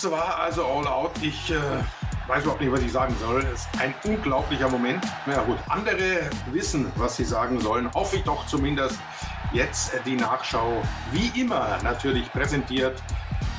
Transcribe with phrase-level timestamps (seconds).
[0.00, 1.10] Das war also All Out.
[1.22, 1.56] Ich äh,
[2.28, 3.42] weiß überhaupt nicht, was ich sagen soll.
[3.52, 5.04] Es ist ein unglaublicher Moment.
[5.26, 7.92] Na ja, gut, andere wissen, was sie sagen sollen.
[7.92, 8.96] Hoffe ich doch zumindest.
[9.52, 13.02] Jetzt die Nachschau, wie immer natürlich präsentiert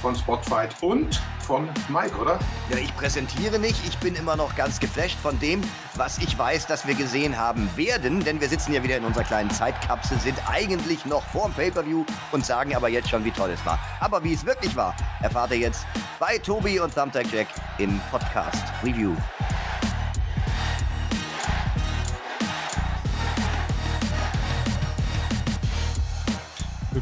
[0.01, 2.39] von Spotfight und von Mike, oder?
[2.69, 3.83] Ja, ich präsentiere nicht.
[3.87, 5.61] Ich bin immer noch ganz geflasht von dem,
[5.95, 8.23] was ich weiß, dass wir gesehen haben werden.
[8.23, 12.45] Denn wir sitzen ja wieder in unserer kleinen Zeitkapsel, sind eigentlich noch vorm Pay-Per-View und
[12.45, 13.79] sagen aber jetzt schon, wie toll es war.
[13.99, 15.85] Aber wie es wirklich war, erfahrt ihr jetzt
[16.19, 19.15] bei Tobi und Thumbtack Jack im Podcast Review.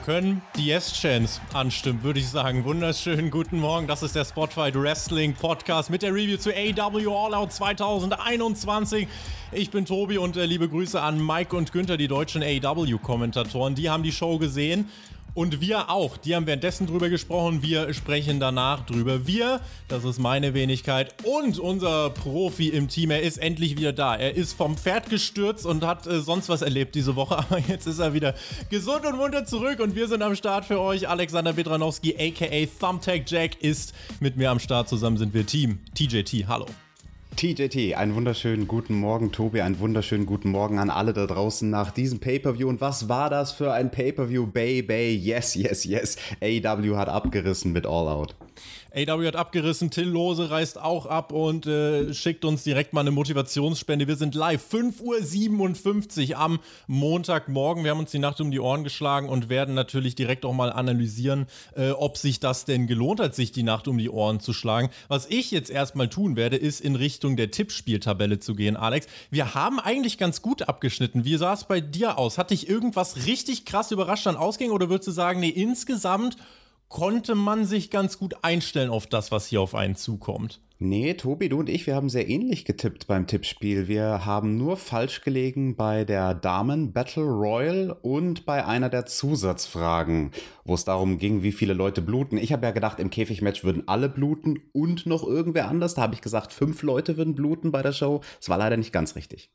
[0.07, 2.63] Können die Yes-Chance anstimmen, würde ich sagen.
[2.63, 3.87] Wunderschönen guten Morgen.
[3.87, 9.05] Das ist der Spotlight Wrestling Podcast mit der Review zu AW All Out 2021.
[9.51, 13.75] Ich bin Tobi und äh, liebe Grüße an Mike und Günther, die deutschen AW-Kommentatoren.
[13.75, 14.87] Die haben die Show gesehen
[15.37, 16.17] und wir auch.
[16.17, 17.61] Die haben währenddessen drüber gesprochen.
[17.61, 19.27] Wir sprechen danach drüber.
[19.27, 23.11] Wir, das ist meine Wenigkeit und unser Profi im Team.
[23.11, 24.15] Er ist endlich wieder da.
[24.15, 27.37] Er ist vom Pferd gestürzt und hat äh, sonst was erlebt diese Woche.
[27.37, 28.33] Aber jetzt ist er wieder
[28.71, 29.79] gesund und munter zurück.
[29.79, 31.07] Und wir sind am Start für euch.
[31.07, 34.89] Alexander Bedranowski, aka Thumbtack Jack, ist mit mir am Start.
[34.89, 36.47] Zusammen sind wir Team TJT.
[36.47, 36.65] Hallo.
[37.37, 41.91] TJT, einen wunderschönen guten Morgen, Tobi, einen wunderschönen guten Morgen an alle da draußen nach
[41.91, 42.67] diesem Pay-Per-View.
[42.67, 45.15] Und was war das für ein Pay-Per-View, Baby?
[45.15, 46.17] Yes, yes, yes.
[46.41, 48.33] AEW hat abgerissen mit All Out.
[48.97, 53.11] AW hat abgerissen, Till Lose reist auch ab und äh, schickt uns direkt mal eine
[53.11, 54.07] Motivationsspende.
[54.07, 57.83] Wir sind live, 5.57 Uhr am Montagmorgen.
[57.83, 60.71] Wir haben uns die Nacht um die Ohren geschlagen und werden natürlich direkt auch mal
[60.71, 64.51] analysieren, äh, ob sich das denn gelohnt hat, sich die Nacht um die Ohren zu
[64.51, 64.89] schlagen.
[65.09, 69.05] Was ich jetzt erstmal tun werde, ist in Richtung der Tippspieltabelle zu gehen, Alex.
[69.29, 71.23] Wir haben eigentlich ganz gut abgeschnitten.
[71.23, 72.39] Wie sah es bei dir aus?
[72.39, 76.35] Hat dich irgendwas richtig krass überrascht an Ausgängen oder würdest du sagen, nee, insgesamt
[76.89, 80.61] konnte man sich ganz gut einstellen auf das, was hier auf einen zukommt.
[80.79, 83.87] Nee, Tobi, du und ich, wir haben sehr ähnlich getippt beim Tippspiel.
[83.87, 90.29] Wir haben nur falsch gelegen bei der Damen Battle Royal und bei einer der Zusatzfragen,
[90.65, 92.37] wo es darum ging, wie viele Leute bluten.
[92.37, 95.95] Ich habe ja gedacht, im Käfigmatch würden alle bluten und noch irgendwer anders.
[95.95, 98.21] Da habe ich gesagt, fünf Leute würden bluten bei der Show.
[98.39, 99.49] Es war leider nicht ganz richtig.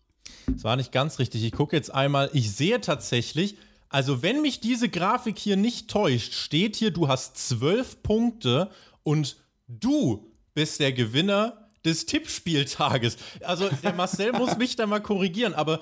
[0.57, 1.45] Es war nicht ganz richtig.
[1.45, 2.31] Ich gucke jetzt einmal.
[2.33, 3.57] Ich sehe tatsächlich,
[3.93, 8.71] also, wenn mich diese Grafik hier nicht täuscht, steht hier, du hast zwölf Punkte
[9.03, 9.37] und
[9.69, 13.17] du bist der Gewinner des Tippspieltages.
[13.45, 15.81] Also der Marcel muss mich da mal korrigieren, aber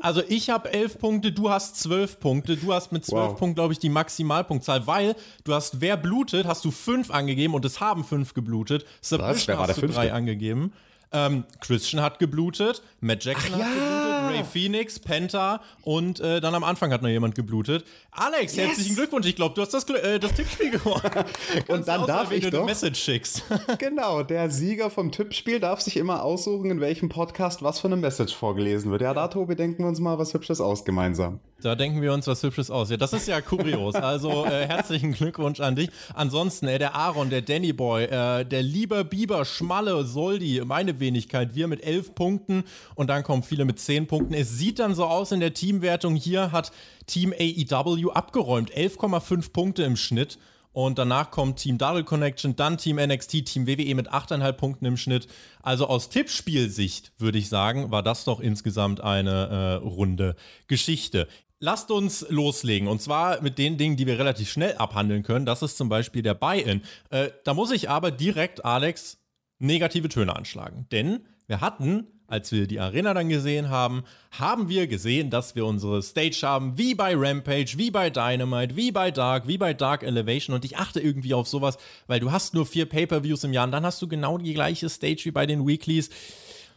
[0.00, 3.38] also ich habe elf Punkte, du hast zwölf Punkte, du hast mit zwölf wow.
[3.38, 5.14] Punkten, glaube ich, die Maximalpunktzahl, weil
[5.44, 8.86] du hast, wer blutet, hast du fünf angegeben und es haben fünf geblutet.
[9.00, 10.72] Submission hast du drei angegeben.
[11.12, 13.74] Ähm, Christian hat geblutet, Matt Jackson Ach, hat ja.
[13.74, 17.84] geblutet, Ray Phoenix, Penta und äh, dann am Anfang hat noch jemand geblutet.
[18.10, 18.68] Alex, yes.
[18.68, 19.26] herzlichen Glückwunsch.
[19.26, 21.24] Ich glaube, du hast das, äh, das Tippspiel gewonnen.
[21.68, 22.64] und dann darf ich doch.
[22.64, 23.44] Message schickst.
[23.78, 27.96] genau, der Sieger vom Tippspiel darf sich immer aussuchen, in welchem Podcast was für eine
[27.96, 29.02] Message vorgelesen wird.
[29.02, 31.40] Ja, da, Tobi, denken wir uns mal was Hübsches aus gemeinsam.
[31.64, 32.90] Da denken wir uns was Hübsches aus.
[32.90, 33.94] Ja, das ist ja kurios.
[33.94, 35.90] Also äh, herzlichen Glückwunsch an dich.
[36.14, 41.54] Ansonsten, äh, der Aaron, der Danny Boy, äh, der lieber Biber, Schmalle, Soldi, meine Wenigkeit,
[41.54, 42.64] wir mit elf Punkten
[42.94, 44.34] und dann kommen viele mit zehn Punkten.
[44.34, 46.16] Es sieht dann so aus in der Teamwertung.
[46.16, 46.72] Hier hat
[47.06, 48.72] Team AEW abgeräumt.
[48.72, 50.38] 11,5 Punkte im Schnitt.
[50.72, 54.96] Und danach kommt Team Double Connection, dann Team NXT, Team WWE mit 8,5 Punkten im
[54.96, 55.28] Schnitt.
[55.62, 60.34] Also aus Tippspielsicht würde ich sagen, war das doch insgesamt eine äh, runde
[60.68, 61.28] Geschichte.
[61.64, 65.46] Lasst uns loslegen und zwar mit den Dingen, die wir relativ schnell abhandeln können.
[65.46, 66.82] Das ist zum Beispiel der Buy-in.
[67.10, 69.18] Äh, da muss ich aber direkt, Alex,
[69.60, 70.88] negative Töne anschlagen.
[70.90, 74.02] Denn wir hatten, als wir die Arena dann gesehen haben,
[74.32, 78.90] haben wir gesehen, dass wir unsere Stage haben, wie bei Rampage, wie bei Dynamite, wie
[78.90, 80.56] bei Dark, wie bei Dark Elevation.
[80.56, 81.76] Und ich achte irgendwie auf sowas,
[82.08, 84.88] weil du hast nur vier Pay-Per-Views im Jahr und dann hast du genau die gleiche
[84.88, 86.10] Stage wie bei den Weeklies.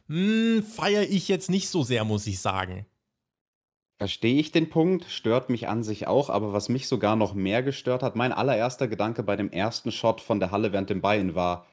[0.09, 2.85] Hm, feiere ich jetzt nicht so sehr, muss ich sagen.
[3.97, 7.63] Verstehe ich den Punkt, stört mich an sich auch, aber was mich sogar noch mehr
[7.63, 11.33] gestört hat, mein allererster Gedanke bei dem ersten Shot von der Halle während dem Bein
[11.33, 11.65] war,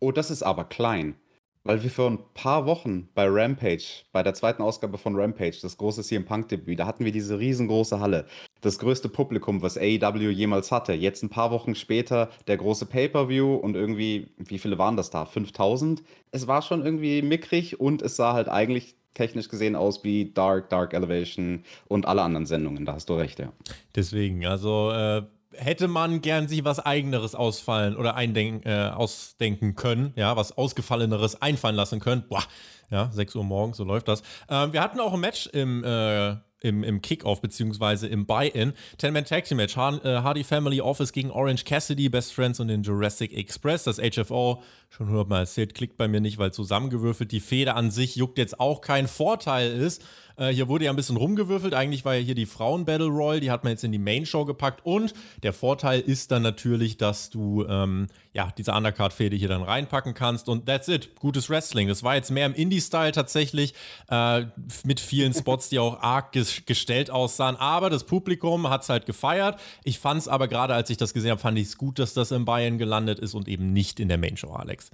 [0.00, 1.14] oh, das ist aber klein.
[1.62, 5.76] Weil wir vor ein paar Wochen bei Rampage, bei der zweiten Ausgabe von Rampage, das
[5.76, 8.26] große CM Punk-Debüt, da hatten wir diese riesengroße Halle.
[8.60, 10.94] Das größte Publikum, was AEW jemals hatte.
[10.94, 15.26] Jetzt ein paar Wochen später der große Pay-Per-View und irgendwie, wie viele waren das da?
[15.26, 16.02] 5000?
[16.32, 20.70] Es war schon irgendwie mickrig und es sah halt eigentlich technisch gesehen aus wie Dark,
[20.70, 22.84] Dark Elevation und alle anderen Sendungen.
[22.84, 23.52] Da hast du recht, ja.
[23.94, 25.22] Deswegen, also äh,
[25.52, 31.42] hätte man gern sich was eigeneres ausfallen oder eindenken, äh, ausdenken können, ja, was ausgefalleneres
[31.42, 32.24] einfallen lassen können.
[32.28, 32.44] Boah,
[32.90, 34.22] ja, 6 Uhr morgens, so läuft das.
[34.48, 38.72] Ähm, wir hatten auch ein Match im äh, im, im Kickoff beziehungsweise im Buy-In.
[38.98, 42.82] Ten-Man Tag Team Match, äh, Hardy Family Office gegen Orange Cassidy, Best Friends und den
[42.82, 43.84] Jurassic Express.
[43.84, 47.32] Das HFO, schon hundertmal erzählt, klickt bei mir nicht, weil zusammengewürfelt.
[47.32, 50.04] Die Feder an sich juckt jetzt auch kein Vorteil ist.
[50.38, 51.74] Äh, hier wurde ja ein bisschen rumgewürfelt.
[51.74, 54.84] Eigentlich war ja hier die Frauen-Battle Royal, die hat man jetzt in die Main-Show gepackt.
[54.84, 55.12] Und
[55.42, 60.48] der Vorteil ist dann natürlich, dass du ähm, ja diese Undercard-Fehde hier dann reinpacken kannst.
[60.48, 61.16] Und that's it.
[61.16, 61.88] Gutes Wrestling.
[61.88, 63.74] Das war jetzt mehr im Indie-Style tatsächlich,
[64.10, 64.44] äh,
[64.84, 67.56] mit vielen Spots, die auch arg ges gestellt aussahen.
[67.56, 69.60] Aber das Publikum hat es halt gefeiert.
[69.84, 72.14] Ich fand es aber gerade, als ich das gesehen habe, fand ich es gut, dass
[72.14, 74.90] das in Bayern gelandet ist und eben nicht in der Main-Show, Alex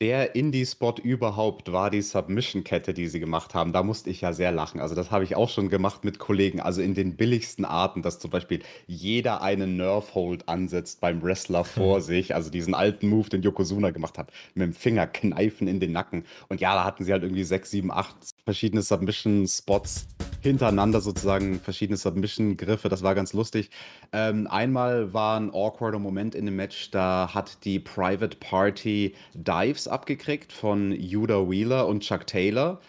[0.00, 3.72] der Indie-Spot überhaupt war die Submission-Kette, die sie gemacht haben.
[3.72, 4.80] Da musste ich ja sehr lachen.
[4.80, 8.18] Also das habe ich auch schon gemacht mit Kollegen, also in den billigsten Arten, dass
[8.18, 12.34] zum Beispiel jeder einen Nerf-Hold ansetzt beim Wrestler vor sich.
[12.34, 16.24] Also diesen alten Move, den Yokozuna gemacht hat, mit dem Finger kneifen in den Nacken.
[16.48, 20.06] Und ja, da hatten sie halt irgendwie sechs, sieben, acht verschiedene Submission-Spots
[20.42, 22.88] hintereinander sozusagen, verschiedene Submission-Griffe.
[22.88, 23.70] Das war ganz lustig.
[24.12, 29.88] Ähm, einmal war ein awkwarder Moment in dem Match, da hat die Private Party Dives
[29.88, 32.80] abgekriegt von Judah Wheeler und Chuck Taylor.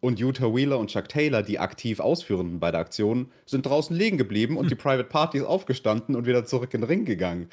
[0.00, 4.18] Und Utah Wheeler und Chuck Taylor, die aktiv Ausführenden bei der Aktion, sind draußen liegen
[4.18, 4.68] geblieben und hm.
[4.68, 7.48] die Private Party ist aufgestanden und wieder zurück in den Ring gegangen.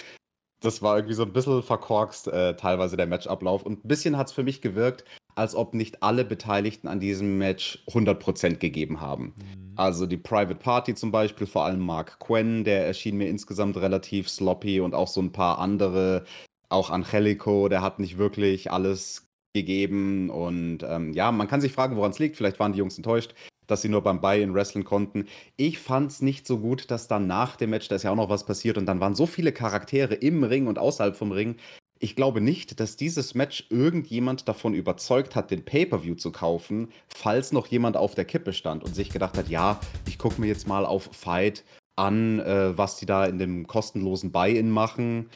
[0.62, 3.64] Das war irgendwie so ein bisschen verkorkst, äh, teilweise der Matchablauf.
[3.64, 5.04] Und ein bisschen hat es für mich gewirkt,
[5.36, 9.34] als ob nicht alle Beteiligten an diesem Match 100% gegeben haben.
[9.38, 9.74] Mhm.
[9.76, 14.30] Also die Private Party zum Beispiel, vor allem Mark Quinn, der erschien mir insgesamt relativ
[14.30, 16.26] sloppy und auch so ein paar andere
[16.70, 20.30] auch Angelico, der hat nicht wirklich alles gegeben.
[20.30, 22.38] Und ähm, ja, man kann sich fragen, woran es liegt.
[22.38, 23.34] Vielleicht waren die Jungs enttäuscht,
[23.72, 25.28] dass sie nur beim Buy-in wrestlen konnten.
[25.58, 28.16] Ich fand es nicht so gut, dass dann nach dem Match, da ist ja auch
[28.16, 31.56] noch was passiert und dann waren so viele Charaktere im Ring und außerhalb vom Ring.
[32.00, 37.52] Ich glaube nicht, dass dieses Match irgendjemand davon überzeugt hat, den Pay-per-view zu kaufen, falls
[37.52, 40.68] noch jemand auf der Kippe stand und sich gedacht hat, ja, ich gucke mir jetzt
[40.68, 41.64] mal auf Fight
[41.96, 45.30] an, äh, was die da in dem kostenlosen Buy-in machen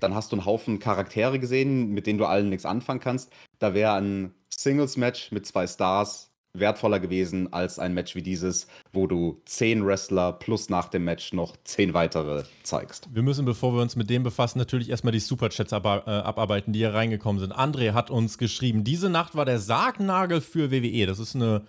[0.00, 3.32] dann hast du einen Haufen Charaktere gesehen, mit denen du allen nichts anfangen kannst.
[3.58, 9.06] Da wäre ein Singles-Match mit zwei Stars wertvoller gewesen als ein Match wie dieses, wo
[9.06, 13.08] du zehn Wrestler plus nach dem Match noch zehn weitere zeigst.
[13.12, 16.80] Wir müssen, bevor wir uns mit dem befassen, natürlich erstmal die Superchats äh, abarbeiten, die
[16.80, 17.52] hier reingekommen sind.
[17.52, 21.06] André hat uns geschrieben, diese Nacht war der Sargnagel für WWE.
[21.06, 21.62] Das ist eine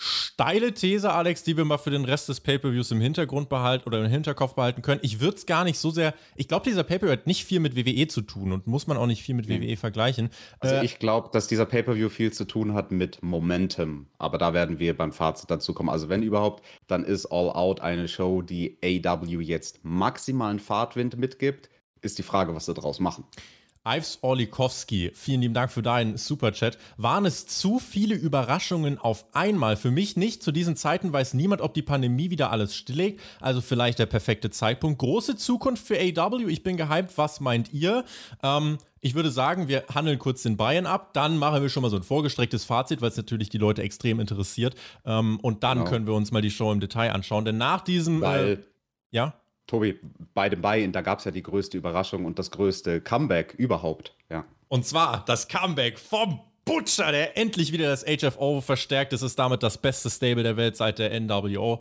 [0.00, 4.02] steile These, Alex, die wir mal für den Rest des Pay-Per-Views im Hintergrund behalten oder
[4.02, 5.00] im Hinterkopf behalten können.
[5.04, 6.14] Ich würde es gar nicht so sehr.
[6.36, 9.06] Ich glaube, dieser Pay-Per-View hat nicht viel mit WWE zu tun und muss man auch
[9.06, 9.60] nicht viel mit mhm.
[9.60, 10.30] WWE vergleichen.
[10.58, 14.06] Also, äh, ich glaube, dass dieser Pay-Per-View viel zu tun hat mit Momentum.
[14.16, 15.90] Aber da werden wir beim Fazit dazu kommen.
[15.90, 21.68] Also, wenn überhaupt, dann ist All Out eine Show, die AW jetzt maximalen Fahrtwind mitgibt.
[22.00, 23.24] Ist die Frage, was sie daraus machen.
[23.86, 26.76] Ives Orlikowski, vielen lieben Dank für deinen Superchat.
[26.98, 29.76] Waren es zu viele Überraschungen auf einmal?
[29.76, 30.42] Für mich nicht.
[30.42, 33.22] Zu diesen Zeiten weiß niemand, ob die Pandemie wieder alles stilllegt.
[33.40, 34.98] Also vielleicht der perfekte Zeitpunkt.
[34.98, 36.50] Große Zukunft für AW.
[36.50, 37.16] Ich bin gehypt.
[37.16, 38.04] Was meint ihr?
[38.42, 41.88] Ähm, ich würde sagen, wir handeln kurz den Bayern ab, dann machen wir schon mal
[41.88, 44.74] so ein vorgestrecktes Fazit, weil es natürlich die Leute extrem interessiert.
[45.06, 45.90] Ähm, und dann genau.
[45.90, 47.46] können wir uns mal die Show im Detail anschauen.
[47.46, 48.20] Denn nach diesem.
[48.20, 48.58] Weil, äh,
[49.10, 49.39] ja?
[49.70, 49.98] Tobi,
[50.34, 54.14] bei dem Buy-In, da gab es ja die größte Überraschung und das größte Comeback überhaupt.
[54.28, 54.44] Ja.
[54.68, 59.12] Und zwar das Comeback vom Butcher, der endlich wieder das HFO verstärkt.
[59.12, 61.78] Das ist damit das beste Stable der Welt seit der NWO.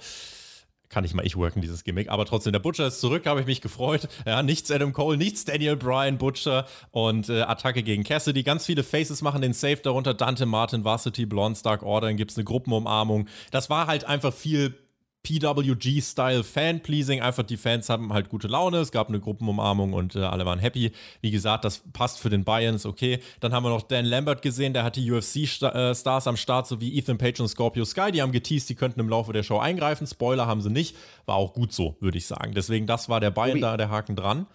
[0.90, 2.10] Kann ich mal ich worken, dieses Gimmick.
[2.10, 4.08] Aber trotzdem, der Butcher ist zurück, habe ich mich gefreut.
[4.26, 8.44] Ja, nichts Adam Cole, nichts Daniel Bryan, Butcher und äh, Attacke gegen Cassidy.
[8.44, 12.08] Ganz viele Faces machen den Safe, darunter Dante Martin, Varsity, Blonde, Stark Order.
[12.08, 13.28] Dann gibt es eine Gruppenumarmung.
[13.52, 14.76] Das war halt einfach viel
[15.24, 17.22] PWG-Style Fan-Pleasing.
[17.22, 18.78] Einfach die Fans haben halt gute Laune.
[18.78, 20.92] Es gab eine Gruppenumarmung und äh, alle waren happy.
[21.22, 23.20] Wie gesagt, das passt für den Bayern, ist okay.
[23.40, 27.18] Dann haben wir noch Dan Lambert gesehen, der hat die UFC-Stars am Start, sowie Ethan
[27.18, 28.12] Page und Scorpio Sky.
[28.12, 30.08] Die haben geteased, die könnten im Laufe der Show eingreifen.
[30.08, 30.96] Spoiler haben sie nicht.
[31.26, 32.54] War auch gut so, würde ich sagen.
[32.54, 34.48] Deswegen, das war der Bayern da, der Haken dran.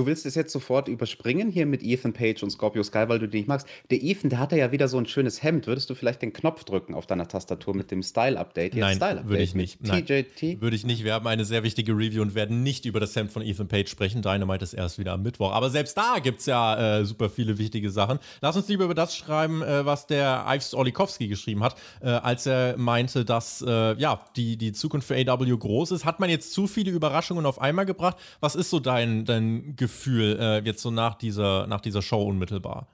[0.00, 3.28] Du willst es jetzt sofort überspringen hier mit Ethan Page und Scorpio Sky, weil du
[3.28, 3.66] den nicht magst.
[3.90, 5.66] Der Ethan, der hatte ja wieder so ein schönes Hemd.
[5.66, 8.76] Würdest du vielleicht den Knopf drücken auf deiner Tastatur mit dem Style-Update?
[8.76, 9.78] Nein, Style würde ich nicht.
[9.82, 10.62] Nein, TJT?
[10.62, 11.04] Würde ich nicht.
[11.04, 13.90] Wir haben eine sehr wichtige Review und werden nicht über das Hemd von Ethan Page
[13.90, 14.22] sprechen.
[14.22, 15.52] Dynamite ist erst wieder am Mittwoch.
[15.52, 18.20] Aber selbst da gibt es ja äh, super viele wichtige Sachen.
[18.40, 22.46] Lass uns lieber über das schreiben, äh, was der Ives Olikowski geschrieben hat, äh, als
[22.46, 26.06] er meinte, dass äh, ja, die, die Zukunft für AW groß ist.
[26.06, 28.16] Hat man jetzt zu viele Überraschungen auf einmal gebracht?
[28.40, 29.89] Was ist so dein, dein Gefühl?
[30.06, 32.86] Äh, jetzt so nach dieser, nach dieser Show unmittelbar?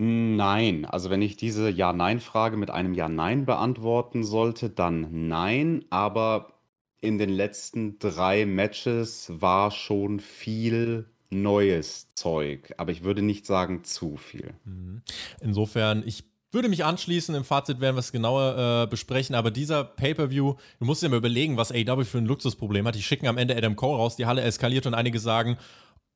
[0.00, 6.52] Nein, also wenn ich diese Ja-Nein-Frage mit einem Ja-Nein beantworten sollte, dann nein, aber
[7.00, 13.84] in den letzten drei Matches war schon viel neues Zeug, aber ich würde nicht sagen
[13.84, 14.54] zu viel.
[14.64, 15.02] Mhm.
[15.40, 17.34] Insofern, ich würde mich anschließen.
[17.34, 19.34] Im Fazit werden wir es genauer äh, besprechen.
[19.34, 22.94] Aber dieser Pay-Per-View, du musst dir mal überlegen, was AW für ein Luxusproblem hat.
[22.94, 25.58] Die schicken am Ende Adam Cole raus, die Halle eskaliert und einige sagen,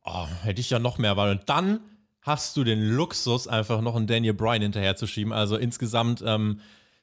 [0.04, 1.80] oh, hätte ich ja noch mehr weil Und dann
[2.22, 5.32] hast du den Luxus, einfach noch einen Daniel Bryan hinterherzuschieben.
[5.32, 6.60] Also insgesamt, ähm,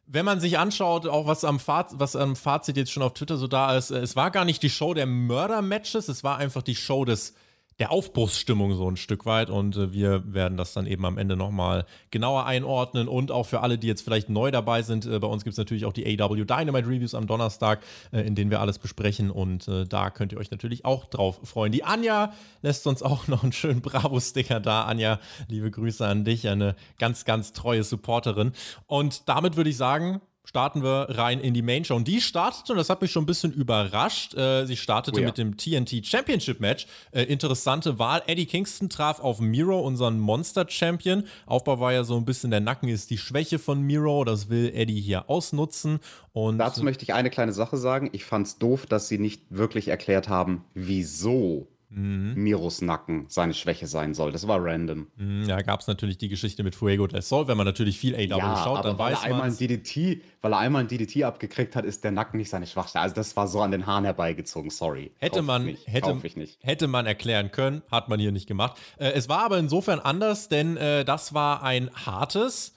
[0.07, 3.37] wenn man sich anschaut, auch was am, Fazit, was am Fazit jetzt schon auf Twitter
[3.37, 6.63] so da ist, äh, es war gar nicht die Show der Mörder-Matches, es war einfach
[6.63, 7.35] die Show des
[7.79, 11.35] der Aufbruchsstimmung so ein Stück weit und äh, wir werden das dann eben am Ende
[11.35, 15.27] nochmal genauer einordnen und auch für alle, die jetzt vielleicht neu dabei sind, äh, bei
[15.27, 17.81] uns gibt es natürlich auch die AW Dynamite Reviews am Donnerstag,
[18.11, 21.39] äh, in denen wir alles besprechen und äh, da könnt ihr euch natürlich auch drauf
[21.43, 21.71] freuen.
[21.71, 24.83] Die Anja lässt uns auch noch einen schönen Bravo-Sticker da.
[24.83, 28.51] Anja, liebe Grüße an dich, eine ganz, ganz treue Supporterin
[28.87, 31.95] und damit würde ich sagen, starten wir rein in die Main Show.
[31.95, 35.21] Und die startete, und das hat mich schon ein bisschen überrascht, äh, sie startete oh
[35.21, 35.27] ja.
[35.27, 36.87] mit dem TNT Championship Match.
[37.11, 38.23] Äh, interessante Wahl.
[38.25, 41.23] Eddie Kingston traf auf Miro, unseren Monster Champion.
[41.45, 44.23] Aufbau war ja so ein bisschen, der Nacken ist die Schwäche von Miro.
[44.23, 45.99] Das will Eddie hier ausnutzen.
[46.33, 48.09] Und Dazu möchte ich eine kleine Sache sagen.
[48.13, 52.33] Ich fand es doof, dass sie nicht wirklich erklärt haben, wieso mhm.
[52.35, 54.31] Miros Nacken seine Schwäche sein soll.
[54.31, 55.07] Das war random.
[55.15, 57.47] Mhm, ja, gab es natürlich die Geschichte mit Fuego del Sol.
[57.47, 60.59] Wenn man natürlich viel AW ja, schaut, dann weil weiß er einmal DDT, Weil er
[60.59, 63.03] einmal ein DDT abgekriegt hat, ist der Nacken nicht seine Schwachstelle.
[63.03, 65.11] Also das war so an den Haaren herbeigezogen, sorry.
[65.19, 66.15] Hätte man, hätte,
[66.61, 68.79] hätte man erklären können, hat man hier nicht gemacht.
[68.97, 72.75] Äh, es war aber insofern anders, denn äh, das war ein hartes,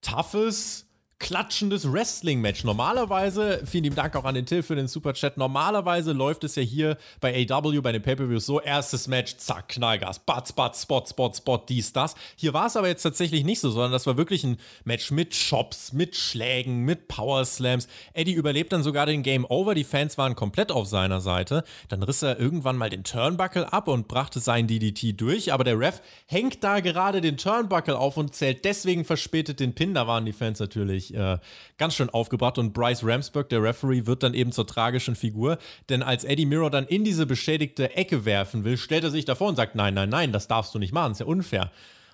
[0.00, 0.86] toughes,
[1.18, 2.64] klatschendes Wrestling-Match.
[2.64, 6.62] Normalerweise, vielen lieben Dank auch an den Till für den Super-Chat, normalerweise läuft es ja
[6.62, 11.32] hier bei AW, bei den Pay-Per-Views so, erstes Match, zack, Knallgas, Batz, Batz, Spot, Spot,
[11.32, 12.14] Spot, dies, das.
[12.36, 15.34] Hier war es aber jetzt tatsächlich nicht so, sondern das war wirklich ein Match mit
[15.34, 17.88] Shops, mit Schlägen, mit Power Slams.
[18.12, 21.64] Eddie überlebt dann sogar den Game Over, die Fans waren komplett auf seiner Seite.
[21.88, 25.78] Dann riss er irgendwann mal den Turnbuckle ab und brachte sein DDT durch, aber der
[25.78, 29.94] Ref hängt da gerade den Turnbuckle auf und zählt deswegen verspätet den Pin.
[29.94, 31.38] Da waren die Fans natürlich wirklich äh,
[31.78, 32.58] ganz schön aufgebracht.
[32.58, 35.58] Und Bryce Ramsburg, der Referee, wird dann eben zur tragischen Figur.
[35.88, 39.48] Denn als Eddie Miro dann in diese beschädigte Ecke werfen will, stellt er sich davor
[39.48, 41.70] und sagt: Nein, nein, nein, das darfst du nicht machen, ist ja unfair.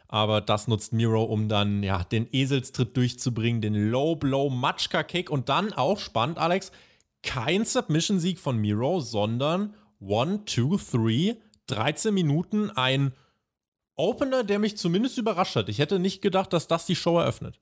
[0.08, 5.30] Aber das nutzt Miro, um dann ja den Eselstritt durchzubringen, den Low Blow Matschka Kick
[5.30, 6.72] und dann auch spannend, Alex,
[7.22, 11.36] kein Submission-Sieg von Miro, sondern 1, 2, 3,
[11.68, 13.12] 13 Minuten, ein
[13.94, 15.68] Opener, der mich zumindest überrascht hat.
[15.68, 17.60] Ich hätte nicht gedacht, dass das die Show eröffnet.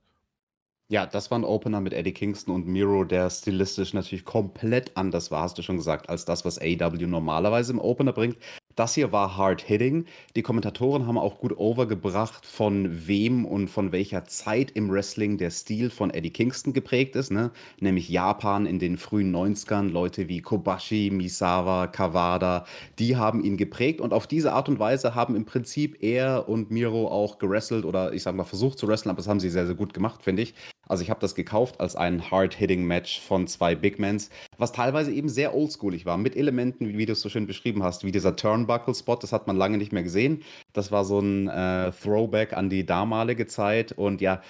[0.90, 5.30] Ja, das war ein Opener mit Eddie Kingston und Miro, der stilistisch natürlich komplett anders
[5.30, 8.38] war, hast du schon gesagt, als das, was AEW normalerweise im Opener bringt.
[8.75, 10.07] Das hier war hard hitting.
[10.35, 15.50] Die Kommentatoren haben auch gut overgebracht, von wem und von welcher Zeit im Wrestling der
[15.50, 17.50] Stil von Eddie Kingston geprägt ist, ne?
[17.80, 22.64] Nämlich Japan in den frühen 90ern, Leute wie Kobashi, Misawa, Kawada,
[22.99, 26.71] die haben ihn geprägt und auf diese Art und Weise haben im Prinzip er und
[26.71, 29.66] Miro auch gewrestelt oder ich sag mal versucht zu wresteln, aber das haben sie sehr,
[29.66, 30.54] sehr gut gemacht, finde ich.
[30.88, 35.28] Also ich habe das gekauft als ein Hard-Hitting-Match von zwei Big Mans, was teilweise eben
[35.28, 39.16] sehr oldschoolig war, mit Elementen, wie du es so schön beschrieben hast, wie dieser Turnbuckle-Spot,
[39.16, 40.42] das hat man lange nicht mehr gesehen.
[40.73, 44.42] Das war so ein äh, Throwback an die damalige Zeit und ja,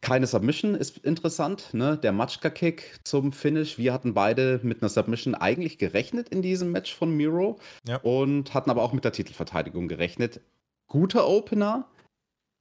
[0.00, 1.98] keine Submission ist interessant, ne?
[1.98, 3.78] Der Matschka-Kick zum Finish.
[3.78, 7.96] Wir hatten beide mit einer Submission eigentlich gerechnet in diesem Match von Miro ja.
[7.96, 10.40] und hatten aber auch mit der Titelverteidigung gerechnet.
[10.86, 11.88] Guter Opener,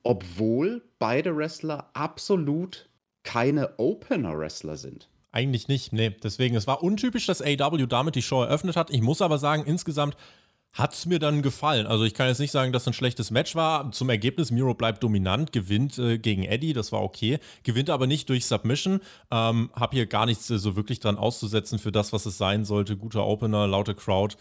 [0.04, 2.87] obwohl beide Wrestler absolut
[3.28, 5.10] keine Opener-Wrestler sind.
[5.34, 6.12] Eigentlich nicht, nee.
[6.24, 8.90] Deswegen, es war untypisch, dass AW damit die Show eröffnet hat.
[8.90, 10.16] Ich muss aber sagen, insgesamt
[10.72, 11.88] hat es mir dann gefallen.
[11.88, 13.92] Also ich kann jetzt nicht sagen, dass es ein schlechtes Match war.
[13.92, 17.40] Zum Ergebnis, Miro bleibt dominant, gewinnt äh, gegen Eddie, das war okay.
[17.64, 19.02] Gewinnt aber nicht durch Submission.
[19.30, 22.64] Ähm, hab hier gar nichts äh, so wirklich dran auszusetzen für das, was es sein
[22.64, 22.96] sollte.
[22.96, 24.38] Guter Opener, laute Crowd.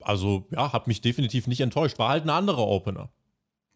[0.00, 1.98] Also ja, hat mich definitiv nicht enttäuscht.
[1.98, 3.10] War halt ein anderer Opener.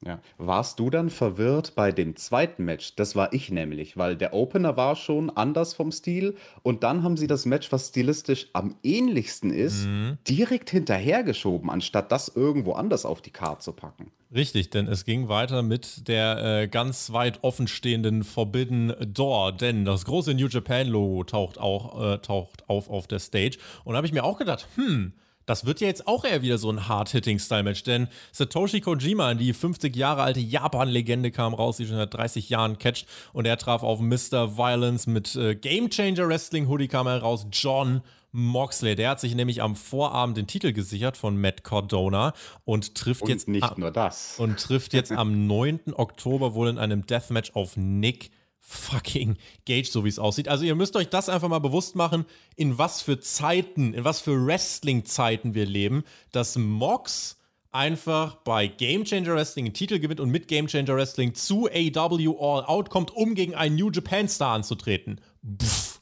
[0.05, 0.21] Ja.
[0.37, 2.97] Warst du dann verwirrt bei dem zweiten Match?
[2.97, 7.17] Das war ich nämlich, weil der Opener war schon anders vom Stil und dann haben
[7.17, 10.19] sie das Match, was stilistisch am ähnlichsten ist, mhm.
[10.29, 14.13] direkt hinterhergeschoben, anstatt das irgendwo anders auf die Karte zu packen.
[14.35, 20.05] Richtig, denn es ging weiter mit der äh, ganz weit offenstehenden Forbidden Door, denn das
[20.05, 24.07] große New Japan Logo taucht auch äh, taucht auf auf der Stage und da habe
[24.07, 25.15] ich mir auch gedacht, hm,
[25.47, 29.95] das wird ja jetzt auch eher wieder so ein Hard-Hitting-Style-Match, denn Satoshi Kojima, die 50
[29.97, 34.01] Jahre alte Japan-Legende, kam raus, die schon seit 30 Jahren catcht und er traf auf
[34.01, 34.57] Mr.
[34.57, 38.95] Violence mit äh, Game Changer Wrestling Hoodie kam heraus, John Moxley.
[38.95, 42.35] Der hat sich nämlich am Vorabend den Titel gesichert von Matt Cardona
[42.65, 45.95] und trifft und jetzt nicht nur das und trifft jetzt am 9.
[45.95, 48.31] Oktober wohl in einem Deathmatch auf Nick
[48.67, 50.49] fucking Gage, so wie es aussieht.
[50.49, 54.21] Also ihr müsst euch das einfach mal bewusst machen, in was für Zeiten, in was
[54.21, 57.39] für Wrestling-Zeiten wir leben, dass Mox
[57.71, 62.37] einfach bei Game Changer Wrestling einen Titel gewinnt und mit Game Changer Wrestling zu AW
[62.41, 65.21] All Out kommt, um gegen einen New Japan Star anzutreten.
[65.63, 65.96] Pff.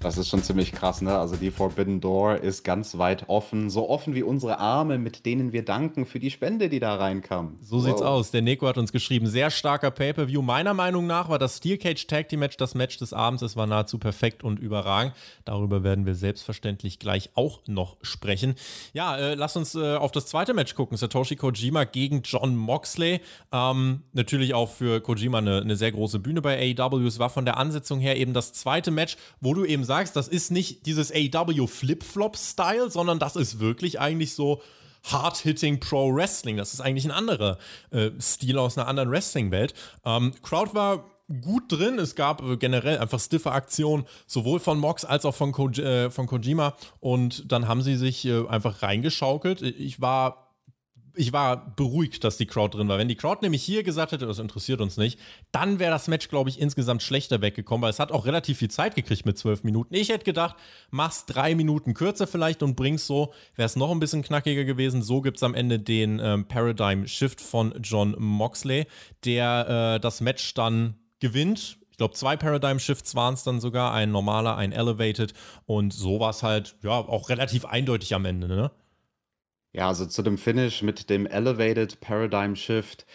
[0.00, 1.18] Das ist schon ziemlich krass, ne?
[1.18, 3.68] Also die Forbidden Door ist ganz weit offen.
[3.68, 7.58] So offen wie unsere Arme, mit denen wir danken für die Spende, die da reinkam.
[7.60, 7.84] So wow.
[7.84, 8.30] sieht's aus.
[8.30, 10.40] Der Neko hat uns geschrieben, sehr starker Pay-Per-View.
[10.40, 13.42] Meiner Meinung nach war das Steel Cage Tag Team Match das Match des Abends.
[13.42, 15.14] Es war nahezu perfekt und überragend.
[15.44, 18.54] Darüber werden wir selbstverständlich gleich auch noch sprechen.
[18.92, 20.96] Ja, äh, lass uns äh, auf das zweite Match gucken.
[20.96, 23.20] Satoshi Kojima gegen John Moxley.
[23.50, 27.04] Ähm, natürlich auch für Kojima eine, eine sehr große Bühne bei AEW.
[27.04, 30.28] Es war von der Ansetzung her eben das zweite Match, wo du eben sagst, das
[30.28, 34.62] ist nicht dieses AW Flip-Flop-Style, sondern das ist wirklich eigentlich so
[35.02, 36.56] Hard-Hitting Pro Wrestling.
[36.56, 37.58] Das ist eigentlich ein anderer
[37.90, 39.74] äh, Stil aus einer anderen Wrestling-Welt.
[40.04, 41.04] Ähm, Crowd war
[41.40, 41.98] gut drin.
[41.98, 46.26] Es gab generell einfach stiffe Aktionen, sowohl von Mox als auch von, Ko äh, von
[46.26, 46.74] Kojima.
[47.00, 49.62] Und dann haben sie sich äh, einfach reingeschaukelt.
[49.62, 50.47] Ich war
[51.18, 52.96] ich war beruhigt, dass die Crowd drin war.
[52.96, 55.18] Wenn die Crowd nämlich hier gesagt hätte, das interessiert uns nicht,
[55.50, 58.70] dann wäre das Match, glaube ich, insgesamt schlechter weggekommen, weil es hat auch relativ viel
[58.70, 59.94] Zeit gekriegt mit zwölf Minuten.
[59.94, 60.56] Ich hätte gedacht,
[60.90, 65.02] mach's drei Minuten kürzer vielleicht und bring's so, wäre es noch ein bisschen knackiger gewesen.
[65.02, 68.86] So gibt es am Ende den ähm, Paradigm Shift von John Moxley,
[69.24, 71.78] der äh, das Match dann gewinnt.
[71.90, 75.34] Ich glaube, zwei Paradigm Shifts waren es dann sogar, ein normaler, ein Elevated
[75.66, 78.70] und so war es halt, ja, auch relativ eindeutig am Ende, ne?
[79.72, 83.06] Ja, also zu dem Finish mit dem Elevated Paradigm Shift.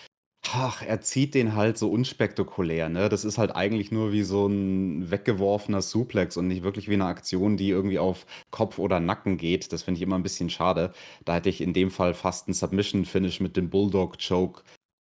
[0.52, 3.10] Ach, er zieht den halt so unspektakulär, ne?
[3.10, 7.06] Das ist halt eigentlich nur wie so ein weggeworfener Suplex und nicht wirklich wie eine
[7.06, 9.74] Aktion, die irgendwie auf Kopf oder Nacken geht.
[9.74, 10.94] Das finde ich immer ein bisschen schade.
[11.26, 14.64] Da hätte ich in dem Fall fast einen Submission-Finish mit dem Bulldog-Choke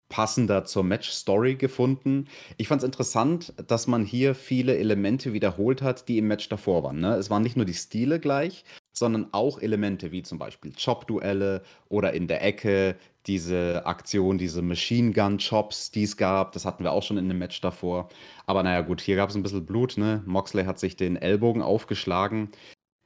[0.09, 2.27] passender zur Match-Story gefunden.
[2.57, 6.83] Ich fand es interessant, dass man hier viele Elemente wiederholt hat, die im Match davor
[6.83, 6.99] waren.
[6.99, 7.15] Ne?
[7.15, 12.13] Es waren nicht nur die Stile gleich, sondern auch Elemente wie zum Beispiel Chop-Duelle oder
[12.13, 12.95] in der Ecke
[13.27, 16.51] diese Aktion, diese Machine Gun-Chops, die es gab.
[16.53, 18.09] Das hatten wir auch schon in dem Match davor.
[18.45, 19.97] Aber naja, gut, hier gab es ein bisschen Blut.
[19.97, 20.23] Ne?
[20.25, 22.49] Moxley hat sich den Ellbogen aufgeschlagen.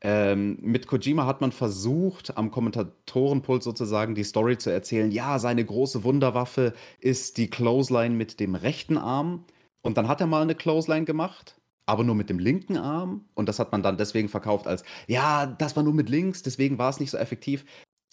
[0.02, 5.12] Ähm, mit Kojima hat man versucht, am Kommentatorenpult sozusagen die Story zu erzählen.
[5.12, 9.46] Ja, seine große Wunderwaffe ist die Clothesline mit dem rechten Arm.
[9.82, 13.26] Und dann hat er mal eine Clothesline gemacht aber nur mit dem linken Arm.
[13.34, 16.78] Und das hat man dann deswegen verkauft als, ja, das war nur mit links, deswegen
[16.78, 17.66] war es nicht so effektiv.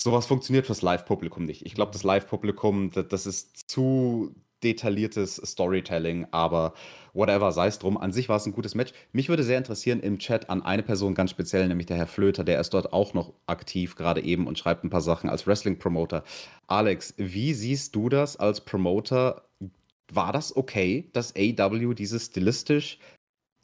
[0.03, 1.67] Sowas funktioniert fürs Live-Publikum nicht.
[1.67, 6.75] Ich glaube, das Live-Publikum, das ist zu detailliertes Storytelling, aber
[7.13, 7.97] whatever, sei es drum.
[7.97, 8.93] An sich war es ein gutes Match.
[9.13, 12.45] Mich würde sehr interessieren im Chat an eine Person ganz speziell, nämlich der Herr Flöter,
[12.45, 16.25] der ist dort auch noch aktiv gerade eben und schreibt ein paar Sachen als Wrestling-Promoter.
[16.67, 19.49] Alex, wie siehst du das als Promoter?
[20.13, 22.99] War das okay, dass AW dieses stilistisch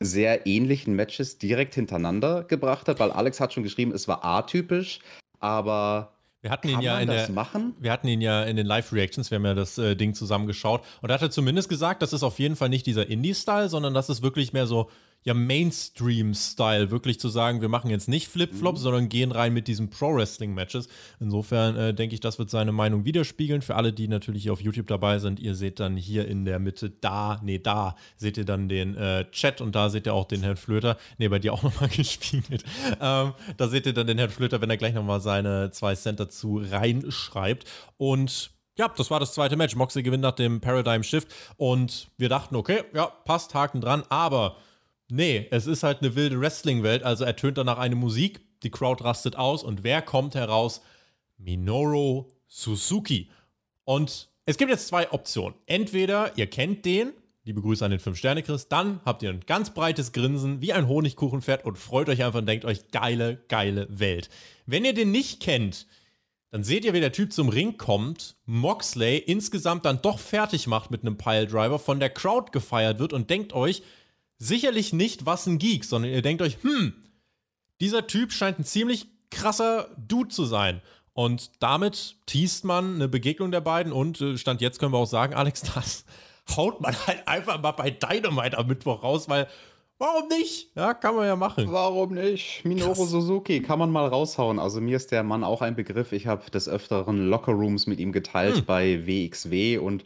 [0.00, 5.00] sehr ähnlichen Matches direkt hintereinander gebracht hat, weil Alex hat schon geschrieben, es war atypisch,
[5.38, 7.74] aber wir hatten ihn ja in der, machen?
[7.80, 11.10] Wir hatten ihn ja in den Live-Reactions, wir haben ja das äh, Ding zusammengeschaut und
[11.10, 14.22] er hatte zumindest gesagt, das ist auf jeden Fall nicht dieser Indie-Style, sondern das ist
[14.22, 14.90] wirklich mehr so
[15.26, 18.80] ja Mainstream-Style, wirklich zu sagen, wir machen jetzt nicht Flip-Flop, mhm.
[18.80, 20.88] sondern gehen rein mit diesen Pro-Wrestling-Matches.
[21.18, 23.60] Insofern äh, denke ich, das wird seine Meinung widerspiegeln.
[23.60, 26.60] Für alle, die natürlich hier auf YouTube dabei sind, ihr seht dann hier in der
[26.60, 30.26] Mitte da, nee, da seht ihr dann den äh, Chat und da seht ihr auch
[30.26, 30.96] den Herrn Flöter.
[31.18, 32.62] Nee, bei dir auch nochmal gespiegelt.
[33.00, 36.20] Ähm, da seht ihr dann den Herrn Flöter, wenn er gleich nochmal seine zwei Cent
[36.20, 37.68] dazu reinschreibt.
[37.96, 39.74] Und ja, das war das zweite Match.
[39.74, 44.56] Moxley gewinnt nach dem Paradigm Shift und wir dachten, okay, ja, passt, Haken dran, aber
[45.08, 49.36] Nee, es ist halt eine wilde Wrestling-Welt, also ertönt danach eine Musik, die Crowd rastet
[49.36, 50.80] aus und wer kommt heraus?
[51.38, 53.30] Minoru Suzuki.
[53.84, 55.54] Und es gibt jetzt zwei Optionen.
[55.66, 57.12] Entweder ihr kennt den,
[57.44, 61.64] liebe Grüße an den 5-Sterne-Chris, dann habt ihr ein ganz breites Grinsen wie ein Honigkuchenpferd
[61.64, 64.28] und freut euch einfach und denkt euch, geile, geile Welt.
[64.66, 65.86] Wenn ihr den nicht kennt,
[66.50, 70.90] dann seht ihr, wie der Typ zum Ring kommt, Moxley insgesamt dann doch fertig macht
[70.90, 73.82] mit einem Piledriver, von der Crowd gefeiert wird und denkt euch,
[74.38, 76.94] sicherlich nicht, was ein Geek, sondern ihr denkt euch, hm,
[77.80, 80.80] dieser Typ scheint ein ziemlich krasser Dude zu sein.
[81.12, 85.06] Und damit teast man eine Begegnung der beiden und äh, Stand jetzt können wir auch
[85.06, 86.04] sagen, Alex, das
[86.56, 89.48] haut man halt einfach mal bei Dynamite am Mittwoch raus, weil
[89.98, 90.70] warum nicht?
[90.76, 91.72] Ja, kann man ja machen.
[91.72, 92.64] Warum nicht?
[92.64, 93.10] Minoru Krass.
[93.10, 94.58] Suzuki kann man mal raushauen.
[94.58, 96.12] Also mir ist der Mann auch ein Begriff.
[96.12, 98.64] Ich habe des Öfteren Lockerrooms mit ihm geteilt hm.
[98.66, 100.04] bei WXW und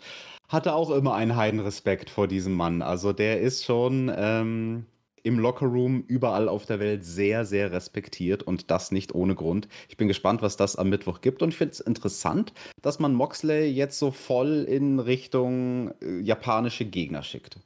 [0.50, 2.82] hatte auch immer einen Heidenrespekt vor diesem Mann.
[2.82, 4.84] Also der ist schon ähm,
[5.22, 9.68] im Lockerroom überall auf der Welt sehr, sehr respektiert und das nicht ohne Grund.
[9.88, 13.14] Ich bin gespannt, was das am Mittwoch gibt und ich finde es interessant, dass man
[13.14, 17.58] Moxley jetzt so voll in Richtung äh, japanische Gegner schickt.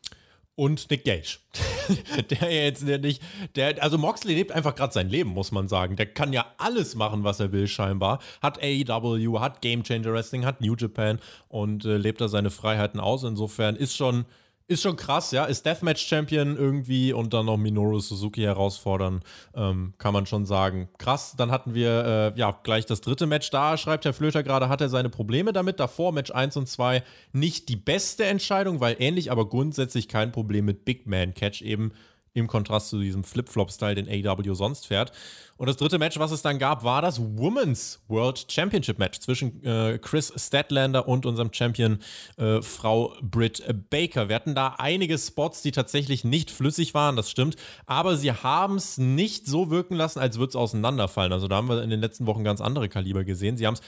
[0.56, 1.38] Und Nick Gage.
[2.30, 3.20] der jetzt nicht,
[3.56, 5.96] der, also Moxley lebt einfach gerade sein Leben, muss man sagen.
[5.96, 8.20] Der kann ja alles machen, was er will, scheinbar.
[8.40, 13.00] Hat AEW, hat Game Changer Wrestling, hat New Japan und äh, lebt da seine Freiheiten
[13.00, 13.24] aus.
[13.24, 14.26] Insofern ist schon,
[14.66, 15.44] ist schon krass, ja.
[15.44, 19.22] Ist Deathmatch-Champion irgendwie und dann noch Minoru Suzuki herausfordern,
[19.55, 20.88] ähm, kann man schon sagen.
[20.96, 24.68] Krass, dann hatten wir äh, ja gleich das dritte Match da, schreibt Herr Flöter gerade,
[24.68, 25.81] hat er seine Probleme damit.
[25.81, 30.64] Davor Match 1 und 2 nicht die beste Entscheidung, weil ähnlich, aber grundsätzlich kein Problem
[30.64, 31.92] mit Big Man Catch eben
[32.33, 35.12] im Kontrast zu diesem Flip-Flop-Style, den AEW sonst fährt.
[35.56, 39.62] Und das dritte Match, was es dann gab, war das Women's World Championship Match zwischen
[39.64, 41.98] äh, Chris Statlander und unserem Champion
[42.36, 44.28] äh, Frau Britt Baker.
[44.28, 48.76] Wir hatten da einige Spots, die tatsächlich nicht flüssig waren, das stimmt, aber sie haben
[48.76, 51.32] es nicht so wirken lassen, als würde es auseinanderfallen.
[51.32, 53.56] Also da haben wir in den letzten Wochen ganz andere Kaliber gesehen.
[53.56, 53.82] Sie haben es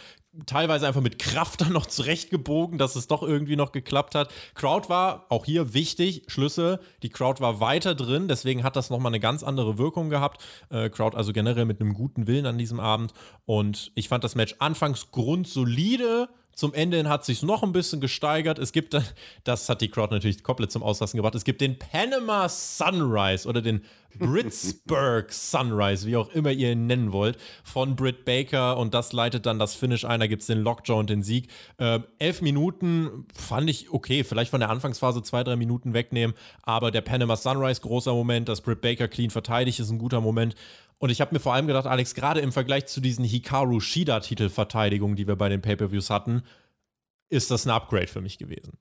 [0.44, 4.33] teilweise einfach mit Kraft dann noch zurechtgebogen, dass es doch irgendwie noch geklappt hat.
[4.55, 9.11] Crowd war auch hier wichtig, Schlüsse, die Crowd war weiter drin, deswegen hat das nochmal
[9.11, 10.44] eine ganz andere Wirkung gehabt.
[10.70, 13.12] Äh, Crowd also generell mit einem guten Willen an diesem Abend
[13.45, 18.01] und ich fand das Match anfangs grundsolide, zum Ende hin hat sich noch ein bisschen
[18.01, 18.59] gesteigert.
[18.59, 18.97] Es gibt,
[19.45, 21.35] das hat die Crowd natürlich komplett zum Auslassen gebracht.
[21.35, 23.83] Es gibt den Panama Sunrise oder den
[24.19, 29.45] Britsburg Sunrise, wie auch immer ihr ihn nennen wollt, von Britt Baker und das leitet
[29.45, 30.21] dann das Finish ein.
[30.21, 31.51] Da gibt es den Lockjaw und den Sieg.
[31.77, 36.90] Äh, elf Minuten fand ich okay, vielleicht von der Anfangsphase zwei, drei Minuten wegnehmen, aber
[36.90, 40.55] der Panama Sunrise, großer Moment, dass Britt Baker clean verteidigt, ist ein guter Moment.
[40.98, 45.16] Und ich habe mir vor allem gedacht, Alex, gerade im Vergleich zu diesen Hikaru Shida-Titelverteidigungen,
[45.16, 46.42] die wir bei den Pay-Per-Views hatten,
[47.28, 48.78] ist das ein Upgrade für mich gewesen.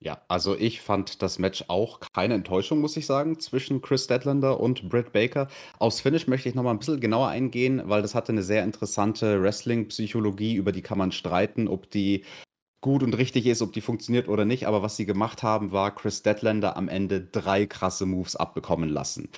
[0.00, 4.60] Ja, also ich fand das Match auch keine Enttäuschung, muss ich sagen, zwischen Chris Statlander
[4.60, 5.48] und Britt Baker.
[5.80, 9.42] Aufs Finish möchte ich nochmal ein bisschen genauer eingehen, weil das hatte eine sehr interessante
[9.42, 12.24] Wrestling-Psychologie, über die kann man streiten, ob die
[12.80, 14.68] gut und richtig ist, ob die funktioniert oder nicht.
[14.68, 19.28] Aber was sie gemacht haben, war Chris Statlander am Ende drei krasse Moves abbekommen lassen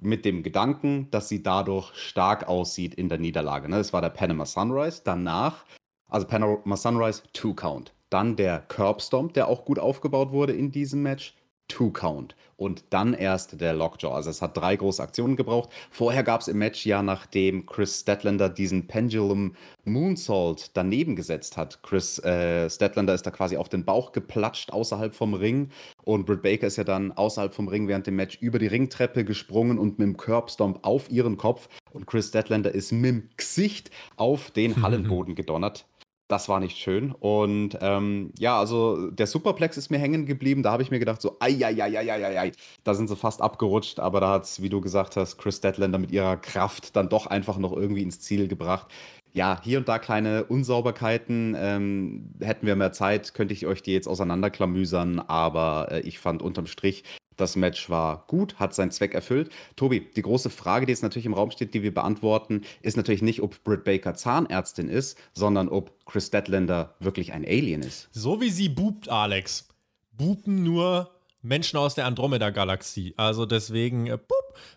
[0.00, 3.68] mit dem Gedanken, dass sie dadurch stark aussieht in der Niederlage.
[3.68, 3.76] Ne?
[3.76, 5.02] Das war der Panama Sunrise.
[5.04, 5.64] Danach,
[6.08, 7.92] also Panama Sunrise, Two Count.
[8.10, 11.34] Dann der Curb Stomp, der auch gut aufgebaut wurde in diesem Match.
[11.68, 14.12] Two Count und dann erst der Lockjaw.
[14.12, 15.70] Also es hat drei große Aktionen gebraucht.
[15.90, 19.54] Vorher gab es im Match ja, nachdem Chris Statlander diesen Pendulum
[19.84, 21.82] Moonsault daneben gesetzt hat.
[21.82, 25.70] Chris äh, Statlander ist da quasi auf den Bauch geplatscht außerhalb vom Ring
[26.04, 29.24] und Britt Baker ist ja dann außerhalb vom Ring während dem Match über die Ringtreppe
[29.24, 33.92] gesprungen und mit dem Curbstomp auf ihren Kopf und Chris Statlander ist mit dem Gesicht
[34.16, 35.86] auf den Hallenboden gedonnert.
[36.28, 37.12] Das war nicht schön.
[37.12, 40.62] Und ähm, ja, also der Superplex ist mir hängen geblieben.
[40.62, 42.52] Da habe ich mir gedacht, so, ai, ai, ai, ai, ai, ai.
[42.84, 45.98] Da sind sie fast abgerutscht, aber da hat es, wie du gesagt hast, Chris Statlander
[45.98, 48.88] mit ihrer Kraft dann doch einfach noch irgendwie ins Ziel gebracht.
[49.32, 51.56] Ja, hier und da kleine Unsauberkeiten.
[51.58, 56.42] Ähm, hätten wir mehr Zeit, könnte ich euch die jetzt auseinanderklamüsern, aber äh, ich fand
[56.42, 57.04] unterm Strich
[57.40, 59.50] das Match war gut, hat seinen Zweck erfüllt.
[59.76, 63.22] Tobi, die große Frage, die jetzt natürlich im Raum steht, die wir beantworten, ist natürlich
[63.22, 68.08] nicht, ob Britt Baker Zahnärztin ist, sondern ob Chris Statlander wirklich ein Alien ist.
[68.12, 69.68] So wie sie bubt, Alex.
[70.12, 71.10] Bupen nur
[71.42, 73.14] Menschen aus der Andromeda-Galaxie.
[73.16, 74.18] Also deswegen, äh,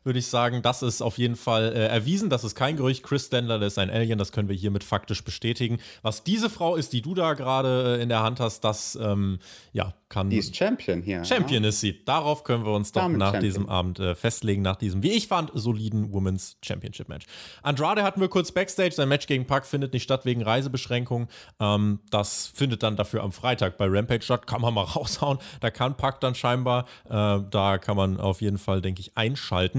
[0.03, 2.29] würde ich sagen, das ist auf jeden Fall äh, erwiesen.
[2.29, 3.03] Das ist kein Gerücht.
[3.03, 5.79] Chris Stendler, der ist ein Alien, das können wir hiermit faktisch bestätigen.
[6.01, 9.39] Was diese Frau ist, die du da gerade äh, in der Hand hast, das ähm,
[9.73, 10.29] ja, kann.
[10.29, 11.23] Die ist Champion hier.
[11.23, 11.69] Champion ja.
[11.69, 12.03] ist sie.
[12.05, 13.43] Darauf können wir uns doch Damen nach Champion.
[13.43, 17.25] diesem Abend äh, festlegen, nach diesem, wie ich fand, soliden Women's Championship Match.
[17.63, 18.91] Andrade hatten wir kurz Backstage.
[18.91, 21.27] Sein Match gegen Puck findet nicht statt wegen Reisebeschränkungen.
[21.59, 24.45] Ähm, das findet dann dafür am Freitag bei Rampage statt.
[24.45, 25.39] Kann man mal raushauen.
[25.61, 26.85] Da kann Puck dann scheinbar.
[27.05, 29.70] Äh, da kann man auf jeden Fall, denke ich, einschalten.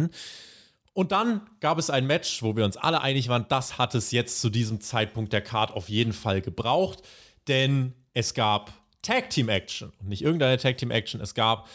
[0.95, 4.11] Und dann gab es ein Match, wo wir uns alle einig waren, das hat es
[4.11, 7.03] jetzt zu diesem Zeitpunkt der Card auf jeden Fall gebraucht,
[7.49, 9.93] denn es gab Tag Team Action.
[10.01, 11.21] Und nicht irgendeine Tag Team Action.
[11.21, 11.69] Es gab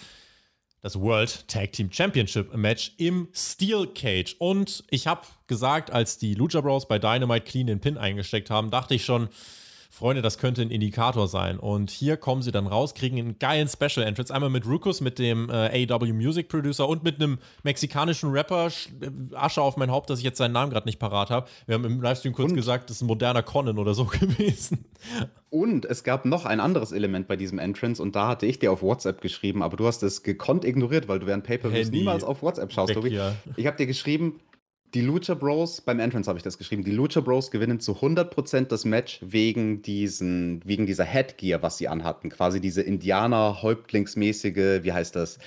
[0.81, 4.35] das World Tag Team Championship Match im Steel Cage.
[4.39, 8.71] Und ich habe gesagt, als die Lucha Bros bei Dynamite Clean den Pin eingesteckt haben,
[8.71, 9.29] dachte ich schon,
[9.97, 11.57] Freunde, das könnte ein Indikator sein.
[11.57, 14.31] Und hier kommen sie dann raus, kriegen einen geilen Special Entrance.
[14.31, 18.67] Einmal mit Rukus, mit dem äh, AW Music Producer und mit einem mexikanischen Rapper.
[18.67, 21.47] Äh, Asche auf mein Haupt, dass ich jetzt seinen Namen gerade nicht parat habe.
[21.65, 22.55] Wir haben im Livestream kurz und?
[22.55, 24.85] gesagt, das ist ein moderner Conan oder so gewesen.
[25.49, 28.71] Und es gab noch ein anderes Element bei diesem Entrance und da hatte ich dir
[28.71, 32.43] auf WhatsApp geschrieben, aber du hast es gekonnt ignoriert, weil du während Paper-Views niemals auf
[32.43, 33.13] WhatsApp schaust, Weg.
[33.13, 33.33] Ja.
[33.55, 34.41] Ich habe dir geschrieben,
[34.93, 38.67] die Lucha Bros, beim Entrance habe ich das geschrieben, die Lucha Bros gewinnen zu 100%
[38.67, 42.29] das Match wegen, diesen, wegen dieser Headgear, was sie anhatten.
[42.29, 45.39] Quasi diese Indianer-Häuptlingsmäßige, wie heißt das?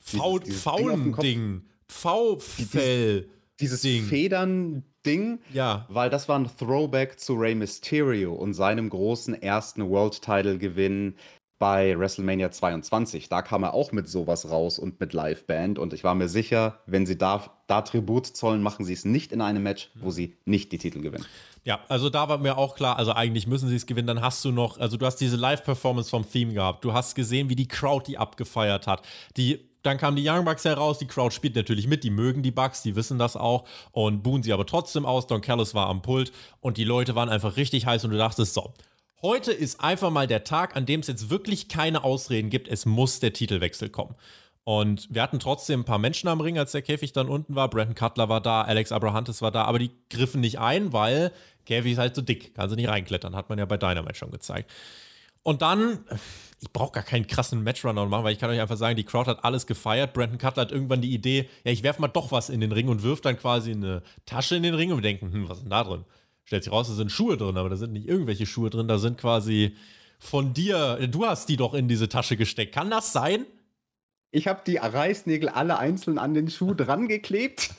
[0.00, 1.62] Faun-Ding.
[1.88, 3.28] V-Fell.
[3.60, 5.40] Dieses, dieses Federn-Ding.
[5.52, 5.86] Ja.
[5.88, 11.14] Weil das war ein Throwback zu Rey Mysterio und seinem großen ersten World-Title-Gewinn
[11.58, 13.28] bei WrestleMania 22.
[13.28, 15.78] Da kam er auch mit sowas raus und mit Liveband.
[15.78, 19.32] Und ich war mir sicher, wenn sie da, da Tribut zollen, machen sie es nicht
[19.32, 21.24] in einem Match, wo sie nicht die Titel gewinnen.
[21.64, 24.06] Ja, also da war mir auch klar, also eigentlich müssen sie es gewinnen.
[24.06, 26.84] Dann hast du noch, also du hast diese Live-Performance vom Theme gehabt.
[26.84, 29.02] Du hast gesehen, wie die Crowd die abgefeiert hat.
[29.36, 32.50] Die dann kamen die Young Bucks heraus, die Crowd spielt natürlich mit, die mögen die
[32.50, 35.28] Bucks, die wissen das auch und buhen sie aber trotzdem aus.
[35.28, 38.54] Don Callis war am Pult und die Leute waren einfach richtig heiß und du dachtest,
[38.54, 38.74] so,
[39.22, 42.68] Heute ist einfach mal der Tag, an dem es jetzt wirklich keine Ausreden gibt.
[42.68, 44.14] Es muss der Titelwechsel kommen.
[44.64, 47.70] Und wir hatten trotzdem ein paar Menschen am Ring, als der Käfig dann unten war.
[47.70, 51.32] Brandon Cutler war da, Alex Abrahantes war da, aber die griffen nicht ein, weil
[51.64, 54.32] Käfig ist halt so dick, kann sie nicht reinklettern, hat man ja bei Dynamite schon
[54.32, 54.70] gezeigt.
[55.44, 56.00] Und dann,
[56.60, 59.30] ich brauche gar keinen krassen Matchrunner machen, weil ich kann euch einfach sagen, die Crowd
[59.30, 60.12] hat alles gefeiert.
[60.12, 62.88] Brandon Cutler hat irgendwann die Idee, ja, ich werfe mal doch was in den Ring
[62.88, 65.62] und wirft dann quasi eine Tasche in den Ring und wir denken, hm, was ist
[65.62, 66.04] denn da drin?
[66.46, 68.98] Stellt sich raus, da sind Schuhe drin, aber da sind nicht irgendwelche Schuhe drin, da
[68.98, 69.76] sind quasi
[70.18, 72.74] von dir, du hast die doch in diese Tasche gesteckt.
[72.74, 73.44] Kann das sein?
[74.30, 77.70] Ich habe die Reißnägel alle einzeln an den Schuh dran geklebt.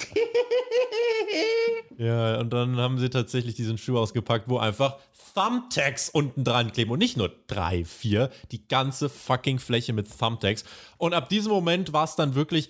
[1.98, 4.98] ja, und dann haben sie tatsächlich diesen Schuh ausgepackt, wo einfach
[5.34, 6.92] Thumbtacks unten dran kleben.
[6.92, 10.64] Und nicht nur drei, vier, die ganze fucking Fläche mit Thumbtacks.
[10.98, 12.70] Und ab diesem Moment war es dann wirklich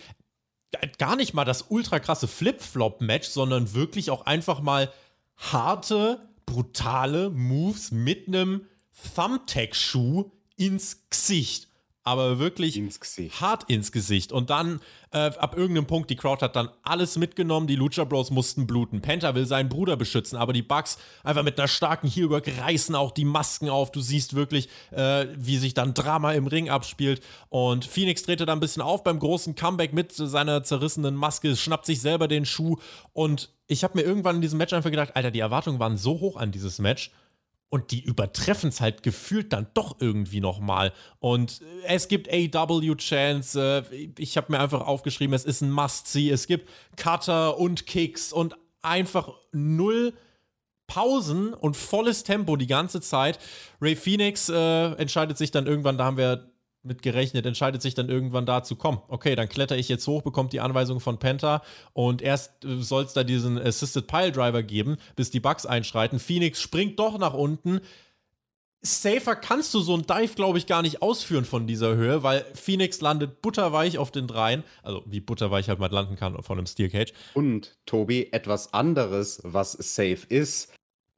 [0.97, 4.91] gar nicht mal das ultra krasse Flip-Flop-Match, sondern wirklich auch einfach mal
[5.37, 8.65] harte, brutale Moves mit einem
[9.15, 11.66] Thumbtack-Schuh ins Gesicht.
[12.07, 13.01] Aber wirklich ins
[13.41, 14.31] hart ins Gesicht.
[14.31, 14.79] Und dann,
[15.11, 17.67] äh, ab irgendeinem Punkt, die Crowd hat dann alles mitgenommen.
[17.67, 19.01] Die Lucha Bros mussten bluten.
[19.01, 23.11] Penta will seinen Bruder beschützen, aber die Bugs einfach mit einer starken Heelwork reißen auch
[23.11, 23.91] die Masken auf.
[23.91, 27.21] Du siehst wirklich, äh, wie sich dann Drama im Ring abspielt.
[27.49, 31.85] Und Phoenix drehte dann ein bisschen auf beim großen Comeback mit seiner zerrissenen Maske, schnappt
[31.85, 32.77] sich selber den Schuh
[33.11, 36.21] und ich habe mir irgendwann in diesem Match einfach gedacht, Alter, die Erwartungen waren so
[36.21, 37.11] hoch an dieses Match
[37.69, 40.93] und die übertreffen es halt gefühlt dann doch irgendwie nochmal.
[41.19, 43.85] Und es gibt AW-Chance.
[43.91, 46.29] Äh, ich habe mir einfach aufgeschrieben, es ist ein Must-See.
[46.29, 50.13] Es gibt Cutter und Kicks und einfach null
[50.87, 53.39] Pausen und volles Tempo die ganze Zeit.
[53.81, 56.49] Ray Phoenix äh, entscheidet sich dann irgendwann, da haben wir
[56.87, 60.53] mit gerechnet, entscheidet sich dann irgendwann dazu, komm, okay, dann kletter ich jetzt hoch, bekommt
[60.53, 61.61] die Anweisung von Penta
[61.93, 66.19] und erst äh, soll es da diesen Assisted Pile Driver geben, bis die Bugs einschreiten.
[66.19, 67.81] Phoenix springt doch nach unten.
[68.81, 72.45] Safer kannst du so ein Dive, glaube ich, gar nicht ausführen von dieser Höhe, weil
[72.53, 74.63] Phoenix landet butterweich auf den Dreien.
[74.83, 77.11] Also wie butterweich halt mal landen kann von einem Steel Cage.
[77.33, 80.73] Und Tobi, etwas anderes, was safe ist.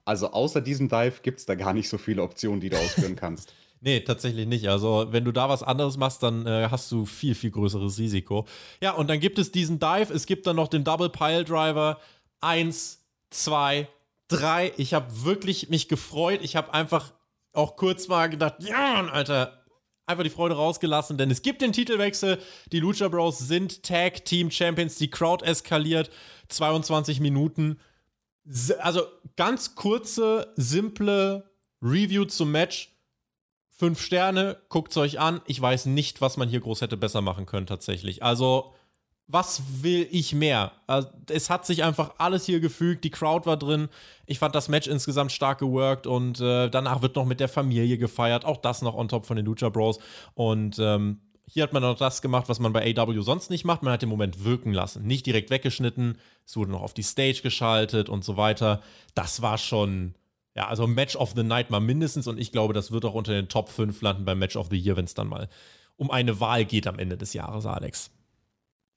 [0.06, 3.16] Also außer diesem Dive gibt es da gar nicht so viele Optionen, die du ausführen
[3.16, 3.54] kannst.
[3.82, 4.68] Nee, tatsächlich nicht.
[4.68, 8.46] Also, wenn du da was anderes machst, dann äh, hast du viel, viel größeres Risiko.
[8.82, 10.14] Ja, und dann gibt es diesen Dive.
[10.14, 12.00] Es gibt dann noch den Double Pile Driver.
[12.42, 13.88] Eins, zwei,
[14.28, 14.74] drei.
[14.78, 16.42] Ich habe wirklich mich gefreut.
[16.44, 17.14] Ich habe einfach
[17.54, 19.64] auch kurz mal gedacht, ja, Alter,
[20.06, 22.40] einfach die Freude rausgelassen, denn es gibt den Titelwechsel.
[22.72, 24.96] Die Lucha Bros sind Tag Team Champions.
[24.96, 26.10] Die Crowd eskaliert.
[26.50, 27.80] 22 Minuten.
[28.80, 29.04] Also
[29.38, 31.50] ganz kurze, simple
[31.82, 32.99] Review zum Match
[33.80, 35.40] Fünf Sterne, guckt es euch an.
[35.46, 38.22] Ich weiß nicht, was man hier groß hätte besser machen können, tatsächlich.
[38.22, 38.74] Also,
[39.26, 40.74] was will ich mehr?
[40.86, 43.06] Also, es hat sich einfach alles hier gefügt.
[43.06, 43.88] Die Crowd war drin.
[44.26, 47.98] Ich fand das Match insgesamt stark geworkt und äh, danach wird noch mit der Familie
[47.98, 48.44] gefeiert.
[48.44, 50.00] Auch das noch on top von den Lucha Bros.
[50.34, 53.82] Und ähm, hier hat man noch das gemacht, was man bei AW sonst nicht macht.
[53.82, 55.08] Man hat den Moment wirken lassen.
[55.08, 56.18] Nicht direkt weggeschnitten.
[56.46, 58.82] Es wurde noch auf die Stage geschaltet und so weiter.
[59.16, 60.16] Das war schon
[60.56, 63.34] ja, also Match of the Night mal mindestens und ich glaube, das wird auch unter
[63.34, 65.50] den Top 5 landen beim Match of the Year, wenn es dann mal
[65.96, 68.12] um eine Wahl geht am Ende des Jahres, Alex.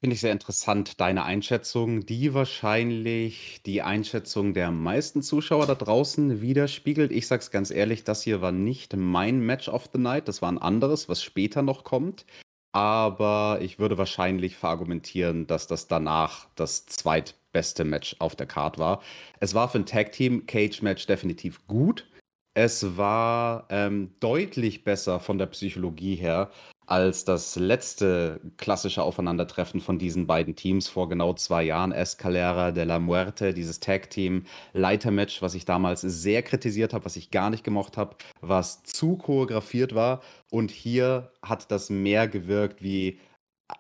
[0.01, 6.41] Finde ich sehr interessant, deine Einschätzung, die wahrscheinlich die Einschätzung der meisten Zuschauer da draußen
[6.41, 7.13] widerspiegelt.
[7.13, 10.51] Ich sag's ganz ehrlich, das hier war nicht mein Match of the Night, das war
[10.51, 12.27] ein anderes, was später noch kommt.
[12.73, 18.79] Aber ich würde wahrscheinlich verargumentieren, dass das danach das zweit beste Match auf der Card
[18.79, 19.03] war.
[19.41, 22.09] Es war für ein Tag Team Cage Match definitiv gut.
[22.55, 26.51] Es war ähm, deutlich besser von der Psychologie her
[26.87, 31.93] als das letzte klassische Aufeinandertreffen von diesen beiden Teams vor genau zwei Jahren.
[31.93, 37.31] Escalera de la Muerte, dieses Tag-Team Leitermatch, was ich damals sehr kritisiert habe, was ich
[37.31, 40.23] gar nicht gemocht habe, was zu choreografiert war.
[40.51, 43.19] Und hier hat das mehr gewirkt wie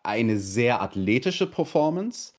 [0.03, 2.33] eine sehr athletische Performance,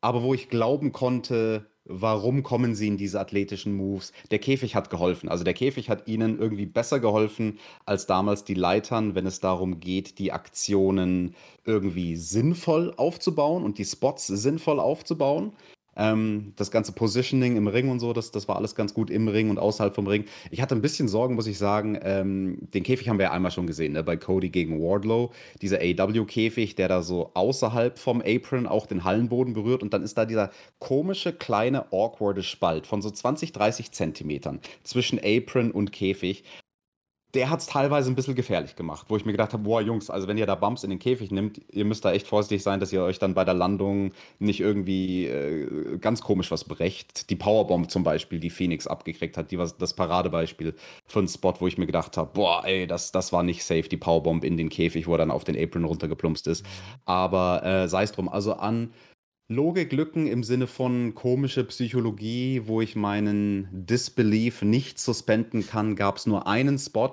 [0.00, 4.12] aber wo ich glauben konnte, warum kommen sie in diese athletischen Moves?
[4.30, 5.28] Der Käfig hat geholfen.
[5.28, 9.80] Also der Käfig hat ihnen irgendwie besser geholfen als damals die Leitern, wenn es darum
[9.80, 15.52] geht, die Aktionen irgendwie sinnvoll aufzubauen und die Spots sinnvoll aufzubauen.
[15.96, 19.28] Ähm, das ganze Positioning im Ring und so, das, das war alles ganz gut im
[19.28, 20.24] Ring und außerhalb vom Ring.
[20.50, 21.98] Ich hatte ein bisschen Sorgen, muss ich sagen.
[22.02, 24.02] Ähm, den Käfig haben wir ja einmal schon gesehen, ne?
[24.02, 25.30] bei Cody gegen Wardlow.
[25.62, 29.82] Dieser AW-Käfig, der da so außerhalb vom Apron auch den Hallenboden berührt.
[29.82, 35.18] Und dann ist da dieser komische, kleine, awkwarde Spalt von so 20, 30 Zentimetern zwischen
[35.18, 36.44] Apron und Käfig
[37.34, 40.10] der hat es teilweise ein bisschen gefährlich gemacht, wo ich mir gedacht habe, boah, Jungs,
[40.10, 42.80] also wenn ihr da Bumps in den Käfig nimmt, ihr müsst da echt vorsichtig sein,
[42.80, 47.30] dass ihr euch dann bei der Landung nicht irgendwie äh, ganz komisch was brecht.
[47.30, 50.74] Die Powerbomb zum Beispiel, die Phoenix abgekriegt hat, die war das Paradebeispiel
[51.06, 53.88] für einen Spot, wo ich mir gedacht habe, boah, ey, das, das war nicht safe,
[53.88, 56.66] die Powerbomb in den Käfig, wo er dann auf den Apron runtergeplumpst ist.
[57.04, 58.92] Aber äh, sei es drum, also an
[59.50, 66.26] Logiklücken im Sinne von komische Psychologie, wo ich meinen Disbelief nicht suspenden kann, gab es
[66.26, 67.10] nur einen Spot.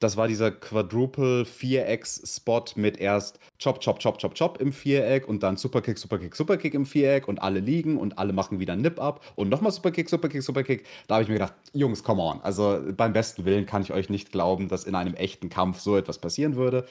[0.00, 5.42] Das war dieser Quadruple Vierecks-Spot mit erst Chop, Chop, Chop, Chop, Chop im Viereck und
[5.42, 9.50] dann Superkick, Superkick, Superkick im Viereck und alle liegen und alle machen wieder Nip-Up und
[9.50, 10.86] nochmal Superkick, Superkick, Superkick.
[11.06, 12.40] Da habe ich mir gedacht, Jungs, come on.
[12.40, 15.98] Also beim besten Willen kann ich euch nicht glauben, dass in einem echten Kampf so
[15.98, 16.86] etwas passieren würde.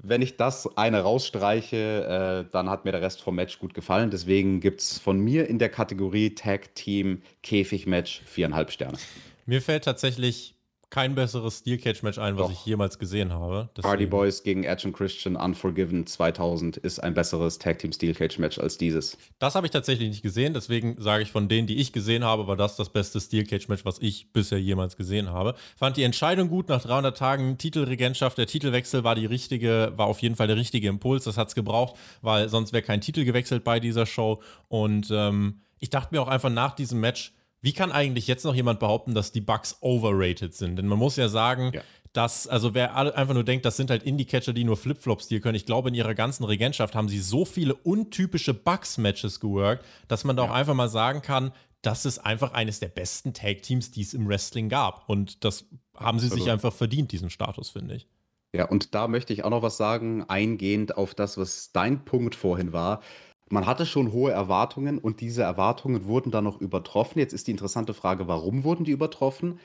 [0.00, 4.10] Wenn ich das eine rausstreiche, äh, dann hat mir der Rest vom Match gut gefallen.
[4.10, 8.98] Deswegen gibt es von mir in der Kategorie Tag Team Käfig Match viereinhalb Sterne.
[9.46, 10.57] Mir fällt tatsächlich
[10.90, 12.52] kein besseres Steel Cage Match ein, was Doch.
[12.52, 13.68] ich jemals gesehen habe.
[13.76, 13.88] Deswegen.
[13.88, 18.38] Hardy Boys gegen Edge und Christian Unforgiven 2000 ist ein besseres Tag Team Steel Cage
[18.38, 19.18] Match als dieses.
[19.38, 22.46] Das habe ich tatsächlich nicht gesehen, deswegen sage ich von denen, die ich gesehen habe,
[22.46, 25.54] war das das beste Steel Cage Match, was ich bisher jemals gesehen habe.
[25.76, 28.38] Fand die Entscheidung gut nach 300 Tagen Titelregentschaft.
[28.38, 31.24] Der Titelwechsel war die richtige, war auf jeden Fall der richtige Impuls.
[31.24, 34.40] Das hat es gebraucht, weil sonst wäre kein Titel gewechselt bei dieser Show.
[34.68, 38.54] Und ähm, ich dachte mir auch einfach nach diesem Match, wie kann eigentlich jetzt noch
[38.54, 40.76] jemand behaupten, dass die Bugs overrated sind?
[40.76, 41.82] Denn man muss ja sagen, ja.
[42.12, 45.56] dass, also wer einfach nur denkt, das sind halt Indie-Catcher, die nur Flipflops dir können.
[45.56, 50.36] Ich glaube, in ihrer ganzen Regentschaft haben sie so viele untypische Bugs-Matches geworkt, dass man
[50.36, 50.50] da ja.
[50.50, 54.28] auch einfach mal sagen kann, das ist einfach eines der besten Tag-Teams, die es im
[54.28, 55.08] Wrestling gab.
[55.08, 55.66] Und das
[55.96, 58.08] haben sie sich einfach verdient, diesen Status, finde ich.
[58.54, 62.34] Ja, und da möchte ich auch noch was sagen, eingehend auf das, was dein Punkt
[62.34, 63.02] vorhin war
[63.50, 67.18] man hatte schon hohe Erwartungen und diese Erwartungen wurden dann noch übertroffen.
[67.18, 69.58] Jetzt ist die interessante Frage, warum wurden die übertroffen?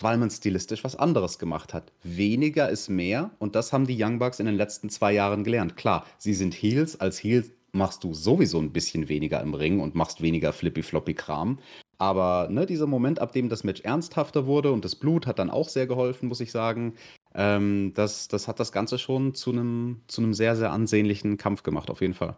[0.00, 1.92] Weil man stilistisch was anderes gemacht hat.
[2.02, 5.76] Weniger ist mehr und das haben die Young Bucks in den letzten zwei Jahren gelernt.
[5.76, 7.00] Klar, sie sind Heels.
[7.00, 11.58] Als Heels machst du sowieso ein bisschen weniger im Ring und machst weniger flippy-floppy-Kram.
[11.98, 15.50] Aber ne, dieser Moment, ab dem das Match ernsthafter wurde und das Blut hat dann
[15.50, 16.94] auch sehr geholfen, muss ich sagen.
[17.36, 21.90] Ähm, das, das hat das Ganze schon zu einem zu sehr, sehr ansehnlichen Kampf gemacht,
[21.90, 22.36] auf jeden Fall.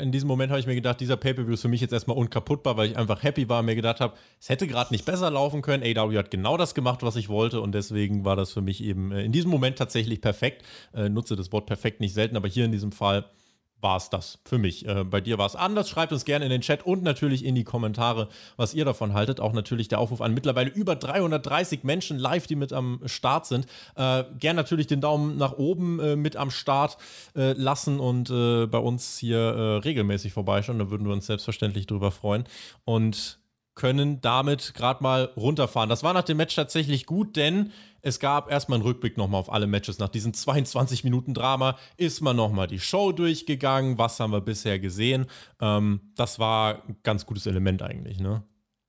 [0.00, 2.76] In diesem Moment habe ich mir gedacht, dieser Pay-Per-View ist für mich jetzt erstmal unkaputtbar,
[2.76, 5.62] weil ich einfach happy war und mir gedacht habe, es hätte gerade nicht besser laufen
[5.62, 5.82] können.
[5.82, 9.10] AW hat genau das gemacht, was ich wollte und deswegen war das für mich eben
[9.10, 10.64] äh, in diesem Moment tatsächlich perfekt.
[10.94, 13.24] Äh, nutze das Wort perfekt nicht selten, aber hier in diesem Fall
[13.80, 14.86] war es das für mich.
[14.86, 15.88] Äh, bei dir war es anders.
[15.88, 19.40] Schreibt uns gerne in den Chat und natürlich in die Kommentare, was ihr davon haltet.
[19.40, 23.66] Auch natürlich der Aufruf an mittlerweile über 330 Menschen live, die mit am Start sind.
[23.94, 26.96] Äh, gerne natürlich den Daumen nach oben äh, mit am Start
[27.36, 30.78] äh, lassen und äh, bei uns hier äh, regelmäßig vorbeischauen.
[30.78, 32.44] Da würden wir uns selbstverständlich drüber freuen.
[32.84, 33.38] Und
[33.76, 35.88] können damit gerade mal runterfahren.
[35.88, 37.72] Das war nach dem Match tatsächlich gut, denn
[38.06, 39.98] es gab erstmal einen Rückblick nochmal auf alle Matches.
[39.98, 43.98] Nach diesen 22 Minuten Drama ist man nochmal die Show durchgegangen.
[43.98, 45.26] Was haben wir bisher gesehen?
[45.60, 48.44] Ähm, das war ein ganz gutes Element eigentlich, ne?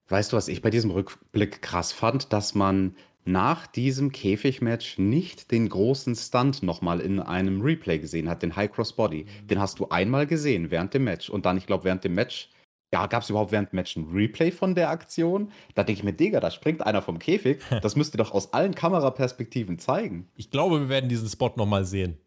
[0.08, 2.32] Weißt du, was ich bei diesem Rückblick krass fand?
[2.32, 8.44] Dass man nach diesem Käfigmatch nicht den großen Stunt nochmal in einem Replay gesehen hat,
[8.44, 9.26] den High Cross Body.
[9.50, 11.28] Den hast du einmal gesehen während dem Match.
[11.32, 12.50] Und dann, ich glaube, während dem Match
[12.94, 15.52] ja, gab es überhaupt während dem Match ein Replay von der Aktion?
[15.76, 17.62] Da denke ich mir, Digga, da springt einer vom Käfig.
[17.82, 20.28] Das müsst ihr doch aus allen Kameraperspektiven zeigen.
[20.36, 22.18] Ich glaube, wir werden diesen Spot nochmal sehen.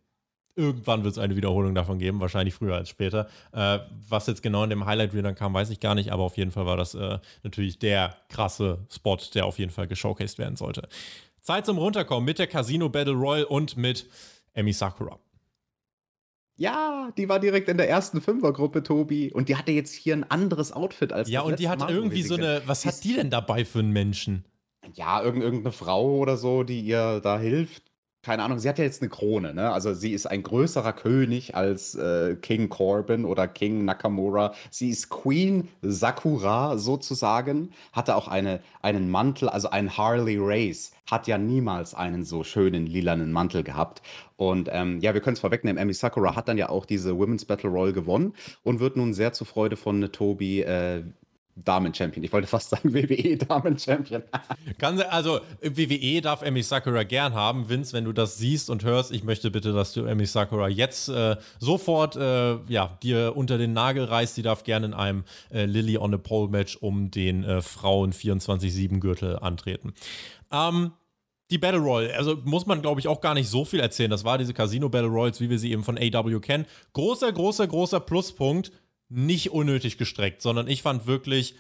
[0.57, 3.29] Irgendwann wird es eine Wiederholung davon geben, wahrscheinlich früher als später.
[3.53, 6.37] Äh, was jetzt genau in dem Highlight-Reel dann kam, weiß ich gar nicht, aber auf
[6.37, 10.57] jeden Fall war das äh, natürlich der krasse Spot, der auf jeden Fall geshowcased werden
[10.57, 10.89] sollte.
[11.41, 14.07] Zeit zum Runterkommen mit der Casino Battle Royal und mit
[14.53, 15.19] Emi Sakura.
[16.61, 19.33] Ja, die war direkt in der ersten Fünfergruppe, Tobi.
[19.33, 22.23] Und die hatte jetzt hier ein anderes Outfit als Ja, und die hat Mal, irgendwie
[22.23, 22.61] so eine.
[22.67, 24.45] Was hat die denn dabei für einen Menschen?
[24.93, 27.90] Ja, irgendeine Frau oder so, die ihr da hilft
[28.23, 29.73] keine Ahnung, sie hat ja jetzt eine Krone, ne?
[29.73, 34.53] Also sie ist ein größerer König als äh, King Corbin oder King Nakamura.
[34.71, 41.29] Sie ist Queen Sakura sozusagen, hatte auch eine, einen Mantel, also ein Harley Race, hat
[41.29, 44.03] ja niemals einen so schönen lilanen Mantel gehabt.
[44.37, 47.47] Und ähm, ja, wir können es vorwegnehmen, Amy Sakura hat dann ja auch diese Women's
[47.47, 51.05] Battle Royal gewonnen und wird nun sehr zur Freude von Tobi äh,
[51.65, 52.25] Damen-Champion.
[52.25, 54.23] Ich wollte fast sagen WWE-Damen-Champion.
[55.09, 57.69] also WWE darf Emi Sakura gern haben.
[57.69, 61.09] Vince, wenn du das siehst und hörst, ich möchte bitte, dass du Emi Sakura jetzt
[61.09, 64.37] äh, sofort äh, ja, dir unter den Nagel reißt.
[64.37, 68.13] Die darf gerne in einem äh, Lily on a Pole Match um den äh, Frauen
[68.13, 69.95] 24-7-Gürtel antreten.
[70.53, 70.93] Ähm,
[71.51, 74.11] die Battle Royale, also muss man, glaube ich, auch gar nicht so viel erzählen.
[74.11, 76.67] Das war diese Casino Battle Royals, wie wir sie eben von AW kennen.
[76.93, 78.71] Großer, großer, großer Pluspunkt
[79.11, 81.55] nicht unnötig gestreckt, sondern ich fand wirklich,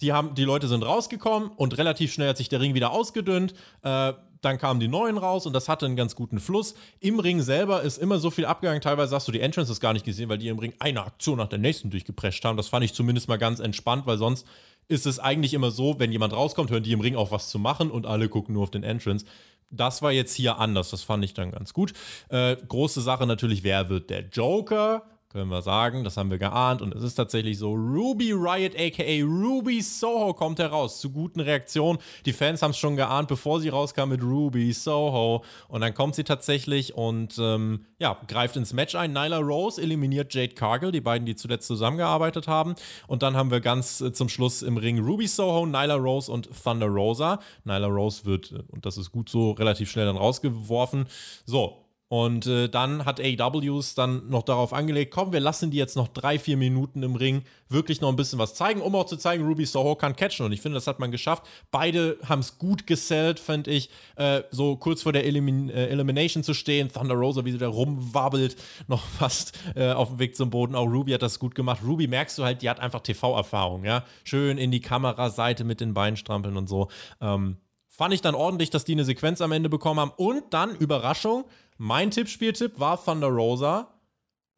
[0.00, 3.54] die, haben, die Leute sind rausgekommen und relativ schnell hat sich der Ring wieder ausgedünnt.
[3.82, 4.12] Äh,
[4.42, 6.74] dann kamen die neuen raus und das hatte einen ganz guten Fluss.
[7.00, 8.82] Im Ring selber ist immer so viel abgegangen.
[8.82, 11.48] Teilweise hast du die Entrances gar nicht gesehen, weil die im Ring eine Aktion nach
[11.48, 12.56] der nächsten durchgeprescht haben.
[12.56, 14.46] Das fand ich zumindest mal ganz entspannt, weil sonst
[14.88, 17.58] ist es eigentlich immer so, wenn jemand rauskommt, hören die im Ring auch was zu
[17.58, 19.24] machen und alle gucken nur auf den Entrance.
[19.70, 20.90] Das war jetzt hier anders.
[20.90, 21.92] Das fand ich dann ganz gut.
[22.28, 25.02] Äh, große Sache natürlich, wer wird der Joker?
[25.36, 26.02] Können wir sagen.
[26.02, 27.74] Das haben wir geahnt und es ist tatsächlich so.
[27.74, 31.98] Ruby Riot, aka Ruby Soho, kommt heraus zu guten Reaktionen.
[32.24, 35.44] Die Fans haben es schon geahnt, bevor sie rauskam mit Ruby Soho.
[35.68, 39.12] Und dann kommt sie tatsächlich und ähm, ja, greift ins Match ein.
[39.12, 42.74] Nyla Rose eliminiert Jade Cargill, die beiden, die zuletzt zusammengearbeitet haben.
[43.06, 46.48] Und dann haben wir ganz äh, zum Schluss im Ring Ruby Soho, Nyla Rose und
[46.64, 47.40] Thunder Rosa.
[47.64, 51.04] Nyla Rose wird, äh, und das ist gut so, relativ schnell dann rausgeworfen.
[51.44, 55.96] So, und äh, dann hat AWs dann noch darauf angelegt, komm, wir lassen die jetzt
[55.96, 59.16] noch drei, vier Minuten im Ring wirklich noch ein bisschen was zeigen, um auch zu
[59.16, 60.46] zeigen, Ruby Soho kann catchen.
[60.46, 61.42] Und ich finde, das hat man geschafft.
[61.72, 63.90] Beide haben es gut gesellt, fand ich.
[64.14, 67.68] Äh, so kurz vor der Elimin äh, Elimination zu stehen, Thunder Rosa, wie sie da
[67.68, 70.76] rumwabbelt, noch fast äh, auf dem Weg zum Boden.
[70.76, 71.80] Auch Ruby hat das gut gemacht.
[71.84, 74.04] Ruby merkst du halt, die hat einfach TV-Erfahrung, ja.
[74.22, 76.86] Schön in die Kameraseite mit den Beinen strampeln und so.
[77.20, 77.56] Ähm,
[77.88, 80.12] fand ich dann ordentlich, dass die eine Sequenz am Ende bekommen haben.
[80.16, 81.46] Und dann, Überraschung,
[81.78, 83.88] mein Tippspieltipp war Thunder Rosa.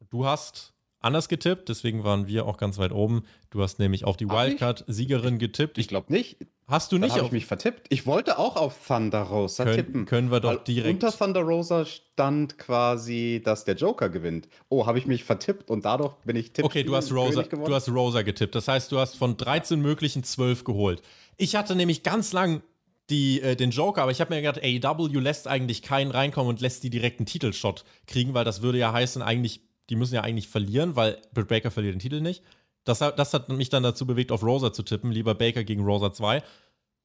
[0.09, 3.23] Du hast anders getippt, deswegen waren wir auch ganz weit oben.
[3.49, 5.77] Du hast nämlich auf die Wildcard-Siegerin getippt.
[5.77, 6.37] Ich glaube nicht.
[6.67, 7.15] Hast du nicht?
[7.15, 7.87] Habe ich mich vertippt.
[7.89, 10.05] Ich wollte auch auf Thunder Rosa können, tippen.
[10.05, 11.03] Können wir doch direkt.
[11.03, 14.47] Unter Thunder Rosa stand quasi, dass der Joker gewinnt.
[14.69, 16.65] Oh, habe ich mich vertippt und dadurch bin ich tippt.
[16.65, 18.53] Okay, du hast Rosa, du hast Rosa getippt.
[18.53, 21.01] Das heißt, du hast von 13 möglichen 12 geholt.
[21.37, 22.61] Ich hatte nämlich ganz lang
[23.09, 26.61] die, äh, den Joker, aber ich habe mir gedacht, AEW lässt eigentlich keinen reinkommen und
[26.61, 30.21] lässt die direkt einen Titelshot kriegen, weil das würde ja heißen, eigentlich, die müssen ja
[30.21, 32.43] eigentlich verlieren, weil Britt Baker verliert den Titel nicht.
[32.83, 36.13] Das, das hat mich dann dazu bewegt, auf Rosa zu tippen, lieber Baker gegen Rosa
[36.13, 36.41] 2.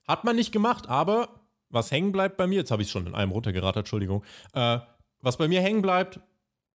[0.07, 1.29] Hat man nicht gemacht, aber
[1.71, 4.79] was hängen bleibt bei mir, jetzt habe ich schon in einem runtergeraten, Entschuldigung, äh,
[5.21, 6.21] was bei mir hängen bleibt,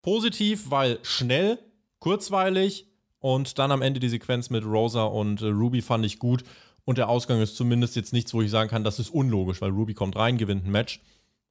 [0.02, 1.60] positiv, weil schnell,
[2.00, 2.88] kurzweilig
[3.20, 6.44] und dann am Ende die Sequenz mit Rosa und äh, Ruby fand ich gut.
[6.88, 9.72] Und der Ausgang ist zumindest jetzt nichts, wo ich sagen kann, das ist unlogisch, weil
[9.72, 11.02] Ruby kommt rein, gewinnt ein Match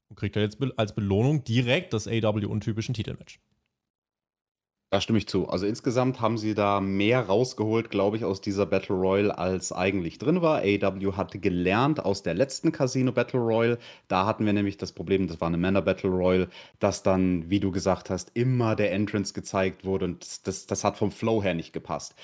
[0.08, 3.38] und kriegt er jetzt als Belohnung direkt das AW-untypischen Titelmatch.
[4.88, 5.46] Da stimme ich zu.
[5.46, 10.16] Also insgesamt haben sie da mehr rausgeholt, glaube ich, aus dieser Battle Royale, als eigentlich
[10.16, 10.60] drin war.
[10.62, 13.78] AW hatte gelernt aus der letzten Casino Battle Royale.
[14.08, 17.60] Da hatten wir nämlich das Problem, das war eine Männer Battle Royale, dass dann, wie
[17.60, 21.42] du gesagt hast, immer der Entrance gezeigt wurde und das, das, das hat vom Flow
[21.42, 22.14] her nicht gepasst.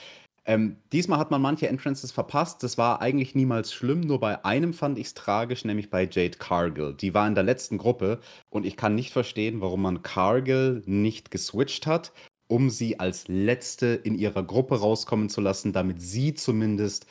[0.45, 2.62] Ähm, diesmal hat man manche Entrances verpasst.
[2.62, 4.01] Das war eigentlich niemals schlimm.
[4.01, 6.95] Nur bei einem fand ich es tragisch, nämlich bei Jade Cargill.
[6.95, 8.20] Die war in der letzten Gruppe
[8.51, 12.12] und ich kann nicht verstehen, warum man Cargill nicht geswitcht hat,
[12.49, 17.07] um sie als letzte in ihrer Gruppe rauskommen zu lassen, damit sie zumindest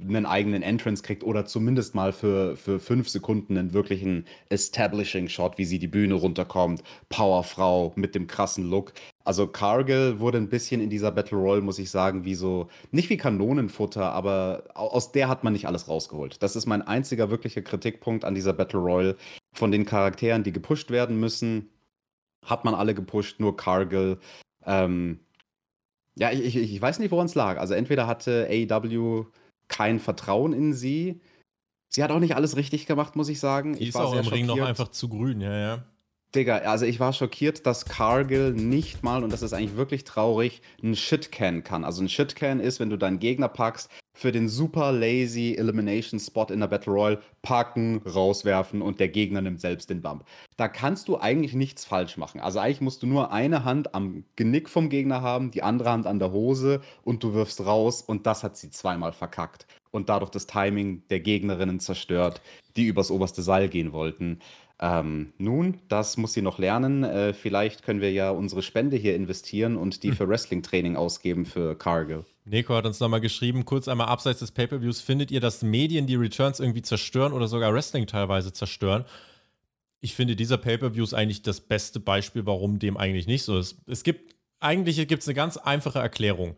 [0.00, 5.64] einen eigenen Entrance kriegt oder zumindest mal für, für fünf Sekunden einen wirklichen Establishing-Shot, wie
[5.64, 6.82] sie die Bühne runterkommt.
[7.08, 8.92] Powerfrau mit dem krassen Look.
[9.24, 13.08] Also Cargill wurde ein bisschen in dieser Battle Royale, muss ich sagen, wie so, nicht
[13.10, 16.42] wie Kanonenfutter, aber aus der hat man nicht alles rausgeholt.
[16.42, 19.16] Das ist mein einziger wirklicher Kritikpunkt an dieser Battle Royale.
[19.54, 21.68] Von den Charakteren, die gepusht werden müssen,
[22.44, 24.18] hat man alle gepusht, nur Cargill.
[24.66, 25.20] Ähm,
[26.18, 27.58] ja, ich, ich, ich weiß nicht, woran es lag.
[27.58, 29.26] Also entweder hatte AEW
[29.68, 31.20] kein Vertrauen in sie.
[31.88, 33.74] Sie hat auch nicht alles richtig gemacht, muss ich sagen.
[33.74, 35.84] Die ich ist auch im Ring noch einfach zu grün, ja, ja.
[36.34, 40.62] Digga, also ich war schockiert, dass Cargill nicht mal, und das ist eigentlich wirklich traurig,
[40.82, 41.84] ein Shitcan kann.
[41.84, 46.46] Also ein Shitcan ist, wenn du deinen Gegner packst, für den super lazy Elimination Spot
[46.46, 50.24] in der Battle Royale packen, rauswerfen und der Gegner nimmt selbst den Bump.
[50.56, 52.40] Da kannst du eigentlich nichts falsch machen.
[52.40, 56.06] Also eigentlich musst du nur eine Hand am Genick vom Gegner haben, die andere Hand
[56.06, 60.30] an der Hose und du wirfst raus und das hat sie zweimal verkackt und dadurch
[60.30, 62.40] das Timing der Gegnerinnen zerstört,
[62.76, 64.40] die übers oberste Seil gehen wollten.
[64.80, 67.04] Ähm, nun, das muss sie noch lernen.
[67.04, 70.16] Äh, vielleicht können wir ja unsere Spende hier investieren und die hm.
[70.16, 72.24] für Wrestling-Training ausgeben für Cargill.
[72.44, 76.16] Nico hat uns nochmal geschrieben, kurz einmal abseits des Pay-Per-Views, findet ihr, dass Medien die
[76.16, 79.04] Returns irgendwie zerstören oder sogar Wrestling teilweise zerstören?
[80.00, 83.76] Ich finde, dieser Pay-Per-View ist eigentlich das beste Beispiel, warum dem eigentlich nicht so ist.
[83.86, 86.56] Es gibt, eigentlich gibt es eine ganz einfache Erklärung.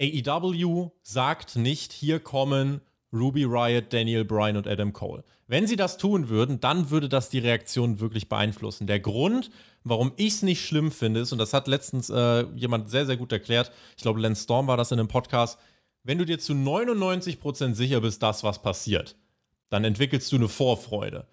[0.00, 2.82] AEW sagt nicht, hier kommen
[3.14, 5.24] Ruby Riot, Daniel Bryan und Adam Cole.
[5.46, 8.86] Wenn sie das tun würden, dann würde das die Reaktion wirklich beeinflussen.
[8.86, 9.50] Der Grund,
[9.84, 13.16] warum ich es nicht schlimm finde, ist, und das hat letztens äh, jemand sehr, sehr
[13.16, 15.58] gut erklärt, ich glaube, Lance Storm war das in einem Podcast,
[16.02, 19.16] wenn du dir zu 99% sicher bist, dass was passiert,
[19.70, 21.26] dann entwickelst du eine Vorfreude.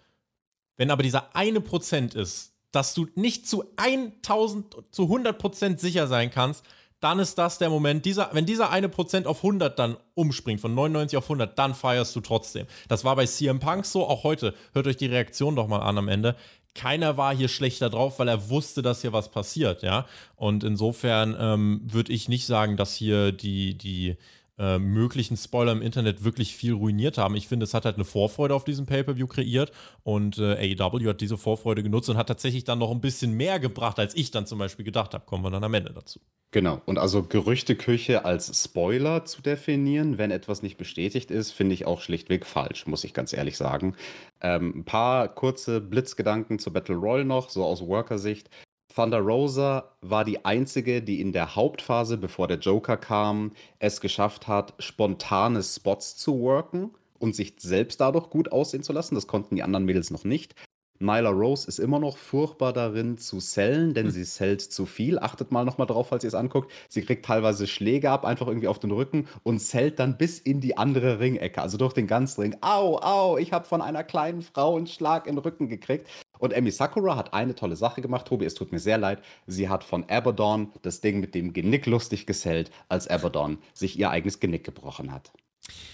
[0.78, 6.32] Wenn aber dieser eine Prozent ist, dass du nicht zu 1000, zu 100% sicher sein
[6.32, 6.66] kannst,
[7.02, 10.74] dann ist das der Moment, dieser, wenn dieser eine Prozent auf 100 dann umspringt, von
[10.74, 12.68] 99 auf 100, dann feierst du trotzdem.
[12.88, 14.54] Das war bei CM Punk so, auch heute.
[14.74, 16.36] Hört euch die Reaktion doch mal an am Ende.
[16.76, 20.06] Keiner war hier schlechter drauf, weil er wusste, dass hier was passiert, ja.
[20.36, 24.16] Und insofern ähm, würde ich nicht sagen, dass hier die, die,
[24.62, 27.36] äh, möglichen Spoiler im Internet wirklich viel ruiniert haben.
[27.36, 29.72] Ich finde, es hat halt eine Vorfreude auf diesem Pay-Per-View kreiert
[30.04, 33.60] und äh, AEW hat diese Vorfreude genutzt und hat tatsächlich dann noch ein bisschen mehr
[33.60, 35.26] gebracht, als ich dann zum Beispiel gedacht habe.
[35.26, 36.20] Kommen wir dann am Ende dazu.
[36.52, 41.88] Genau, und also Gerüchteküche als Spoiler zu definieren, wenn etwas nicht bestätigt ist, finde ich
[41.88, 43.96] auch schlichtweg falsch, muss ich ganz ehrlich sagen.
[44.42, 48.50] Ähm, ein paar kurze Blitzgedanken zur Battle Royale noch, so aus Worker-Sicht.
[48.94, 54.48] Thunder Rosa war die einzige, die in der Hauptphase, bevor der Joker kam, es geschafft
[54.48, 59.16] hat, spontane Spots zu worken und sich selbst dadurch gut aussehen zu lassen.
[59.16, 60.56] Das konnten die anderen Mädels noch nicht.
[61.02, 64.12] Nyla Rose ist immer noch furchtbar darin zu sellen, denn hm.
[64.12, 65.20] sie sellt zu viel.
[65.20, 66.72] Achtet mal nochmal drauf, falls ihr es anguckt.
[66.88, 70.62] Sie kriegt teilweise Schläge ab, einfach irgendwie auf den Rücken und sellt dann bis in
[70.62, 72.56] die andere Ringecke, also durch den ganzen Ring.
[72.62, 76.08] Au, au, ich habe von einer kleinen Frau einen Schlag in den Rücken gekriegt.
[76.40, 79.22] Und Emi Sakura hat eine tolle Sache gemacht, Tobi, es tut mir sehr leid.
[79.46, 84.10] Sie hat von Abaddon das Ding mit dem Genick lustig gesellt, als Abaddon sich ihr
[84.10, 85.32] eigenes Genick gebrochen hat.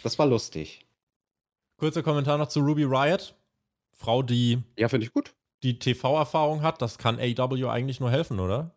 [0.03, 0.85] Das war lustig.
[1.77, 3.35] Kurzer Kommentar noch zu Ruby Riot.
[3.97, 4.59] Frau, die.
[4.77, 5.33] Ja, finde ich gut.
[5.63, 8.75] Die TV-Erfahrung hat, das kann AEW eigentlich nur helfen, oder?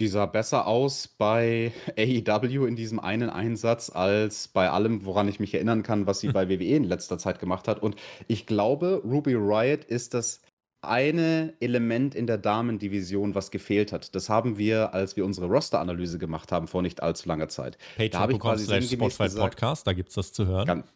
[0.00, 5.40] Die sah besser aus bei AEW in diesem einen Einsatz als bei allem, woran ich
[5.40, 7.82] mich erinnern kann, was sie bei WWE in letzter Zeit gemacht hat.
[7.82, 7.96] Und
[8.28, 10.42] ich glaube, Ruby Riot ist das
[10.82, 14.14] eine Element in der Damendivision, was gefehlt hat.
[14.14, 17.78] Das haben wir, als wir unsere Roster-Analyse gemacht haben, vor nicht allzu langer Zeit.
[17.96, 20.66] Patreon.com slash Spotify Podcast, da gibt es das zu hören.
[20.66, 20.86] Ganz,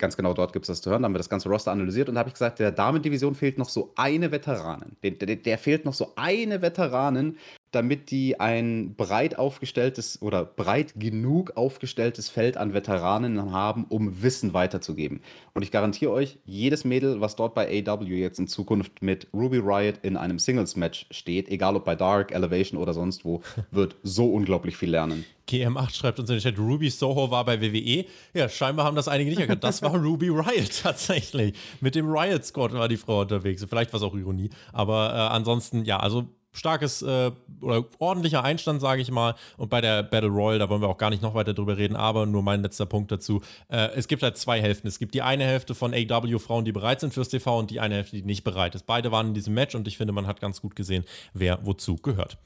[0.00, 1.02] ganz genau dort gibt es das zu hören.
[1.02, 3.68] Da haben wir das ganze Roster analysiert und habe ich gesagt, der Damendivision fehlt noch
[3.68, 4.96] so eine Veteranin.
[5.02, 7.36] Der, der, der fehlt noch so eine Veteranin,
[7.70, 14.52] damit die ein breit aufgestelltes oder breit genug aufgestelltes Feld an Veteranen haben, um Wissen
[14.54, 15.20] weiterzugeben.
[15.54, 19.58] Und ich garantiere euch, jedes Mädel, was dort bei AW jetzt in Zukunft mit Ruby
[19.58, 24.32] Riot in einem Singles-Match steht, egal ob bei Dark, Elevation oder sonst wo, wird so
[24.32, 25.24] unglaublich viel lernen.
[25.48, 28.04] GM8 schreibt uns in den Chat, Ruby Soho war bei WWE.
[28.34, 29.64] Ja, scheinbar haben das einige nicht erkannt.
[29.64, 31.54] Das war Ruby Riot tatsächlich.
[31.80, 33.64] Mit dem Riot Squad war die Frau unterwegs.
[33.68, 34.50] Vielleicht war es auch Ironie.
[34.72, 37.30] Aber äh, ansonsten, ja, also starkes äh,
[37.60, 39.34] oder ordentlicher Einstand, sage ich mal.
[39.56, 41.96] Und bei der Battle Royale, da wollen wir auch gar nicht noch weiter drüber reden,
[41.96, 43.40] aber nur mein letzter Punkt dazu.
[43.68, 44.88] Äh, es gibt halt zwei Hälften.
[44.88, 47.96] Es gibt die eine Hälfte von AW-Frauen, die bereit sind fürs TV und die eine
[47.96, 48.86] Hälfte, die nicht bereit ist.
[48.86, 51.96] Beide waren in diesem Match und ich finde, man hat ganz gut gesehen, wer wozu
[51.96, 52.38] gehört.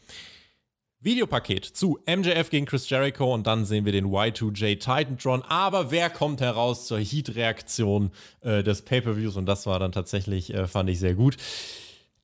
[1.04, 5.42] Videopaket zu MJF gegen Chris Jericho und dann sehen wir den Y2J Titantron.
[5.42, 9.36] Aber wer kommt heraus zur Heat-Reaktion äh, des Pay-Per-Views?
[9.36, 11.36] Und das war dann tatsächlich, äh, fand ich sehr gut.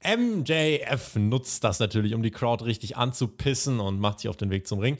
[0.05, 4.66] MJF nutzt das natürlich, um die Crowd richtig anzupissen und macht sich auf den Weg
[4.66, 4.98] zum Ring.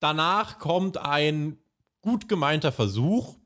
[0.00, 1.58] Danach kommt ein
[2.00, 3.36] gut gemeinter Versuch,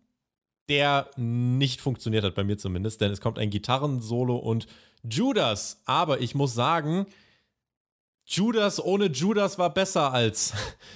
[0.69, 4.67] der nicht funktioniert hat, bei mir zumindest, denn es kommt ein Gitarrensolo und
[5.03, 5.81] Judas.
[5.87, 7.07] Aber ich muss sagen,
[8.27, 10.53] Judas ohne Judas war besser als,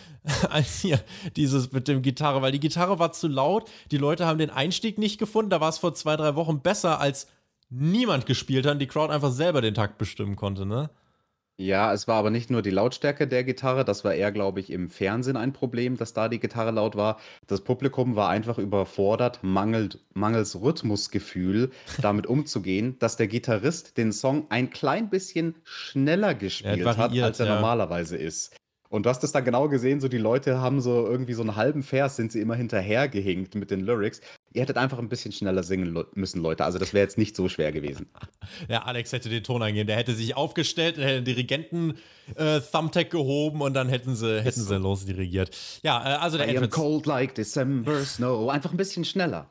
[0.51, 1.03] als hier
[1.37, 4.99] dieses mit dem Gitarre, weil die Gitarre war zu laut, die Leute haben den Einstieg
[4.99, 7.27] nicht gefunden, da war es vor zwei, drei Wochen besser als
[7.73, 10.91] niemand gespielt hat und die Crowd einfach selber den Takt bestimmen konnte, ne?
[11.59, 14.71] Ja, es war aber nicht nur die Lautstärke der Gitarre, das war eher, glaube ich,
[14.71, 17.21] im Fernsehen ein Problem, dass da die Gitarre laut war.
[17.47, 21.71] Das Publikum war einfach überfordert, mangelt, mangels Rhythmusgefühl
[22.01, 27.47] damit umzugehen, dass der Gitarrist den Song ein klein bisschen schneller gespielt hat, als er
[27.47, 27.55] ja.
[27.55, 28.57] normalerweise ist.
[28.93, 31.57] Und du hast es dann genau gesehen, so die Leute haben so irgendwie so einen
[31.57, 34.21] halben Vers, sind sie immer hinterhergehinkt mit den Lyrics.
[34.53, 36.67] Ihr hättet einfach ein bisschen schneller singen müssen, Leute.
[36.67, 38.11] Also das wäre jetzt nicht so schwer gewesen.
[38.69, 39.87] Ja, Alex hätte den Ton eingehen.
[39.87, 41.95] Der hätte sich aufgestellt, hätte den Dirigenten
[42.37, 45.57] äh, Thumbtack gehoben und dann hätten sie, hätten sie losdirigiert.
[45.83, 48.51] Ja, äh, also der I am cold like December snow.
[48.51, 49.51] Einfach ein bisschen schneller.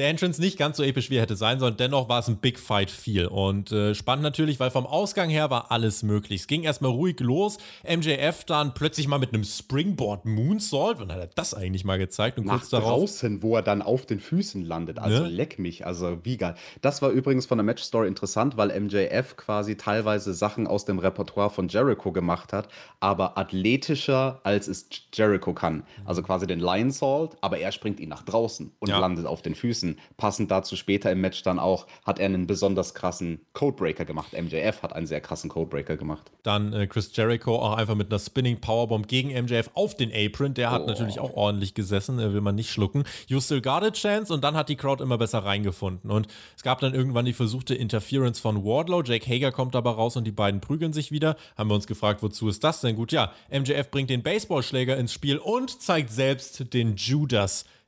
[0.00, 1.76] Der Entrance nicht ganz so episch wie er hätte sein sollen.
[1.76, 3.26] Dennoch war es ein Big Fight viel.
[3.26, 6.42] Und äh, spannend natürlich, weil vom Ausgang her war alles möglich.
[6.42, 7.58] Es ging erstmal ruhig los.
[7.84, 10.98] MJF dann plötzlich mal mit einem Springboard Moonsault.
[10.98, 12.38] Wann hat er das eigentlich mal gezeigt?
[12.38, 13.00] Und Nach kurz darauf.
[13.00, 14.98] draußen, wo er dann auf den Füßen landet.
[14.98, 15.28] Also ne?
[15.28, 15.86] leck mich.
[15.86, 16.54] Also wie geil.
[16.80, 21.50] Das war übrigens von der Matchstory interessant, weil MJF quasi teilweise Sachen aus dem Repertoire
[21.50, 22.68] von Jericho gemacht hat,
[23.00, 25.84] aber athletischer als es Jericho kann.
[26.04, 28.98] Also quasi den Lion Salt, aber er springt ihn nach draußen und ja.
[28.98, 29.89] landet auf den Füßen.
[30.16, 34.32] Passend dazu später im Match dann auch hat er einen besonders krassen Codebreaker gemacht.
[34.32, 36.30] MJF hat einen sehr krassen Codebreaker gemacht.
[36.42, 40.54] Dann äh, Chris Jericho auch einfach mit einer Spinning Powerbomb gegen MJF auf den Apron.
[40.54, 40.86] Der hat oh.
[40.86, 43.04] natürlich auch ordentlich gesessen, äh, will man nicht schlucken.
[43.26, 46.10] You still got a chance und dann hat die Crowd immer besser reingefunden.
[46.10, 49.02] Und es gab dann irgendwann die versuchte Interference von Wardlow.
[49.02, 51.36] Jake Hager kommt aber raus und die beiden prügeln sich wieder.
[51.56, 53.12] Haben wir uns gefragt, wozu ist das denn gut?
[53.12, 56.96] Ja, MJF bringt den Baseballschläger ins Spiel und zeigt selbst den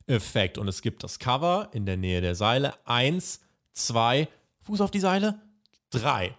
[0.06, 0.58] Judas-Effekt.
[0.58, 2.74] Und es gibt das Cover in der Nähe der Seile.
[2.84, 3.40] Eins,
[3.72, 4.28] zwei,
[4.62, 5.40] Fuß auf die Seile,
[5.90, 6.34] drei.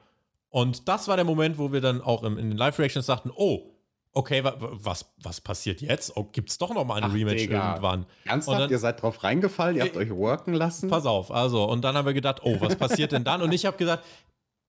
[0.49, 3.72] Und das war der Moment, wo wir dann auch in den Live-Reactions sagten, oh,
[4.14, 6.16] okay, was, was passiert jetzt?
[6.16, 7.70] Oh, Gibt es doch noch mal ein Ach, Rematch Digga.
[7.72, 8.05] irgendwann?
[8.26, 8.61] Ernsthaft?
[8.61, 9.76] Dann, ihr seid drauf reingefallen?
[9.76, 10.89] Ihr habt euch worken lassen?
[10.89, 13.41] Pass auf, also, und dann haben wir gedacht, oh, was passiert denn dann?
[13.41, 14.05] Und ich habe gesagt,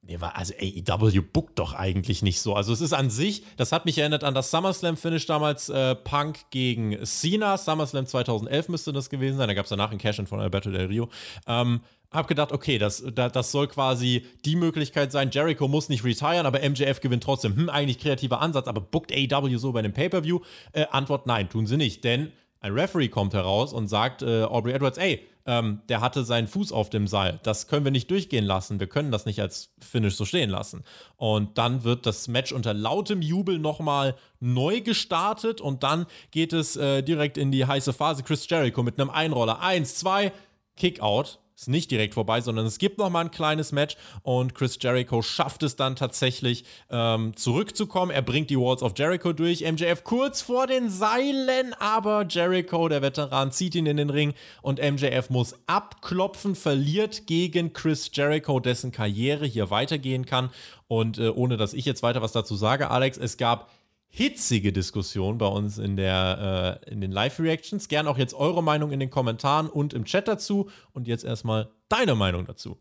[0.06, 2.54] Nee, war, also AEW bookt doch eigentlich nicht so.
[2.54, 6.50] Also es ist an sich, das hat mich erinnert an das SummerSlam-Finish damals, äh, Punk
[6.50, 7.56] gegen Cena.
[7.56, 9.48] SummerSlam 2011 müsste das gewesen sein.
[9.48, 11.08] Da gab es danach ein Cash-In von Alberto Del Rio.
[11.46, 11.80] Ähm,
[12.10, 15.30] hab gedacht, okay, das, das soll quasi die Möglichkeit sein.
[15.32, 17.56] Jericho muss nicht retiren, aber MJF gewinnt trotzdem.
[17.56, 20.40] Hm, eigentlich kreativer Ansatz, aber bookt AEW so bei einem Pay-Per-View?
[20.72, 22.04] Äh, Antwort, nein, tun sie nicht.
[22.04, 22.30] Denn
[22.60, 26.72] ein Referee kommt heraus und sagt äh, Aubrey Edwards, ey, ähm, der hatte seinen Fuß
[26.72, 27.40] auf dem Seil.
[27.42, 28.80] Das können wir nicht durchgehen lassen.
[28.80, 30.84] Wir können das nicht als Finish so stehen lassen.
[31.16, 36.76] Und dann wird das Match unter lautem Jubel nochmal neu gestartet und dann geht es
[36.76, 38.22] äh, direkt in die heiße Phase.
[38.22, 39.60] Chris Jericho mit einem Einroller.
[39.60, 40.32] Eins, zwei,
[40.76, 44.78] Kickout ist nicht direkt vorbei, sondern es gibt noch mal ein kleines Match und Chris
[44.80, 48.10] Jericho schafft es dann tatsächlich ähm, zurückzukommen.
[48.10, 49.60] Er bringt die Walls of Jericho durch.
[49.60, 54.80] MJF kurz vor den Seilen, aber Jericho, der Veteran, zieht ihn in den Ring und
[54.80, 60.50] MJF muss abklopfen, verliert gegen Chris Jericho, dessen Karriere hier weitergehen kann.
[60.88, 63.70] Und äh, ohne dass ich jetzt weiter was dazu sage, Alex, es gab
[64.16, 67.88] hitzige Diskussion bei uns in, der, äh, in den Live-Reactions.
[67.88, 70.70] Gern auch jetzt eure Meinung in den Kommentaren und im Chat dazu.
[70.92, 72.78] Und jetzt erstmal deine Meinung dazu.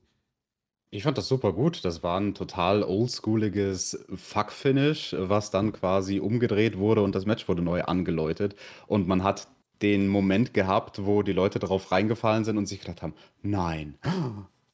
[0.92, 1.84] Ich fand das super gut.
[1.86, 7.64] Das war ein total oldschooliges Fuck-Finish, was dann quasi umgedreht wurde und das Match wurde
[7.64, 8.56] neu angeläutet.
[8.86, 9.48] Und man hat
[9.82, 13.96] den Moment gehabt, wo die Leute darauf reingefallen sind und sich gedacht haben, nein,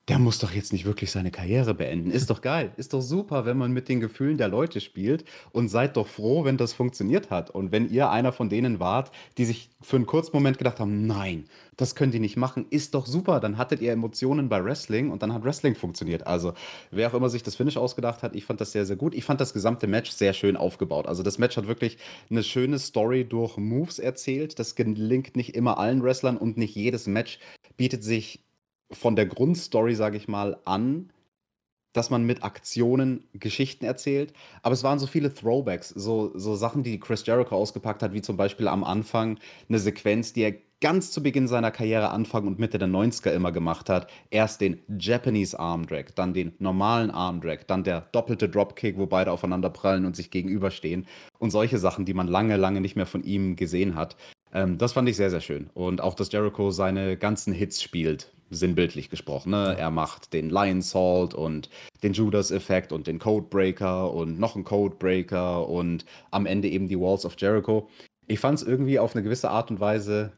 [0.10, 2.10] der muss doch jetzt nicht wirklich seine Karriere beenden.
[2.10, 2.72] Ist doch geil.
[2.78, 6.44] Ist doch super, wenn man mit den Gefühlen der Leute spielt und seid doch froh,
[6.46, 7.52] wenn das funktioniert hat.
[7.52, 11.06] Und wenn ihr einer von denen wart, die sich für einen kurzen Moment gedacht haben,
[11.06, 11.46] nein,
[11.78, 13.40] das könnt ihr nicht machen, ist doch super.
[13.40, 16.26] Dann hattet ihr Emotionen bei Wrestling und dann hat Wrestling funktioniert.
[16.26, 16.54] Also,
[16.90, 19.14] wer auch immer sich das Finish ausgedacht hat, ich fand das sehr, sehr gut.
[19.14, 21.08] Ich fand das gesamte Match sehr schön aufgebaut.
[21.08, 22.00] Also, das Match hat wirklich
[22.32, 24.58] eine schöne Story durch Moves erzählt.
[24.58, 27.38] Das gelingt nicht immer allen Wrestlern und nicht jedes Match
[27.78, 28.49] bietet sich
[28.92, 31.12] von der Grundstory, sage ich mal, an,
[31.94, 34.34] dass man mit Aktionen Geschichten erzählt.
[34.62, 38.22] Aber es waren so viele Throwbacks, so, so Sachen, die Chris Jericho ausgepackt hat, wie
[38.22, 42.60] zum Beispiel am Anfang eine Sequenz, die er ganz zu Beginn seiner Karriere Anfang und
[42.60, 44.10] Mitte der 90er immer gemacht hat.
[44.30, 49.06] Erst den Japanese Arm Drag, dann den normalen Arm Drag, dann der doppelte Dropkick, wo
[49.06, 51.06] beide aufeinander prallen und sich gegenüberstehen.
[51.38, 54.16] Und solche Sachen, die man lange, lange nicht mehr von ihm gesehen hat.
[54.54, 55.70] Ähm, das fand ich sehr, sehr schön.
[55.74, 59.52] Und auch, dass Jericho seine ganzen Hits spielt sinnbildlich gesprochen.
[59.52, 59.76] Ne?
[59.78, 61.70] Er macht den Lion Salt und
[62.04, 67.26] den Judas-Effekt und den Codebreaker und noch einen Codebreaker und am Ende eben die Walls
[67.26, 67.90] of Jericho.
[68.28, 70.34] Ich fand es irgendwie auf eine gewisse Art und Weise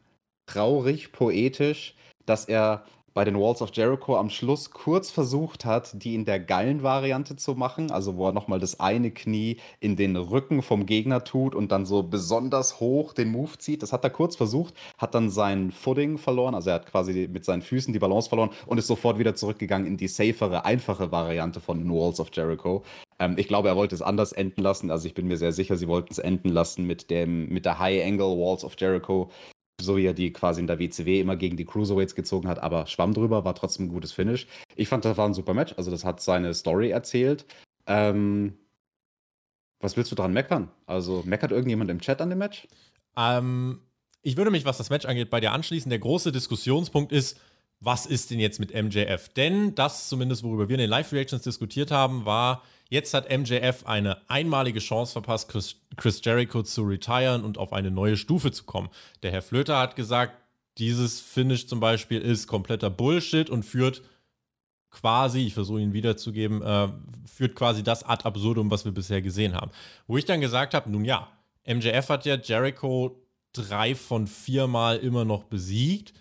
[0.45, 1.95] traurig, poetisch,
[2.25, 6.39] dass er bei den Walls of Jericho am Schluss kurz versucht hat, die in der
[6.39, 10.85] geilen Variante zu machen, also wo er nochmal das eine Knie in den Rücken vom
[10.85, 13.83] Gegner tut und dann so besonders hoch den Move zieht.
[13.83, 17.43] Das hat er kurz versucht, hat dann sein Footing verloren, also er hat quasi mit
[17.43, 21.59] seinen Füßen die Balance verloren und ist sofort wieder zurückgegangen in die safere, einfache Variante
[21.59, 22.83] von den Walls of Jericho.
[23.19, 25.75] Ähm, ich glaube, er wollte es anders enden lassen, also ich bin mir sehr sicher,
[25.75, 29.29] sie wollten es enden lassen mit, dem, mit der High Angle Walls of Jericho
[29.81, 32.87] so wie er die quasi in der WCW immer gegen die Cruiserweights gezogen hat, aber
[32.87, 34.47] schwamm drüber, war trotzdem ein gutes Finish.
[34.75, 37.45] Ich fand, das war ein super Match, also das hat seine Story erzählt.
[37.87, 38.57] Ähm,
[39.79, 40.69] was willst du dran meckern?
[40.85, 42.67] Also meckert irgendjemand im Chat an dem Match?
[43.17, 43.79] Ähm,
[44.21, 45.89] ich würde mich, was das Match angeht, bei dir anschließen.
[45.89, 47.39] Der große Diskussionspunkt ist,
[47.79, 49.29] was ist denn jetzt mit MJF?
[49.29, 52.61] Denn das zumindest, worüber wir in den Live-Reactions diskutiert haben, war,
[52.91, 58.17] Jetzt hat MJF eine einmalige Chance verpasst, Chris, Jericho zu retiren und auf eine neue
[58.17, 58.89] Stufe zu kommen.
[59.23, 60.33] Der Herr Flöter hat gesagt,
[60.77, 64.01] dieses Finish zum Beispiel ist kompletter Bullshit und führt
[64.89, 66.89] quasi, ich versuche ihn wiederzugeben, äh,
[67.33, 69.71] führt quasi das ad absurdum, was wir bisher gesehen haben.
[70.05, 71.31] Wo ich dann gesagt habe, nun ja,
[71.65, 73.23] MJF hat ja Jericho
[73.53, 76.13] drei von viermal immer noch besiegt.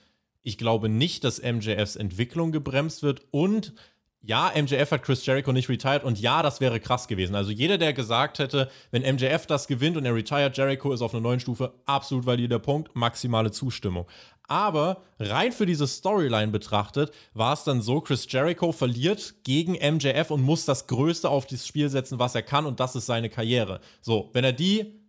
[0.43, 3.75] Ich glaube nicht, dass MJFs Entwicklung gebremst wird und
[4.23, 7.35] ja, MJF hat Chris Jericho nicht retired und ja, das wäre krass gewesen.
[7.35, 11.15] Also jeder, der gesagt hätte, wenn MJF das gewinnt und er retired, Jericho ist auf
[11.15, 14.07] einer neuen Stufe, absolut valider Punkt, maximale Zustimmung.
[14.47, 20.31] Aber rein für diese Storyline betrachtet, war es dann so, Chris Jericho verliert gegen MJF
[20.31, 23.31] und muss das Größte auf das Spiel setzen, was er kann, und das ist seine
[23.31, 23.81] Karriere.
[24.03, 25.01] So, wenn er die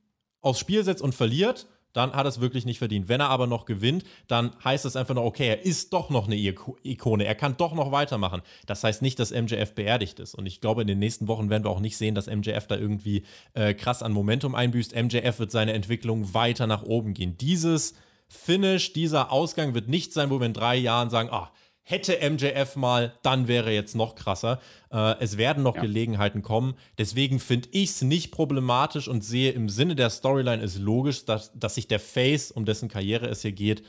[0.42, 3.10] aufs Spiel setzt und verliert, dann hat er es wirklich nicht verdient.
[3.10, 6.28] Wenn er aber noch gewinnt, dann heißt es einfach nur, okay, er ist doch noch
[6.28, 8.42] eine Ikone, er kann doch noch weitermachen.
[8.66, 10.36] Das heißt nicht, dass MJF beerdigt ist.
[10.36, 12.78] Und ich glaube, in den nächsten Wochen werden wir auch nicht sehen, dass MJF da
[12.78, 13.24] irgendwie
[13.54, 14.96] äh, krass an Momentum einbüßt.
[14.96, 17.38] MJF wird seine Entwicklung weiter nach oben gehen.
[17.38, 17.96] Dieses
[18.28, 21.52] Finish, dieser Ausgang wird nicht sein, wo wir in drei Jahren sagen, ah,
[21.92, 24.60] hätte MJF mal, dann wäre jetzt noch krasser.
[24.92, 25.82] Äh, es werden noch ja.
[25.82, 26.76] Gelegenheiten kommen.
[26.98, 31.52] Deswegen finde ich es nicht problematisch und sehe im Sinne der Storyline es logisch, dass,
[31.54, 33.84] dass sich der Face, um dessen Karriere es hier geht,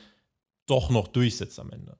[0.67, 1.97] doch noch durchsetzt am Ende.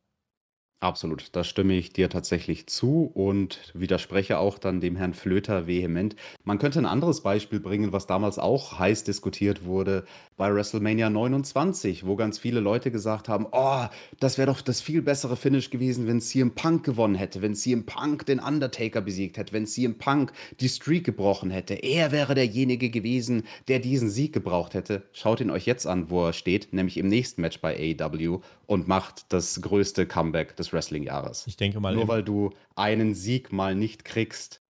[0.84, 6.18] Absolut, da stimme ich dir tatsächlich zu und widerspreche auch dann dem Herrn Flöter vehement.
[6.44, 10.04] Man könnte ein anderes Beispiel bringen, was damals auch heiß diskutiert wurde
[10.36, 13.86] bei WrestleMania 29, wo ganz viele Leute gesagt haben, oh,
[14.20, 17.86] das wäre doch das viel bessere Finish gewesen, wenn CM Punk gewonnen hätte, wenn CM
[17.86, 21.76] Punk den Undertaker besiegt hätte, wenn CM Punk die Streak gebrochen hätte.
[21.76, 25.04] Er wäre derjenige gewesen, der diesen Sieg gebraucht hätte.
[25.14, 28.88] Schaut ihn euch jetzt an, wo er steht, nämlich im nächsten Match bei AEW und
[28.88, 31.47] macht das größte Comeback des Wrestling-Jahres.
[31.47, 31.95] Ich denke mal.
[31.95, 34.61] Nur weil du einen Sieg mal nicht kriegst,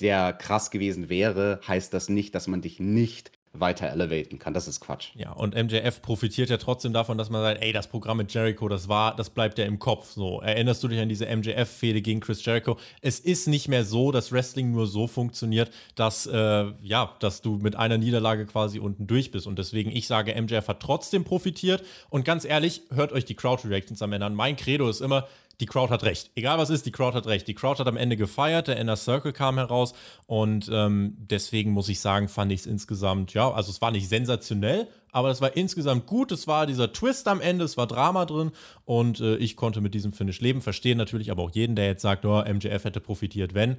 [0.00, 4.54] der krass gewesen wäre, heißt das nicht, dass man dich nicht weiter elevaten kann.
[4.54, 5.08] Das ist Quatsch.
[5.14, 8.68] Ja, und MJF profitiert ja trotzdem davon, dass man sagt, ey, das Programm mit Jericho,
[8.68, 10.12] das war, das bleibt ja im Kopf.
[10.12, 12.76] So, erinnerst du dich an diese MJF-Fehde gegen Chris Jericho?
[13.00, 17.56] Es ist nicht mehr so, dass Wrestling nur so funktioniert, dass, äh, ja, dass du
[17.56, 19.46] mit einer Niederlage quasi unten durch bist.
[19.46, 21.82] Und deswegen, ich sage, MJF hat trotzdem profitiert.
[22.10, 24.34] Und ganz ehrlich, hört euch die Crowd-Reactions am Ende an.
[24.34, 25.26] Mein Credo ist immer,
[25.60, 26.30] die Crowd hat recht.
[26.36, 27.48] Egal was ist, die Crowd hat recht.
[27.48, 29.92] Die Crowd hat am Ende gefeiert, der Inner Circle kam heraus
[30.26, 34.08] und ähm, deswegen muss ich sagen, fand ich es insgesamt, ja, also es war nicht
[34.08, 36.30] sensationell, aber es war insgesamt gut.
[36.32, 38.52] Es war dieser Twist am Ende, es war Drama drin
[38.84, 40.60] und äh, ich konnte mit diesem Finish leben.
[40.60, 43.78] Verstehen natürlich aber auch jeden, der jetzt sagt, oh, MJF hätte profitiert, wenn.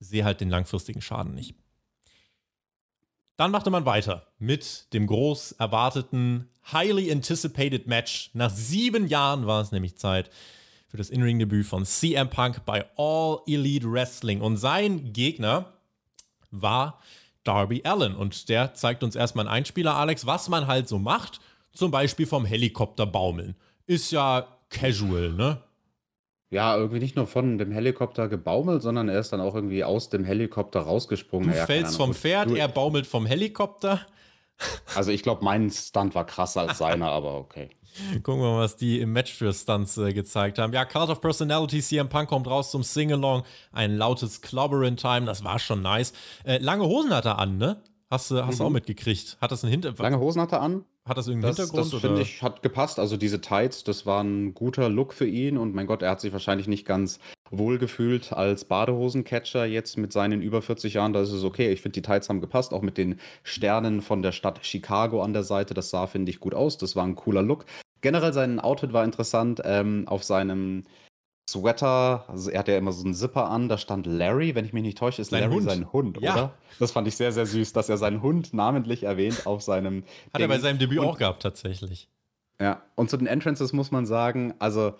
[0.00, 1.54] Sehe halt den langfristigen Schaden nicht.
[3.36, 8.30] Dann machte man weiter mit dem groß erwarteten, highly anticipated Match.
[8.34, 10.30] Nach sieben Jahren war es nämlich Zeit
[10.92, 14.42] für das In-Ring-Debüt von CM Punk bei All Elite Wrestling.
[14.42, 15.72] Und sein Gegner
[16.50, 17.00] war
[17.44, 18.14] Darby Allen.
[18.14, 21.40] Und der zeigt uns erstmal einen Einspieler, Alex, was man halt so macht.
[21.72, 23.56] Zum Beispiel vom Helikopter baumeln.
[23.86, 25.62] Ist ja casual, ne?
[26.50, 30.10] Ja, irgendwie nicht nur von dem Helikopter gebaumelt, sondern er ist dann auch irgendwie aus
[30.10, 31.52] dem Helikopter rausgesprungen.
[31.52, 34.06] Du ja, fällst vom Pferd, er baumelt vom Helikopter.
[34.94, 37.70] Also ich glaube, mein Stunt war krasser als seiner, aber okay.
[38.22, 40.72] Gucken wir mal, was die im Match für Stunts äh, gezeigt haben.
[40.72, 43.42] Ja, Cult of Personality, CM Punk kommt raus zum Sing-Along.
[43.72, 46.12] Ein lautes Clobbering Time, das war schon nice.
[46.44, 47.82] Äh, lange Hosen hat er an, ne?
[48.10, 48.58] Hast, du, hast mhm.
[48.58, 49.38] du auch mitgekriegt?
[49.40, 50.00] Hat das einen Hintergrund?
[50.00, 50.84] Lange Hosen hat er an.
[51.06, 51.92] Hat das irgendeinen das, Hintergrund?
[51.92, 52.98] Das finde ich, hat gepasst.
[52.98, 55.56] Also diese Tights, das war ein guter Look für ihn.
[55.56, 57.18] Und mein Gott, er hat sich wahrscheinlich nicht ganz
[57.52, 61.12] wohlgefühlt als Badehosencatcher jetzt mit seinen über 40 Jahren.
[61.12, 61.70] Da ist es okay.
[61.70, 62.74] Ich finde, die Tights haben gepasst.
[62.74, 65.74] Auch mit den Sternen von der Stadt Chicago an der Seite.
[65.74, 66.78] Das sah, finde ich, gut aus.
[66.78, 67.66] Das war ein cooler Look.
[68.00, 69.62] Generell sein Outfit war interessant.
[69.64, 70.84] Ähm, auf seinem
[71.48, 74.72] Sweater, also er hat ja immer so einen Zipper an, da stand Larry, wenn ich
[74.72, 75.64] mich nicht täusche, ist sein Larry Hund.
[75.64, 76.32] sein Hund, ja.
[76.32, 76.54] oder?
[76.78, 80.04] Das fand ich sehr, sehr süß, dass er seinen Hund namentlich erwähnt auf seinem.
[80.32, 80.42] Hat Ding.
[80.42, 82.08] er bei seinem Debüt und, auch gehabt, tatsächlich.
[82.60, 84.94] Ja, und zu den Entrances muss man sagen, also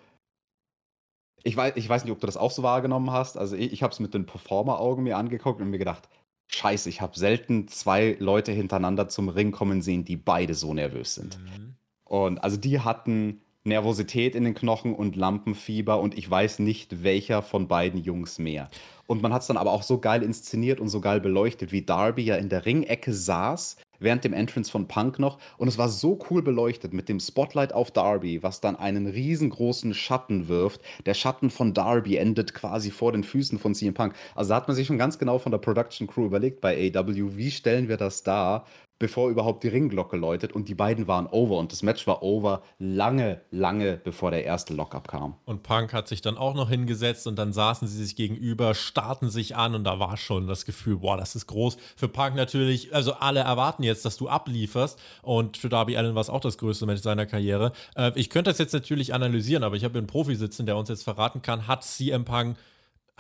[1.45, 3.37] ich weiß, ich weiß nicht, ob du das auch so wahrgenommen hast.
[3.37, 6.09] Also ich, ich habe es mit den Performer-Augen mir angeguckt und mir gedacht,
[6.49, 11.15] scheiße, ich habe selten zwei Leute hintereinander zum Ring kommen sehen, die beide so nervös
[11.15, 11.39] sind.
[11.39, 11.75] Mhm.
[12.05, 17.43] Und also die hatten Nervosität in den Knochen und Lampenfieber und ich weiß nicht, welcher
[17.43, 18.69] von beiden Jungs mehr.
[19.07, 21.83] Und man hat es dann aber auch so geil inszeniert und so geil beleuchtet, wie
[21.83, 25.39] Darby ja in der Ringecke saß, während dem Entrance von Punk noch.
[25.59, 29.95] Und es war so cool beleuchtet mit dem Spotlight auf Darby, was dann einen riesengroßen
[29.95, 30.81] Schatten wirft.
[31.07, 34.15] Der Schatten von Darby endet quasi vor den Füßen von CM Punk.
[34.35, 37.37] Also da hat man sich schon ganz genau von der Production Crew überlegt bei AW,
[37.37, 38.67] wie stellen wir das dar?
[39.03, 42.63] Bevor überhaupt die Ringglocke läutet und die beiden waren over und das Match war over
[42.79, 45.35] lange, lange bevor der erste Lockup kam.
[45.45, 49.29] Und Punk hat sich dann auch noch hingesetzt und dann saßen sie sich gegenüber, starrten
[49.29, 51.79] sich an und da war schon das Gefühl, boah, das ist groß.
[51.97, 56.23] Für Punk natürlich, also alle erwarten jetzt, dass du ablieferst und für Darby Allen war
[56.23, 57.73] es auch das größte Match seiner Karriere.
[57.97, 60.91] Äh, ich könnte das jetzt natürlich analysieren, aber ich habe einen Profi sitzen, der uns
[60.91, 62.57] jetzt verraten kann, hat CM Punk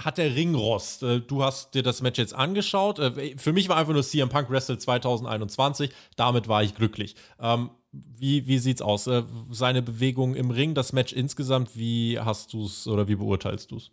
[0.05, 1.03] hat der Ringrost.
[1.03, 2.99] Äh, du hast dir das Match jetzt angeschaut.
[2.99, 5.91] Äh, für mich war einfach nur CM Punk Wrestle 2021.
[6.17, 7.17] Damit war ich glücklich.
[7.41, 9.07] Ähm, wie, wie sieht's aus?
[9.07, 13.71] Äh, seine Bewegung im Ring, das Match insgesamt, wie hast du es oder wie beurteilst
[13.71, 13.91] du es?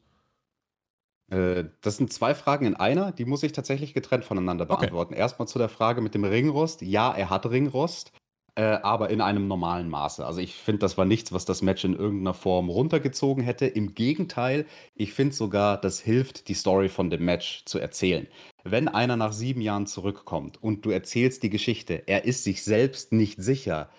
[1.81, 5.13] Das sind zwei Fragen in einer, die muss ich tatsächlich getrennt voneinander beantworten.
[5.13, 5.21] Okay.
[5.21, 6.81] Erstmal zu der Frage mit dem Ringrost.
[6.81, 8.11] Ja, er hat Ringrost
[8.55, 10.25] äh, aber in einem normalen Maße.
[10.25, 13.65] Also ich finde, das war nichts, was das Match in irgendeiner Form runtergezogen hätte.
[13.67, 18.27] Im Gegenteil, ich finde sogar, das hilft, die Story von dem Match zu erzählen.
[18.63, 23.13] Wenn einer nach sieben Jahren zurückkommt und du erzählst die Geschichte, er ist sich selbst
[23.13, 23.89] nicht sicher,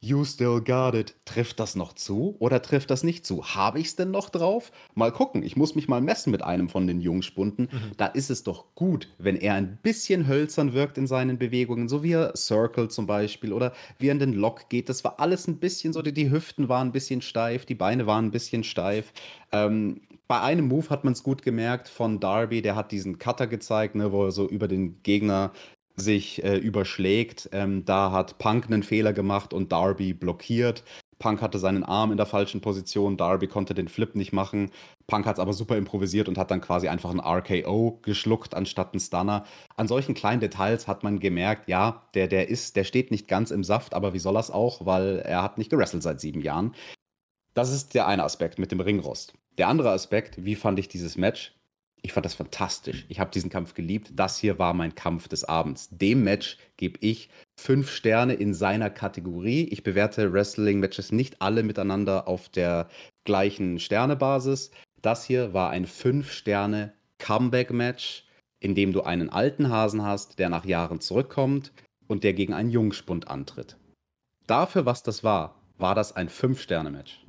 [0.00, 1.14] You still got it.
[1.24, 3.44] Trifft das noch zu oder trifft das nicht zu?
[3.44, 4.70] Habe ich es denn noch drauf?
[4.94, 5.42] Mal gucken.
[5.42, 7.68] Ich muss mich mal messen mit einem von den Jungspunden.
[7.72, 7.92] Mhm.
[7.96, 12.02] Da ist es doch gut, wenn er ein bisschen hölzern wirkt in seinen Bewegungen, so
[12.02, 14.88] wie er Circle zum Beispiel oder wie er in den Lock geht.
[14.88, 18.26] Das war alles ein bisschen so, die Hüften waren ein bisschen steif, die Beine waren
[18.26, 19.12] ein bisschen steif.
[19.50, 23.46] Ähm, bei einem Move hat man es gut gemerkt von Darby, der hat diesen Cutter
[23.46, 25.52] gezeigt, ne, wo er so über den Gegner
[25.96, 27.48] sich äh, überschlägt.
[27.52, 30.84] Ähm, da hat Punk einen Fehler gemacht und Darby blockiert.
[31.18, 34.70] Punk hatte seinen Arm in der falschen Position, Darby konnte den Flip nicht machen.
[35.06, 38.92] Punk hat es aber super improvisiert und hat dann quasi einfach ein RKO geschluckt anstatt
[38.92, 39.44] einen Stunner.
[39.76, 43.50] An solchen kleinen Details hat man gemerkt, ja, der, der ist, der steht nicht ganz
[43.50, 46.42] im Saft, aber wie soll er es auch, weil er hat nicht gewrestelt seit sieben
[46.42, 46.74] Jahren.
[47.54, 49.32] Das ist der eine Aspekt mit dem Ringrost.
[49.56, 51.55] Der andere Aspekt, wie fand ich dieses Match?
[52.02, 53.04] Ich fand das fantastisch.
[53.08, 54.12] Ich habe diesen Kampf geliebt.
[54.14, 55.88] Das hier war mein Kampf des Abends.
[55.90, 59.64] Dem Match gebe ich fünf Sterne in seiner Kategorie.
[59.64, 62.88] Ich bewerte Wrestling-Matches nicht alle miteinander auf der
[63.24, 64.70] gleichen Sternebasis.
[65.02, 68.24] Das hier war ein fünf Sterne Comeback-Match,
[68.60, 71.72] in dem du einen alten Hasen hast, der nach Jahren zurückkommt
[72.06, 73.76] und der gegen einen Jungspund antritt.
[74.46, 77.24] Dafür, was das war, war das ein fünf Sterne Match.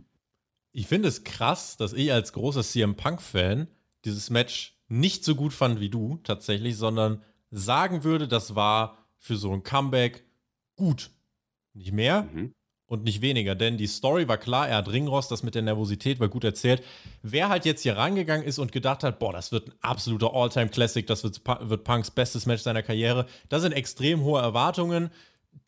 [0.71, 3.67] Ich finde es krass, dass ich als großer CM Punk-Fan
[4.07, 9.35] dieses Match nicht so gut fand wie du tatsächlich, sondern sagen würde, das war für
[9.35, 10.25] so ein Comeback
[10.75, 11.11] gut.
[11.73, 12.53] Nicht mehr mhm.
[12.87, 16.19] und nicht weniger, denn die Story war klar, er hat Ringrost, das mit der Nervosität
[16.19, 16.83] war gut erzählt.
[17.21, 21.05] Wer halt jetzt hier rangegangen ist und gedacht hat, boah, das wird ein absoluter All-Time-Classic,
[21.05, 25.11] das wird, wird Punks bestes Match seiner Karriere, das sind extrem hohe Erwartungen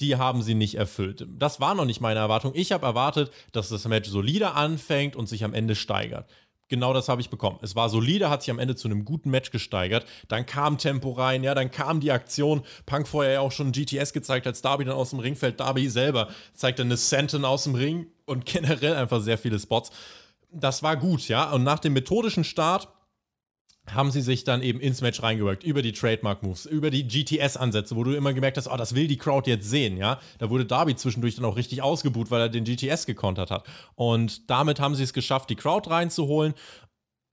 [0.02, 1.28] die haben sie nicht erfüllt.
[1.30, 2.54] Das war noch nicht meine Erwartung.
[2.56, 6.30] Ich habe erwartet, dass das Match solider anfängt und sich am Ende steigert
[6.70, 7.60] genau das habe ich bekommen.
[7.62, 10.06] Es war solide, hat sich am Ende zu einem guten Match gesteigert.
[10.28, 12.62] Dann kam Tempo rein, ja, dann kam die Aktion.
[12.86, 15.60] Punk vorher ja auch schon GTS gezeigt, als Darby dann aus dem Ring fällt.
[15.60, 19.92] Darby selber zeigt dann eine Senton aus dem Ring und generell einfach sehr viele Spots.
[20.52, 21.52] Das war gut, ja.
[21.52, 22.88] Und nach dem methodischen Start
[23.94, 28.04] haben sie sich dann eben ins Match reingewirkt, über die Trademark-Moves, über die GTS-Ansätze, wo
[28.04, 30.20] du immer gemerkt hast, oh, das will die Crowd jetzt sehen, ja.
[30.38, 33.66] Da wurde Darby zwischendurch dann auch richtig ausgebuht, weil er den GTS gekontert hat.
[33.96, 36.54] Und damit haben sie es geschafft, die Crowd reinzuholen.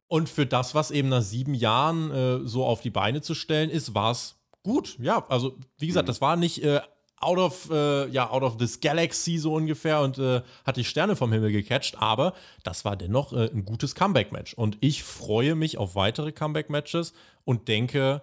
[0.08, 3.70] Und für das, was eben nach sieben Jahren äh, so auf die Beine zu stellen
[3.70, 4.96] ist, war es gut.
[5.00, 6.10] Ja, also wie gesagt, mhm.
[6.10, 6.80] das war nicht äh,
[7.20, 11.16] out of, äh, ja, out of this galaxy so ungefähr und äh, hat die Sterne
[11.16, 14.54] vom Himmel gecatcht, aber das war dennoch äh, ein gutes Comeback-Match.
[14.54, 17.14] Und ich freue mich auf weitere Comeback-Matches
[17.44, 18.22] und denke,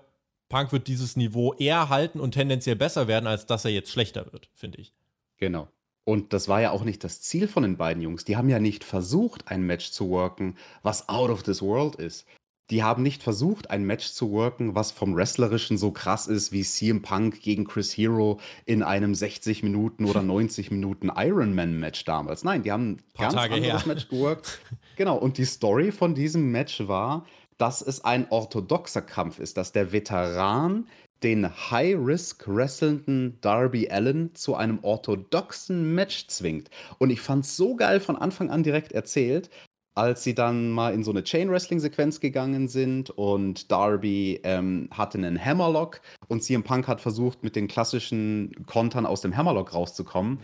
[0.50, 4.32] Punk wird dieses Niveau eher halten und tendenziell besser werden, als dass er jetzt schlechter
[4.32, 4.94] wird, finde ich.
[5.38, 5.68] Genau.
[6.06, 8.26] Und das war ja auch nicht das Ziel von den beiden Jungs.
[8.26, 12.26] Die haben ja nicht versucht, ein Match zu worken, was out of this world ist
[12.70, 16.64] die haben nicht versucht, ein Match zu worken, was vom Wrestlerischen so krass ist wie
[16.64, 22.44] CM Punk gegen Chris Hero in einem 60 Minuten oder 90 Minuten Ironman-Match damals.
[22.44, 23.94] Nein, die haben ein ganz Tage anderes her.
[23.94, 24.60] Match geworkt.
[24.96, 27.26] Genau, und die Story von diesem Match war,
[27.58, 30.88] dass es ein orthodoxer Kampf ist, dass der Veteran
[31.24, 36.70] den High-Risk wrestlenden Darby Allen zu einem orthodoxen Match zwingt.
[37.00, 39.50] Und ich fand es so geil von Anfang an direkt erzählt,
[39.96, 45.44] als sie dann mal in so eine Chain-Wrestling-Sequenz gegangen sind und Darby ähm, hatte einen
[45.44, 50.40] Hammerlock und CM Punk hat versucht, mit den klassischen Kontern aus dem Hammerlock rauszukommen.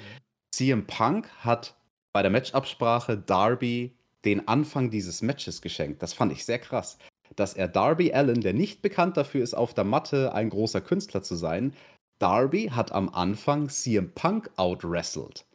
[0.52, 1.76] CM Punk hat
[2.14, 3.95] bei der Matchabsprache Darby
[4.26, 6.04] den Anfang dieses Matches geschenkt.
[6.04, 6.97] Das fand ich sehr krass.
[7.36, 11.22] Dass er Darby Allen, der nicht bekannt dafür ist, auf der Matte ein großer Künstler
[11.22, 11.74] zu sein,
[12.20, 15.45] Darby hat am Anfang CM Punk outwrestled.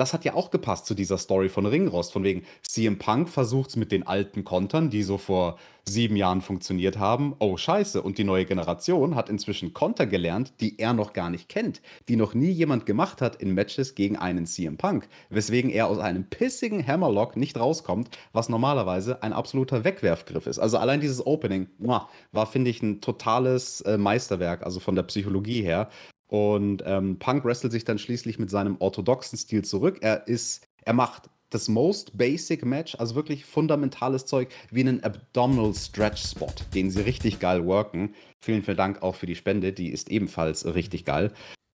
[0.00, 2.12] Das hat ja auch gepasst zu dieser Story von Ringrost.
[2.12, 6.40] Von wegen, CM Punk versucht es mit den alten Kontern, die so vor sieben Jahren
[6.40, 7.34] funktioniert haben.
[7.38, 8.00] Oh, scheiße.
[8.02, 12.16] Und die neue Generation hat inzwischen Konter gelernt, die er noch gar nicht kennt, die
[12.16, 15.08] noch nie jemand gemacht hat in Matches gegen einen CM Punk.
[15.28, 20.58] Weswegen er aus einem pissigen Hammerlock nicht rauskommt, was normalerweise ein absoluter Wegwerfgriff ist.
[20.58, 25.62] Also allein dieses Opening war, finde ich, ein totales äh, Meisterwerk, also von der Psychologie
[25.62, 25.90] her.
[26.30, 29.98] Und ähm, Punk wrestelt sich dann schließlich mit seinem orthodoxen Stil zurück.
[30.00, 35.74] Er ist, er macht das most basic Match, also wirklich fundamentales Zeug, wie einen Abdominal
[35.74, 38.14] Stretch Spot, den sie richtig geil worken.
[38.38, 41.32] Vielen, vielen Dank auch für die Spende, die ist ebenfalls richtig geil.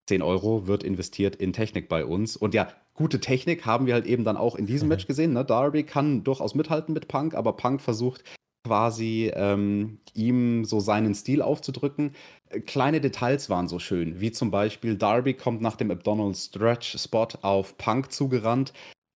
[0.09, 2.34] 10 Euro wird investiert in Technik bei uns.
[2.34, 5.34] Und ja, gute Technik haben wir halt eben dann auch in diesem Match gesehen.
[5.34, 5.44] Ne?
[5.44, 8.24] Darby kann durchaus mithalten mit Punk, aber Punk versucht
[8.66, 12.12] quasi ähm, ihm so seinen Stil aufzudrücken.
[12.48, 16.98] Äh, kleine Details waren so schön, wie zum Beispiel Darby kommt nach dem Abdominal Stretch
[16.98, 18.72] Spot auf Punk zugerannt.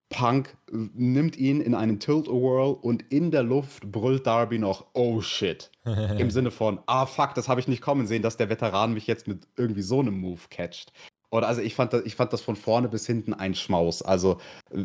[0.09, 5.19] Punk äh, nimmt ihn in einen Tilt-A-Whirl und in der Luft brüllt Darby noch Oh
[5.19, 5.69] shit.
[5.85, 9.05] Im Sinne von, ah fuck, das habe ich nicht kommen sehen, dass der Veteran mich
[9.05, 10.93] jetzt mit irgendwie so einem Move catcht.
[11.31, 14.01] Oder also ich fand, das, ich fand das von vorne bis hinten ein Schmaus.
[14.01, 14.83] Also äh,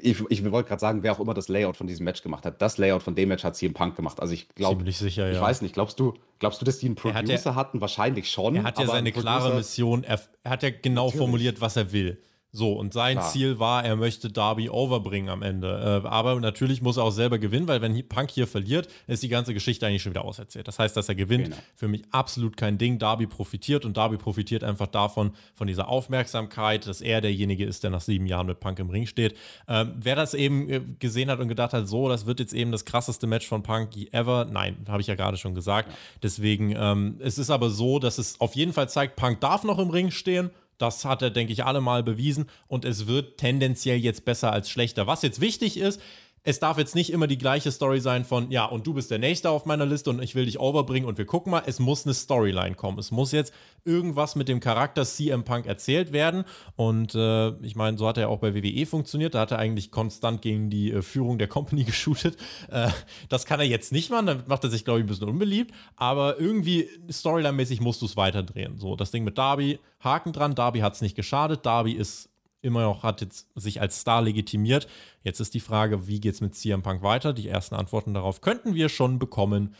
[0.00, 2.62] ich, ich wollte gerade sagen, wer auch immer das Layout von diesem Match gemacht hat,
[2.62, 4.20] das Layout von dem Match hat CM Punk gemacht.
[4.20, 5.32] Also ich glaube, sicher, ja.
[5.32, 7.80] Ich weiß nicht, glaubst du, glaubst du, dass die einen Producer ja, hatten?
[7.80, 8.54] Wahrscheinlich schon.
[8.54, 11.18] Er hat ja seine klare Mission, er, er hat ja genau Natürlich.
[11.18, 12.18] formuliert, was er will.
[12.54, 13.30] So, und sein Klar.
[13.30, 16.02] Ziel war, er möchte Darby overbringen am Ende.
[16.04, 19.30] Äh, aber natürlich muss er auch selber gewinnen, weil wenn Punk hier verliert, ist die
[19.30, 20.68] ganze Geschichte eigentlich schon wieder auserzählt.
[20.68, 21.56] Das heißt, dass er gewinnt, genau.
[21.74, 22.98] für mich absolut kein Ding.
[22.98, 27.90] Darby profitiert und Darby profitiert einfach davon, von dieser Aufmerksamkeit, dass er derjenige ist, der
[27.90, 29.34] nach sieben Jahren mit Punk im Ring steht.
[29.66, 32.70] Ähm, wer das eben äh, gesehen hat und gedacht hat, so, das wird jetzt eben
[32.70, 35.88] das krasseste Match von Punk ever, nein, habe ich ja gerade schon gesagt.
[35.88, 35.96] Ja.
[36.22, 39.78] Deswegen, ähm, es ist aber so, dass es auf jeden Fall zeigt, Punk darf noch
[39.78, 40.50] im Ring stehen
[40.82, 45.06] das hat er, denke ich, allemal bewiesen und es wird tendenziell jetzt besser als schlechter.
[45.06, 46.00] Was jetzt wichtig ist,
[46.44, 49.20] es darf jetzt nicht immer die gleiche Story sein von, ja, und du bist der
[49.20, 51.62] Nächste auf meiner Liste und ich will dich overbringen und wir gucken mal.
[51.66, 52.98] Es muss eine Storyline kommen.
[52.98, 53.52] Es muss jetzt
[53.84, 56.44] irgendwas mit dem Charakter CM Punk erzählt werden.
[56.74, 59.34] Und äh, ich meine, so hat er auch bei WWE funktioniert.
[59.34, 62.36] Da hat er eigentlich konstant gegen die äh, Führung der Company geshootet.
[62.70, 62.88] Äh,
[63.28, 64.26] das kann er jetzt nicht machen.
[64.26, 65.72] Damit macht er sich, glaube ich, ein bisschen unbeliebt.
[65.94, 68.78] Aber irgendwie Storyline-mäßig musst du es weiterdrehen.
[68.78, 70.56] So, das Ding mit Darby, Haken dran.
[70.56, 71.64] Darby hat es nicht geschadet.
[71.64, 72.31] Darby ist
[72.62, 74.88] immer noch hat jetzt sich als Star legitimiert.
[75.22, 77.32] Jetzt ist die Frage, wie geht es mit CM Punk weiter?
[77.32, 79.74] Die ersten Antworten darauf könnten wir schon bekommen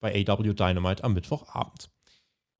[0.00, 1.90] bei AW Dynamite am Mittwochabend.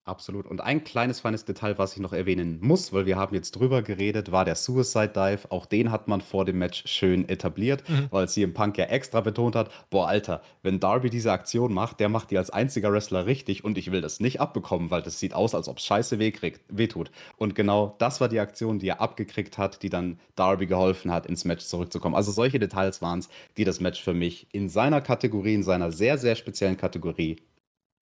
[0.06, 0.46] Absolut.
[0.46, 3.82] Und ein kleines, feines Detail, was ich noch erwähnen muss, weil wir haben jetzt drüber
[3.82, 5.50] geredet, war der Suicide Dive.
[5.50, 8.06] Auch den hat man vor dem Match schön etabliert, mhm.
[8.10, 12.08] weil CM Punk ja extra betont hat, boah, Alter, wenn Darby diese Aktion macht, der
[12.08, 15.34] macht die als einziger Wrestler richtig und ich will das nicht abbekommen, weil das sieht
[15.34, 17.10] aus, als ob es scheiße wehtut.
[17.36, 21.26] Und genau das war die Aktion, die er abgekriegt hat, die dann Darby geholfen hat,
[21.26, 22.14] ins Match zurückzukommen.
[22.14, 25.90] Also solche Details waren es, die das Match für mich in seiner Kategorie, in seiner
[25.90, 27.42] sehr, sehr speziellen Kategorie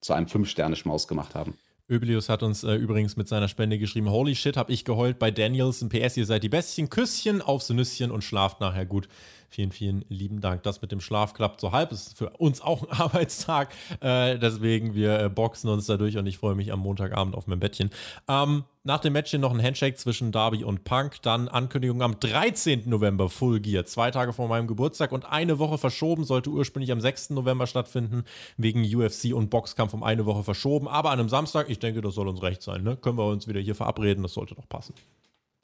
[0.02, 1.54] zu einem Fünf-Sterne-Schmaus gemacht haben.
[1.86, 5.30] Öblius hat uns äh, übrigens mit seiner Spende geschrieben: Holy shit, hab ich geheult bei
[5.30, 5.82] Daniels.
[5.82, 6.88] Ein PS, ihr seid die Bestien.
[6.88, 9.06] Küsschen aufs Nüsschen und schlaft nachher gut.
[9.54, 10.64] Vielen, vielen lieben Dank.
[10.64, 11.92] Das mit dem Schlaf klappt so halb.
[11.92, 13.68] Ist für uns auch ein Arbeitstag.
[14.00, 17.60] Äh, deswegen, wir äh, boxen uns dadurch und ich freue mich am Montagabend auf mein
[17.60, 17.90] Bettchen.
[18.26, 21.22] Ähm, nach dem Match noch ein Handshake zwischen Darby und Punk.
[21.22, 22.88] Dann Ankündigung am 13.
[22.90, 23.84] November, Full Gear.
[23.84, 26.24] Zwei Tage vor meinem Geburtstag und eine Woche verschoben.
[26.24, 27.30] Sollte ursprünglich am 6.
[27.30, 28.24] November stattfinden.
[28.56, 30.88] Wegen UFC und Boxkampf um eine Woche verschoben.
[30.88, 32.82] Aber an einem Samstag, ich denke, das soll uns recht sein.
[32.82, 32.96] Ne?
[32.96, 34.24] Können wir uns wieder hier verabreden.
[34.24, 34.94] Das sollte doch passen.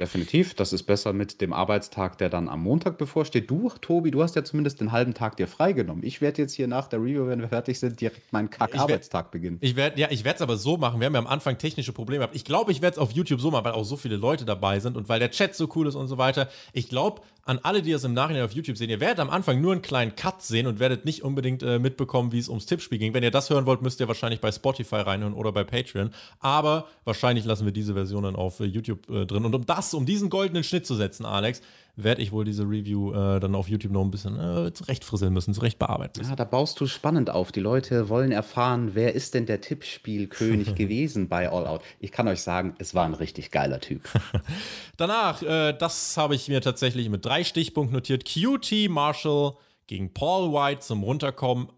[0.00, 3.50] Definitiv, das ist besser mit dem Arbeitstag, der dann am Montag bevorsteht.
[3.50, 6.02] Du, Tobi, du hast ja zumindest den halben Tag dir freigenommen.
[6.02, 9.58] Ich werde jetzt hier nach der Review, wenn wir fertig sind, direkt meinen Kack-Arbeitstag beginnen.
[9.60, 11.00] Ich werde, ja, ich werde es aber so machen.
[11.00, 12.34] Wir haben ja am Anfang technische Probleme gehabt.
[12.34, 14.80] Ich glaube, ich werde es auf YouTube so machen, weil auch so viele Leute dabei
[14.80, 16.48] sind und weil der Chat so cool ist und so weiter.
[16.72, 19.60] Ich glaube, an alle, die das im Nachhinein auf YouTube sehen, ihr werdet am Anfang
[19.60, 22.98] nur einen kleinen Cut sehen und werdet nicht unbedingt äh, mitbekommen, wie es ums Tippspiel
[22.98, 23.14] ging.
[23.14, 26.10] Wenn ihr das hören wollt, müsst ihr wahrscheinlich bei Spotify reinhören oder bei Patreon.
[26.38, 29.44] Aber wahrscheinlich lassen wir diese Version dann auf äh, YouTube äh, drin.
[29.44, 31.62] Und um das, um diesen goldenen Schnitt zu setzen, Alex,
[31.96, 35.54] werde ich wohl diese Review äh, dann auf YouTube noch ein bisschen äh, zurechtfrisseln müssen,
[35.54, 36.30] zurecht bearbeiten müssen.
[36.30, 37.52] Ja, da baust du spannend auf.
[37.52, 41.82] Die Leute wollen erfahren, wer ist denn der Tippspielkönig gewesen bei All Out.
[41.98, 44.02] Ich kann euch sagen, es war ein richtig geiler Typ.
[44.96, 48.24] Danach, äh, das habe ich mir tatsächlich mit drei Stichpunkten notiert.
[48.24, 49.54] QT Marshall
[49.86, 51.68] gegen Paul White zum Runterkommen.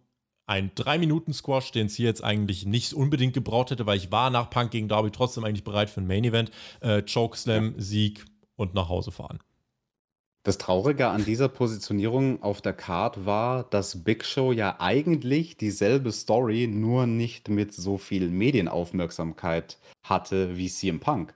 [0.44, 4.50] Ein 3-Minuten-Squash, den es hier jetzt eigentlich nicht unbedingt gebraucht hätte, weil ich war nach
[4.50, 6.50] Punk gegen Darby trotzdem eigentlich bereit für ein Main-Event.
[6.80, 7.80] Äh, Chokeslam, ja.
[7.80, 8.24] Sieg
[8.56, 9.38] und nach Hause fahren.
[10.45, 16.11] Das Traurige an dieser Positionierung auf der Card war, dass Big Show ja eigentlich dieselbe
[16.11, 21.32] Story, nur nicht mit so viel Medienaufmerksamkeit hatte wie CM Punk.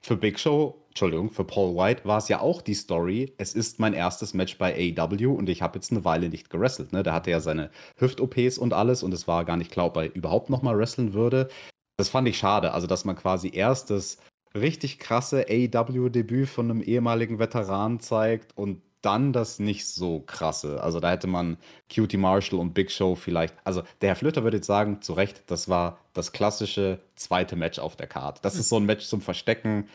[0.00, 3.78] Für Big Show Entschuldigung, für Paul White war es ja auch die Story, es ist
[3.78, 6.92] mein erstes Match bei AEW und ich habe jetzt eine Weile nicht gewrestelt.
[6.92, 7.04] Ne?
[7.04, 10.12] Der hatte ja seine Hüft-OPs und alles und es war gar nicht klar, ob er
[10.12, 11.50] überhaupt nochmal wresteln würde.
[11.98, 14.18] Das fand ich schade, also dass man quasi erst das
[14.54, 20.82] richtig krasse AEW-Debüt von einem ehemaligen Veteran zeigt und dann das nicht so krasse.
[20.82, 21.56] Also da hätte man
[21.94, 23.54] Cutie Marshall und Big Show vielleicht.
[23.64, 27.78] Also der Herr Flöter würde jetzt sagen, zu Recht, das war das klassische zweite Match
[27.78, 28.40] auf der Karte.
[28.42, 29.88] Das ist so ein Match zum Verstecken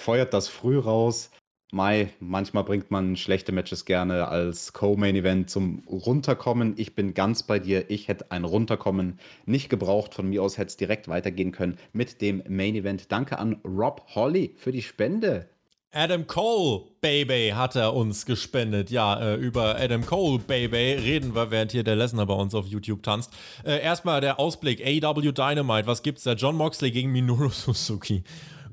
[0.00, 1.30] feuert das früh raus.
[1.72, 6.74] Mai, manchmal bringt man schlechte Matches gerne als Co-Main-Event zum Runterkommen.
[6.76, 7.88] Ich bin ganz bei dir.
[7.90, 10.14] Ich hätte ein Runterkommen nicht gebraucht.
[10.14, 13.12] Von mir aus hätte es direkt weitergehen können mit dem Main-Event.
[13.12, 15.48] Danke an Rob Holly für die Spende.
[15.92, 18.90] Adam Cole, Baby, hat er uns gespendet.
[18.90, 22.66] Ja, äh, über Adam Cole, Baby, reden wir, während hier der Lesnar bei uns auf
[22.66, 23.32] YouTube tanzt.
[23.64, 25.88] Äh, erstmal der Ausblick: AW Dynamite.
[25.88, 26.34] Was gibt's da?
[26.34, 28.22] John Moxley gegen Minoru Suzuki.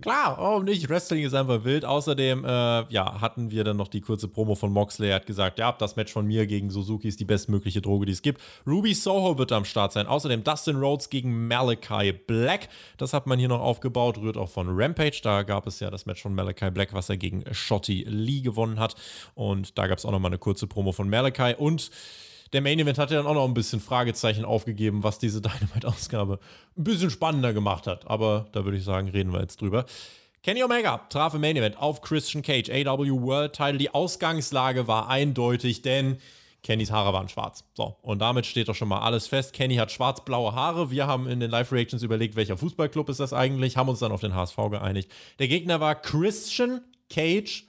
[0.01, 0.89] Klar, warum nicht?
[0.89, 1.83] Wrestling ist einfach wild.
[1.83, 5.09] Außerdem, äh, ja, hatten wir dann noch die kurze Promo von Moxley.
[5.09, 8.11] Er hat gesagt, ja, das Match von mir gegen Suzuki ist die bestmögliche Droge, die
[8.11, 8.39] es gibt.
[8.67, 10.05] Ruby Soho wird am Start sein.
[10.05, 12.69] Außerdem Dustin Rhodes gegen Malachi Black.
[12.97, 15.19] Das hat man hier noch aufgebaut, rührt auch von Rampage.
[15.23, 18.79] Da gab es ja das Match von Malachi Black, was er gegen Shotty Lee gewonnen
[18.79, 18.95] hat.
[19.33, 21.55] Und da gab es auch nochmal eine kurze Promo von Malachi.
[21.57, 21.89] Und
[22.53, 26.39] der Main Event hat ja dann auch noch ein bisschen Fragezeichen aufgegeben, was diese Dynamite-Ausgabe
[26.77, 28.09] ein bisschen spannender gemacht hat.
[28.09, 29.85] Aber da würde ich sagen, reden wir jetzt drüber.
[30.43, 33.77] Kenny Omega traf im Main Event auf Christian Cage, AW World Title.
[33.77, 36.19] Die Ausgangslage war eindeutig, denn
[36.63, 37.63] Kennys Haare waren schwarz.
[37.73, 39.53] So, und damit steht doch schon mal alles fest.
[39.53, 40.91] Kenny hat schwarz-blaue Haare.
[40.91, 44.21] Wir haben in den Live-Reactions überlegt, welcher Fußballclub ist das eigentlich, haben uns dann auf
[44.21, 45.11] den HSV geeinigt.
[45.39, 47.66] Der Gegner war Christian Cage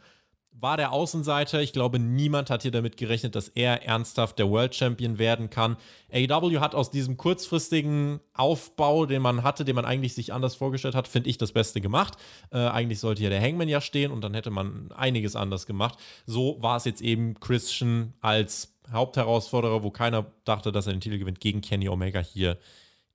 [0.60, 1.60] war der Außenseiter.
[1.60, 5.76] Ich glaube, niemand hat hier damit gerechnet, dass er ernsthaft der World Champion werden kann.
[6.12, 10.94] AEW hat aus diesem kurzfristigen Aufbau, den man hatte, den man eigentlich sich anders vorgestellt
[10.94, 12.14] hat, finde ich das Beste gemacht.
[12.50, 15.98] Äh, eigentlich sollte hier der Hangman ja stehen und dann hätte man einiges anders gemacht.
[16.26, 21.18] So war es jetzt eben Christian als Hauptherausforderer, wo keiner dachte, dass er den Titel
[21.18, 22.58] gewinnt, gegen Kenny Omega hier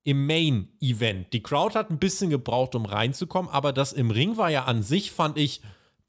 [0.04, 1.32] im Main Event.
[1.32, 4.82] Die Crowd hat ein bisschen gebraucht, um reinzukommen, aber das im Ring war ja an
[4.82, 5.62] sich, fand ich,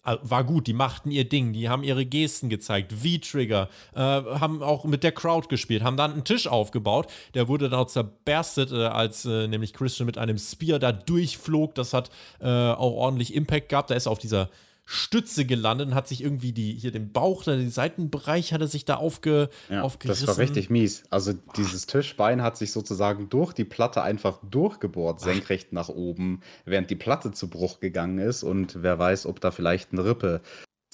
[0.06, 4.86] war gut, die machten ihr Ding, die haben ihre Gesten gezeigt, V-Trigger, äh, haben auch
[4.86, 8.86] mit der Crowd gespielt, haben dann einen Tisch aufgebaut, der wurde dann auch zerberstet, äh,
[8.86, 13.70] als äh, nämlich Christian mit einem Spear da durchflog, das hat äh, auch ordentlich Impact
[13.70, 14.49] gehabt, da ist auf dieser
[14.86, 18.86] Stütze gelandet und hat sich irgendwie die, hier den Bauch, den Seitenbereich hat er sich
[18.86, 20.28] da aufge, ja, aufgerissen.
[20.28, 21.04] Das war richtig mies.
[21.10, 26.92] Also dieses Tischbein hat sich sozusagen durch die Platte einfach durchgebohrt, senkrecht nach oben, während
[26.92, 30.42] die Platte zu Bruch gegangen ist und wer weiß, ob da vielleicht eine Rippe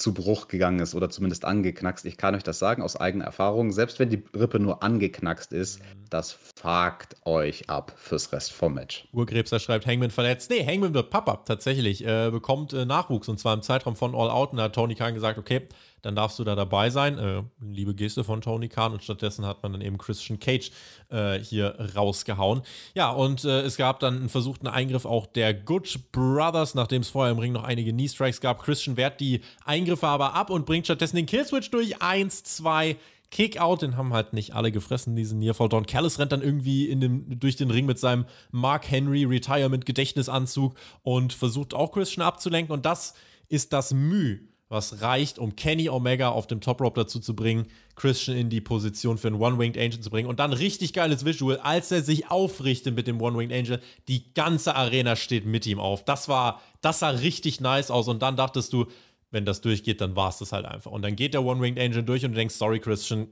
[0.02, 2.06] zu Bruch gegangen ist oder zumindest angeknackst.
[2.06, 3.72] Ich kann euch das sagen aus eigener Erfahrung.
[3.72, 5.84] Selbst wenn die Rippe nur angeknackst ist, mhm.
[6.10, 9.08] das fuckt euch ab fürs Rest vom Match.
[9.14, 10.50] Urkrebser schreibt, Hangman verletzt.
[10.50, 12.06] Nee, Hangman wird Papa tatsächlich.
[12.06, 14.52] Äh, bekommt äh, Nachwuchs und zwar im Zeitraum von All Out.
[14.52, 15.68] Und da hat Tony Khan gesagt, okay,
[16.02, 17.18] dann darfst du da dabei sein.
[17.18, 20.72] Äh, liebe Geste von Tony Khan und stattdessen hat man dann eben Christian Cage
[21.10, 22.62] äh, hier rausgehauen.
[22.94, 27.10] Ja, und äh, es gab dann einen versuchten Eingriff auch der Good Brothers, nachdem es
[27.10, 28.64] vorher im Ring noch einige Knee Strikes gab.
[28.64, 32.98] Christian wehrt die Eingriffe aber ab und bringt stattdessen den Killswitch durch 1, 2,
[33.32, 35.70] Kickout, den haben halt nicht alle gefressen, diesen Nearfall.
[35.70, 39.86] Don Callis rennt dann irgendwie in dem, durch den Ring mit seinem Mark Henry Retirement
[39.86, 42.74] Gedächtnisanzug und versucht auch Christian abzulenken.
[42.74, 43.14] Und das
[43.48, 44.42] ist das Mühe
[44.72, 48.62] was reicht, um Kenny Omega auf dem Top Rope dazu zu bringen, Christian in die
[48.62, 50.30] Position für einen One-Winged Angel zu bringen.
[50.30, 53.82] Und dann richtig geiles Visual, als er sich aufrichtet mit dem One-Winged Angel.
[54.08, 56.06] Die ganze Arena steht mit ihm auf.
[56.06, 58.08] Das war, das sah richtig nice aus.
[58.08, 58.86] Und dann dachtest du,
[59.30, 60.92] wenn das durchgeht, dann war es das halt einfach.
[60.92, 63.28] Und dann geht der One-Winged Angel durch und du denkst, sorry, Christian,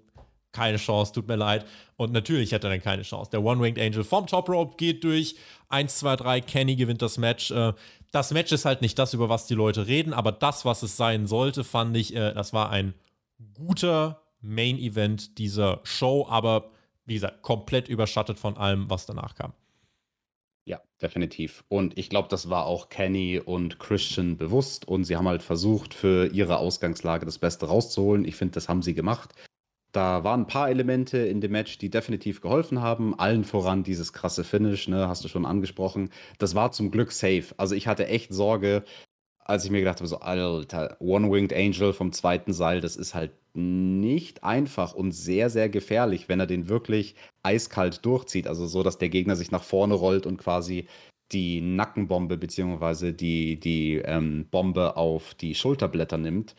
[0.52, 1.66] keine Chance, tut mir leid.
[1.96, 3.32] Und natürlich hat er dann keine Chance.
[3.32, 5.36] Der One-Winged Angel vom Top Rope geht durch.
[5.70, 7.52] 1, 2, 3, Kenny gewinnt das Match.
[7.52, 7.74] Äh,
[8.12, 10.98] das Match ist halt nicht das, über was die Leute reden, aber das, was es
[10.98, 12.94] sein sollte, fand ich, äh, das war ein
[13.54, 16.72] guter Main-Event dieser Show, aber
[17.06, 19.54] wie gesagt, komplett überschattet von allem, was danach kam.
[20.66, 21.64] Ja, definitiv.
[21.68, 25.96] Und ich glaube, das war auch Kenny und Christian bewusst und sie haben halt versucht,
[25.96, 28.24] für ihre Ausgangslage das Beste rauszuholen.
[28.24, 29.34] Ich finde, das haben sie gemacht.
[29.92, 33.18] Da waren ein paar Elemente in dem Match, die definitiv geholfen haben.
[33.18, 36.12] Allen voran dieses krasse Finish, ne, hast du schon angesprochen.
[36.38, 37.46] Das war zum Glück safe.
[37.58, 38.84] Also ich hatte echt Sorge,
[39.44, 43.32] als ich mir gedacht habe, so, Alter, One-Winged Angel vom zweiten Seil, das ist halt
[43.56, 48.48] nicht einfach und sehr, sehr gefährlich, wenn er den wirklich eiskalt durchzieht.
[48.48, 50.88] Also so, dass der Gegner sich nach vorne rollt und quasi
[51.32, 56.56] die Nackenbombe beziehungsweise die, die ähm, Bombe auf die Schulterblätter nimmt.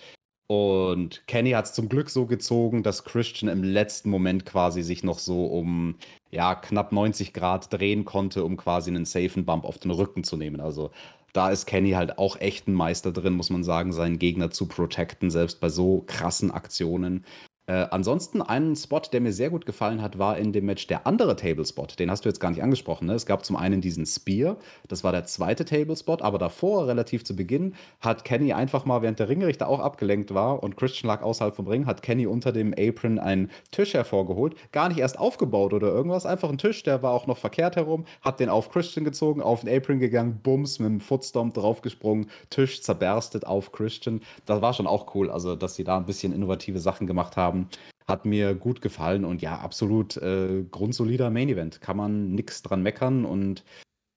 [0.51, 5.05] Und Kenny hat es zum Glück so gezogen, dass Christian im letzten Moment quasi sich
[5.05, 5.95] noch so um
[6.33, 10.37] ja, knapp 90 Grad drehen konnte, um quasi einen safen Bump auf den Rücken zu
[10.37, 10.61] nehmen.
[10.61, 10.91] Also
[11.33, 14.67] da ist Kenny halt auch echt ein Meister drin, muss man sagen, seinen Gegner zu
[14.67, 17.25] protecten, selbst bei so krassen Aktionen.
[17.71, 21.07] Äh, ansonsten ein Spot, der mir sehr gut gefallen hat, war in dem Match der
[21.07, 22.01] andere Tablespot.
[22.01, 23.07] Den hast du jetzt gar nicht angesprochen.
[23.07, 23.15] Ne?
[23.15, 24.57] Es gab zum einen diesen Spear,
[24.89, 29.21] das war der zweite Tablespot, aber davor, relativ zu Beginn, hat Kenny einfach mal, während
[29.21, 32.75] der Ringrichter auch abgelenkt war und Christian lag außerhalb vom Ring, hat Kenny unter dem
[32.77, 34.57] Apron einen Tisch hervorgeholt.
[34.73, 38.05] Gar nicht erst aufgebaut oder irgendwas, einfach ein Tisch, der war auch noch verkehrt herum,
[38.21, 42.83] hat den auf Christian gezogen, auf den Apron gegangen, bums, mit dem Footstomp draufgesprungen, Tisch
[42.83, 44.23] zerberstet auf Christian.
[44.45, 47.60] Das war schon auch cool, also dass sie da ein bisschen innovative Sachen gemacht haben
[47.61, 47.69] haben.
[48.07, 51.81] Hat mir gut gefallen und ja, absolut äh, grundsolider Main Event.
[51.81, 53.65] Kann man nichts dran meckern und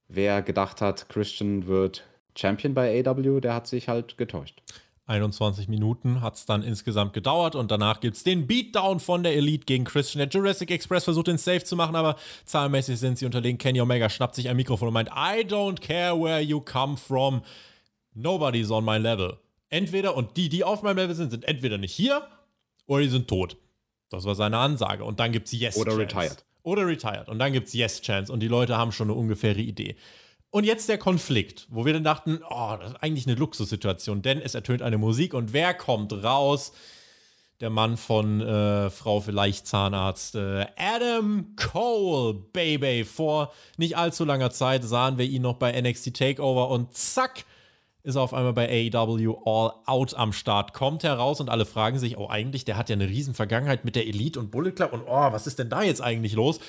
[0.07, 2.03] wer gedacht hat, Christian wird
[2.35, 4.63] Champion bei AW, der hat sich halt getäuscht.
[5.05, 9.35] 21 Minuten hat es dann insgesamt gedauert und danach gibt es den Beatdown von der
[9.35, 10.19] Elite gegen Christian.
[10.19, 12.15] Der Jurassic Express versucht den Safe zu machen, aber
[12.45, 13.57] zahlenmäßig sind sie unterlegen.
[13.57, 17.41] Kenny Omega schnappt sich ein Mikrofon und meint, I don't care where you come from.
[18.13, 19.37] Nobody's on my level.
[19.69, 22.25] Entweder, und die, die auf meinem Level sind, sind entweder nicht hier
[22.85, 23.57] oder die sind tot.
[24.09, 25.03] Das war seine Ansage.
[25.03, 26.01] Und dann gibt es Yes Oder Chance.
[26.01, 26.45] retired.
[26.61, 27.29] Oder retired.
[27.29, 28.31] Und dann gibt es Yes Chance.
[28.31, 29.95] Und die Leute haben schon eine ungefähre Idee.
[30.51, 34.39] Und jetzt der Konflikt, wo wir dann dachten, oh, das ist eigentlich eine Luxussituation, denn
[34.39, 36.73] es ertönt eine Musik und wer kommt raus?
[37.59, 43.03] Der Mann von äh, Frau vielleicht Zahnarzt, äh, Adam Cole, Baby.
[43.03, 47.45] Vor nicht allzu langer Zeit sahen wir ihn noch bei NXT Takeover und zack,
[48.03, 50.73] ist auf einmal bei AEW All Out am Start.
[50.73, 53.95] Kommt heraus und alle fragen sich, oh eigentlich, der hat ja eine riesen Vergangenheit mit
[53.95, 56.59] der Elite und Bullet Club und oh, was ist denn da jetzt eigentlich los?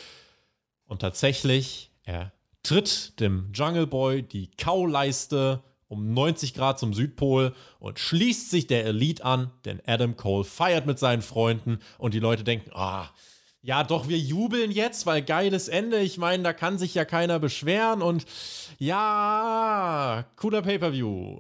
[0.87, 2.33] Und tatsächlich, er
[2.63, 8.85] tritt dem Jungle Boy die Kauleiste um 90 Grad zum Südpol und schließt sich der
[8.85, 13.19] Elite an, denn Adam Cole feiert mit seinen Freunden und die Leute denken, ah, oh,
[13.65, 15.99] ja, doch, wir jubeln jetzt, weil geiles Ende.
[16.01, 18.27] Ich meine, da kann sich ja keiner beschweren und
[18.79, 21.39] ja, cooler Pay-Per-View.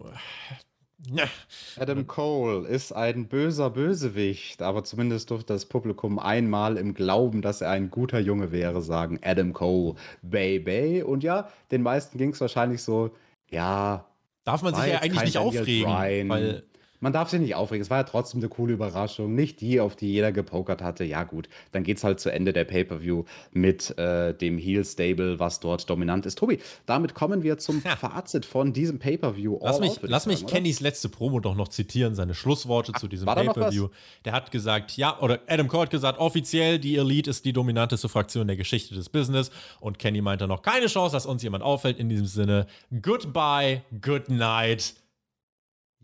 [1.79, 7.61] Adam Cole ist ein böser Bösewicht, aber zumindest durfte das Publikum einmal im Glauben, dass
[7.61, 11.03] er ein guter Junge wäre, sagen Adam Cole, Baby.
[11.03, 13.11] Und ja, den meisten ging es wahrscheinlich so,
[13.51, 14.07] ja.
[14.45, 15.91] Darf man sich ja eigentlich nicht aufregen,
[16.31, 16.65] weil
[17.05, 17.83] man darf sich nicht aufregen.
[17.83, 19.35] Es war ja trotzdem eine coole Überraschung.
[19.35, 21.05] Nicht die, auf die jeder gepokert hatte.
[21.05, 25.61] Ja, gut, dann geht es halt zu Ende der Pay-Per-View mit äh, dem Heel-Stable, was
[25.61, 26.39] dort dominant ist.
[26.39, 27.95] Tobi, damit kommen wir zum ja.
[27.95, 29.59] Fazit von diesem Pay-Per-View.
[29.61, 33.27] Lass mich, lass mich Kennys letzte Promo doch noch zitieren, seine Schlussworte Ach, zu diesem
[33.27, 33.89] Pay-Per-View.
[34.25, 38.09] Der hat gesagt, ja, oder Adam Cole hat gesagt, offiziell, die Elite ist die dominanteste
[38.09, 39.51] Fraktion der Geschichte des Business.
[39.79, 41.99] Und Kenny meinte noch, keine Chance, dass uns jemand auffällt.
[41.99, 42.67] In diesem Sinne,
[43.03, 44.95] goodbye, good night.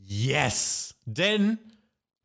[0.04, 0.94] Yes!
[1.04, 1.58] Denn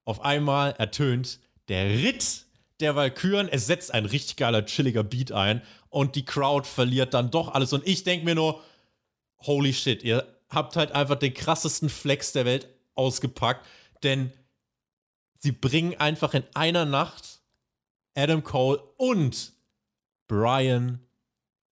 [0.03, 2.45] auf einmal ertönt der Ritt
[2.79, 3.47] der Walküren.
[3.49, 7.73] Es setzt ein richtig geiler, chilliger Beat ein und die Crowd verliert dann doch alles.
[7.73, 8.61] Und ich denke mir nur,
[9.39, 13.65] holy shit, ihr habt halt einfach den krassesten Flex der Welt ausgepackt,
[14.03, 14.31] denn
[15.39, 17.41] sie bringen einfach in einer Nacht
[18.15, 19.53] Adam Cole und
[20.27, 21.04] Brian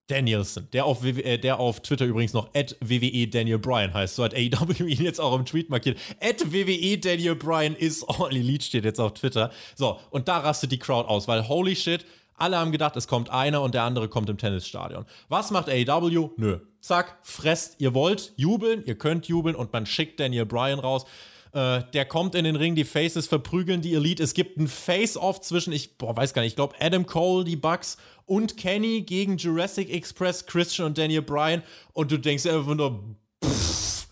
[0.08, 4.16] Danielson, der auf, WWE, äh, der auf Twitter übrigens noch at WWE Daniel Bryan heißt.
[4.16, 5.98] So hat AEW ihn jetzt auch im Tweet markiert.
[6.20, 9.52] At WWE Daniel Bryan is all elite steht jetzt auf Twitter.
[9.76, 12.06] So, und da rastet die Crowd aus, weil holy shit,
[12.36, 15.06] alle haben gedacht, es kommt einer und der andere kommt im Tennisstadion.
[15.30, 16.32] Was macht AEW?
[16.36, 16.60] Nö.
[16.82, 21.06] Zack, fresst, ihr wollt jubeln, ihr könnt jubeln und man schickt Daniel Bryan raus.
[21.54, 24.24] Äh, der kommt in den Ring, die Faces verprügeln die Elite.
[24.24, 27.56] Es gibt ein Face-Off zwischen, ich boah, weiß gar nicht, ich glaube Adam Cole, die
[27.56, 31.64] Bucks und Kenny gegen Jurassic Express, Christian und Daniel Bryan.
[31.94, 34.08] Und du denkst einfach nur, pff,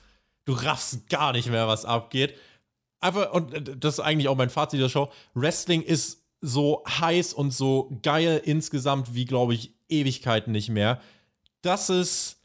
[0.45, 2.35] du raffst gar nicht mehr, was abgeht.
[2.99, 5.09] Einfach, und das ist eigentlich auch mein Fazit der Show.
[5.33, 11.01] Wrestling ist so heiß und so geil insgesamt wie, glaube ich, Ewigkeiten nicht mehr.
[11.61, 12.37] Das ist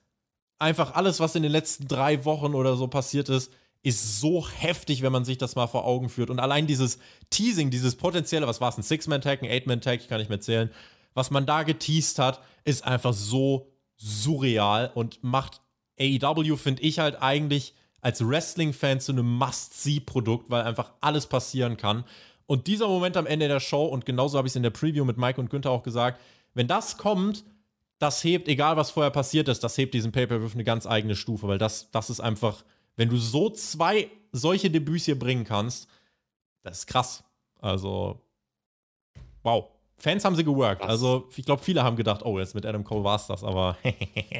[0.58, 3.50] einfach alles, was in den letzten drei Wochen oder so passiert ist
[3.86, 6.28] ist so heftig, wenn man sich das mal vor Augen führt.
[6.28, 6.98] Und allein dieses
[7.30, 10.72] Teasing, dieses potenzielle, was war es, ein Six-Man-Tag, ein Eight-Man-Tag, ich kann nicht mehr zählen,
[11.16, 15.60] was man da geteased hat, ist einfach so surreal und macht
[15.98, 22.04] AEW, finde ich halt eigentlich als Wrestling-Fan zu einem Must-See-Produkt, weil einfach alles passieren kann.
[22.46, 25.04] Und dieser Moment am Ende der Show, und genauso habe ich es in der Preview
[25.04, 26.20] mit Mike und Günther auch gesagt,
[26.54, 27.44] wenn das kommt,
[27.98, 31.48] das hebt, egal was vorher passiert ist, das hebt diesen Pay-Per-View eine ganz eigene Stufe,
[31.48, 32.62] weil das, das ist einfach
[32.96, 35.88] wenn du so zwei solche Debüts hier bringen kannst,
[36.62, 37.24] das ist krass.
[37.60, 38.20] Also,
[39.42, 39.70] wow.
[39.98, 40.82] Fans haben sie geworkt.
[40.82, 40.90] Krass.
[40.90, 43.78] Also, ich glaube, viele haben gedacht, oh, jetzt mit Adam Cole war es das, aber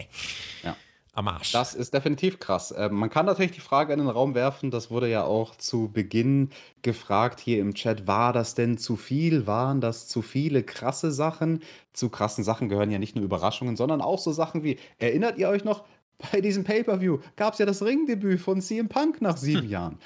[0.63, 0.77] ja.
[1.15, 1.53] am Arsch.
[1.53, 2.73] Das ist definitiv krass.
[2.73, 5.91] Äh, man kann natürlich die Frage in den Raum werfen, das wurde ja auch zu
[5.91, 6.51] Beginn
[6.83, 9.47] gefragt hier im Chat, war das denn zu viel?
[9.47, 11.63] Waren das zu viele krasse Sachen?
[11.95, 15.49] Zu krassen Sachen gehören ja nicht nur Überraschungen, sondern auch so Sachen wie, erinnert ihr
[15.49, 15.85] euch noch,
[16.33, 19.71] bei diesem Pay-Per-View gab es ja das Ringdebüt von CM Punk nach sieben hm.
[19.71, 19.99] Jahren.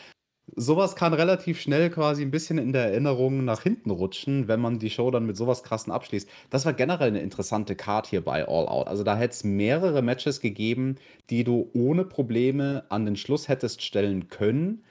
[0.56, 4.78] Sowas kann relativ schnell quasi ein bisschen in der Erinnerung nach hinten rutschen, wenn man
[4.78, 6.28] die Show dann mit sowas krassen abschließt.
[6.50, 8.88] Das war generell eine interessante Card hier bei All Out.
[8.88, 10.96] Also da hätte es mehrere Matches gegeben,
[11.30, 14.84] die du ohne Probleme an den Schluss hättest stellen können.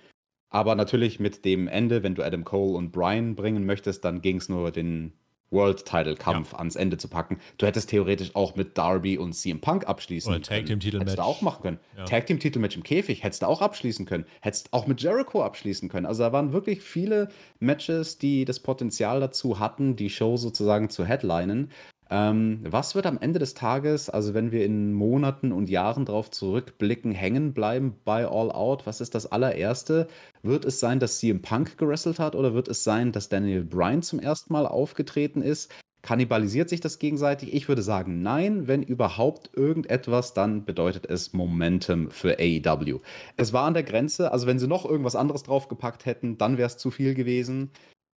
[0.49, 4.37] Aber natürlich mit dem Ende, wenn du Adam Cole und Brian bringen möchtest, dann ging
[4.37, 5.13] es nur den
[5.51, 6.59] World Title Kampf ja.
[6.59, 7.39] ans Ende zu packen.
[7.57, 11.07] Du hättest theoretisch auch mit Darby und CM Punk abschließen Oder Tag Team Titel Match.
[11.07, 11.79] Hättest du auch machen können.
[11.97, 12.05] Ja.
[12.05, 14.25] Tag Team Titel Match im Käfig hättest du auch abschließen können.
[14.41, 16.05] Hättest auch mit Jericho abschließen können.
[16.05, 21.05] Also da waren wirklich viele Matches, die das Potenzial dazu hatten, die Show sozusagen zu
[21.05, 21.71] headlinen.
[22.11, 26.31] Ähm, was wird am Ende des Tages, also wenn wir in Monaten und Jahren darauf
[26.31, 28.87] zurückblicken, hängen bleiben bei All Out?
[28.87, 30.07] Was ist das allererste?
[30.41, 34.01] Wird es sein, dass CM Punk gewrestelt hat oder wird es sein, dass Daniel Bryan
[34.01, 35.71] zum ersten Mal aufgetreten ist?
[36.01, 37.53] Kannibalisiert sich das gegenseitig?
[37.53, 38.67] Ich würde sagen, nein.
[38.67, 43.01] Wenn überhaupt irgendetwas, dann bedeutet es Momentum für AEW.
[43.37, 46.67] Es war an der Grenze, also wenn sie noch irgendwas anderes draufgepackt hätten, dann wäre
[46.67, 47.71] es zu viel gewesen.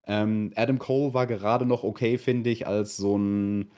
[0.06, 3.70] Ähm, Adam Cole war gerade noch okay, finde ich, als so ein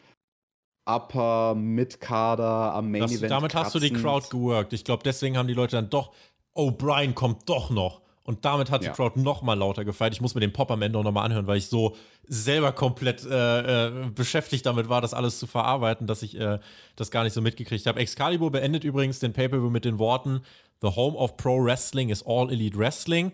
[0.86, 3.30] Upper Mid-Kader am Main das, Event.
[3.30, 3.66] Damit kratzend.
[3.66, 4.72] hast du die Crowd geworkt.
[4.72, 6.12] Ich glaube, deswegen haben die Leute dann doch,
[6.52, 8.02] oh, Brian kommt doch noch.
[8.24, 8.92] Und damit hat die ja.
[8.92, 10.14] Crowd noch mal lauter gefeiert.
[10.14, 11.94] Ich muss mir den Pop am Ende auch noch mal anhören, weil ich so
[12.26, 16.58] selber komplett äh, äh, beschäftigt damit war, das alles zu verarbeiten, dass ich äh,
[16.96, 18.00] das gar nicht so mitgekriegt habe.
[18.00, 20.40] Excalibur beendet übrigens den Pay-Per-View mit den Worten
[20.80, 23.32] The Home of Pro Wrestling is All Elite Wrestling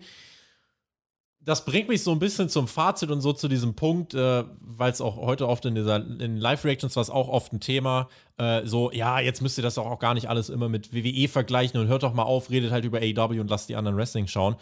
[1.43, 4.91] das bringt mich so ein bisschen zum Fazit und so zu diesem Punkt, äh, weil
[4.91, 8.09] es auch heute oft in dieser in Live-Reactions war es auch oft ein Thema.
[8.37, 11.79] Äh, so, ja, jetzt müsst ihr das auch gar nicht alles immer mit WWE vergleichen
[11.79, 14.55] und hört doch mal auf, redet halt über AEW und lasst die anderen Wrestling schauen.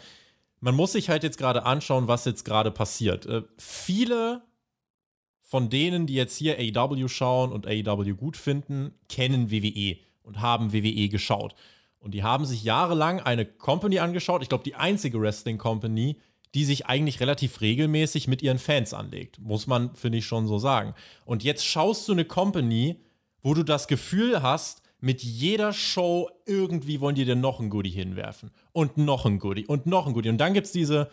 [0.60, 3.26] Man muss sich halt jetzt gerade anschauen, was jetzt gerade passiert.
[3.26, 4.42] Äh, viele
[5.42, 10.72] von denen, die jetzt hier AEW schauen und AEW gut finden, kennen WWE und haben
[10.72, 11.54] WWE geschaut.
[11.98, 16.16] Und die haben sich jahrelang eine Company angeschaut, ich glaube die einzige Wrestling Company,
[16.54, 19.38] die sich eigentlich relativ regelmäßig mit ihren Fans anlegt.
[19.38, 20.94] Muss man, finde ich, schon so sagen.
[21.24, 22.96] Und jetzt schaust du eine Company,
[23.42, 27.90] wo du das Gefühl hast, mit jeder Show irgendwie wollen die dir noch ein Goodie
[27.90, 28.50] hinwerfen.
[28.72, 30.28] Und noch ein Goodie und noch ein Goodie.
[30.28, 31.08] Und dann gibt es diese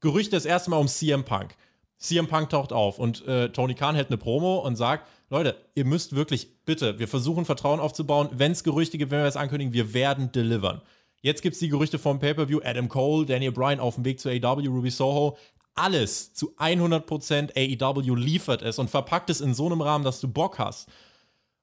[0.00, 1.56] Gerüchte das erste Mal um CM Punk.
[1.98, 5.84] CM Punk taucht auf und äh, Tony Khan hält eine Promo und sagt: Leute, ihr
[5.84, 8.28] müsst wirklich, bitte, wir versuchen Vertrauen aufzubauen.
[8.32, 10.82] Wenn es Gerüchte gibt, wenn wir es ankündigen, wir werden delivern.
[11.22, 14.28] Jetzt gibt es die Gerüchte vom Pay-Per-View, Adam Cole, Daniel Bryan auf dem Weg zu
[14.28, 15.38] AEW, Ruby Soho.
[15.74, 20.26] Alles zu 100% AEW liefert es und verpackt es in so einem Rahmen, dass du
[20.28, 20.88] Bock hast.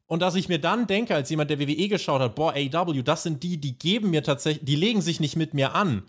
[0.07, 3.23] Und dass ich mir dann denke, als jemand, der WWE geschaut hat, boah, AEW, das
[3.23, 6.03] sind die, die geben mir tatsächlich, die legen sich nicht mit mir an.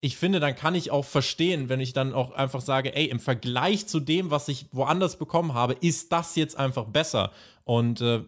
[0.00, 3.20] Ich finde, dann kann ich auch verstehen, wenn ich dann auch einfach sage, ey, im
[3.20, 7.30] Vergleich zu dem, was ich woanders bekommen habe, ist das jetzt einfach besser.
[7.64, 8.24] Und äh,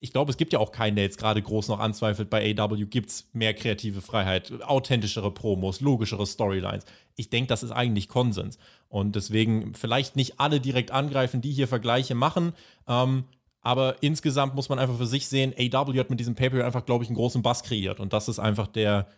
[0.00, 2.84] ich glaube, es gibt ja auch keinen, der jetzt gerade groß noch anzweifelt, bei AW
[2.84, 6.84] gibt es mehr kreative Freiheit, authentischere Promos, logischere Storylines.
[7.16, 8.58] Ich denke, das ist eigentlich Konsens.
[8.88, 12.52] Und deswegen vielleicht nicht alle direkt angreifen, die hier Vergleiche machen.
[12.86, 13.24] Ähm,
[13.60, 17.02] aber insgesamt muss man einfach für sich sehen, AW hat mit diesem Pay-Per-View einfach, glaube
[17.02, 17.98] ich, einen großen Bass kreiert.
[17.98, 19.08] Und das ist einfach der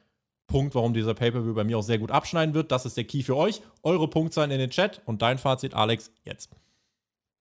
[0.46, 2.72] Punkt, warum dieser Pay-Per-View bei mir auch sehr gut abschneiden wird.
[2.72, 3.60] Das ist der Key für euch.
[3.82, 6.50] Eure Punktzahlen in den Chat und dein Fazit, Alex, jetzt.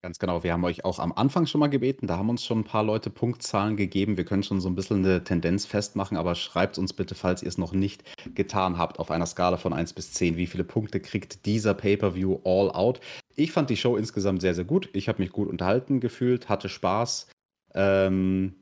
[0.01, 0.43] Ganz genau.
[0.43, 2.07] Wir haben euch auch am Anfang schon mal gebeten.
[2.07, 4.15] Da haben uns schon ein paar Leute Punktzahlen gegeben.
[4.15, 7.49] Wir können schon so ein bisschen eine Tendenz festmachen, aber schreibt uns bitte, falls ihr
[7.49, 8.03] es noch nicht
[8.34, 10.38] getan habt, auf einer Skala von 1 bis 10.
[10.38, 13.01] Wie viele Punkte kriegt dieser Pay-Per-View All Out?
[13.35, 14.89] Ich fand die Show insgesamt sehr, sehr gut.
[14.93, 17.27] Ich habe mich gut unterhalten gefühlt, hatte Spaß.
[17.73, 18.55] Ähm,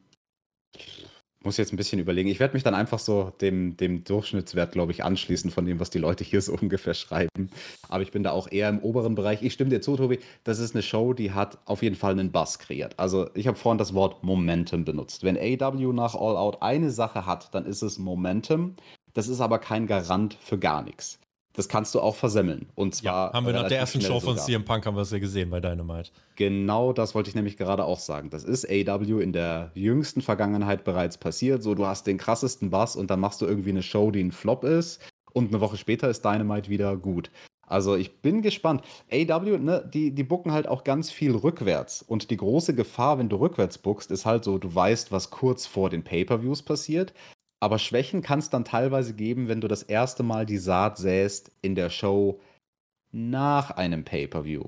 [1.48, 2.28] muss jetzt ein bisschen überlegen.
[2.28, 5.90] Ich werde mich dann einfach so dem, dem Durchschnittswert, glaube ich, anschließen von dem, was
[5.90, 7.50] die Leute hier so ungefähr schreiben.
[7.88, 9.42] Aber ich bin da auch eher im oberen Bereich.
[9.42, 10.20] Ich stimme dir zu, Tobi.
[10.44, 13.00] Das ist eine Show, die hat auf jeden Fall einen Bass kreiert.
[13.00, 15.24] Also ich habe vorhin das Wort Momentum benutzt.
[15.24, 18.76] Wenn AW nach All Out eine Sache hat, dann ist es Momentum.
[19.14, 21.18] Das ist aber kein Garant für gar nichts
[21.58, 22.68] das kannst du auch versemmeln.
[22.76, 23.30] Und zwar.
[23.30, 25.50] Ja, haben wir nach der ersten Show von CM Punk haben wir es ja gesehen
[25.50, 26.12] bei Dynamite.
[26.36, 28.30] Genau, das wollte ich nämlich gerade auch sagen.
[28.30, 31.64] Das ist AW in der jüngsten Vergangenheit bereits passiert.
[31.64, 34.32] So, du hast den krassesten Bass und dann machst du irgendwie eine Show, die ein
[34.32, 35.02] Flop ist.
[35.34, 37.32] Und eine Woche später ist Dynamite wieder gut.
[37.66, 38.84] Also ich bin gespannt.
[39.12, 42.04] AW, ne, die, die bucken halt auch ganz viel rückwärts.
[42.04, 45.66] Und die große Gefahr, wenn du rückwärts buckst, ist halt so, du weißt, was kurz
[45.66, 47.14] vor den Pay-Per-Views passiert.
[47.60, 51.52] Aber Schwächen kann es dann teilweise geben, wenn du das erste Mal die Saat säst
[51.62, 52.40] in der Show
[53.12, 54.66] nach einem Pay-per-View.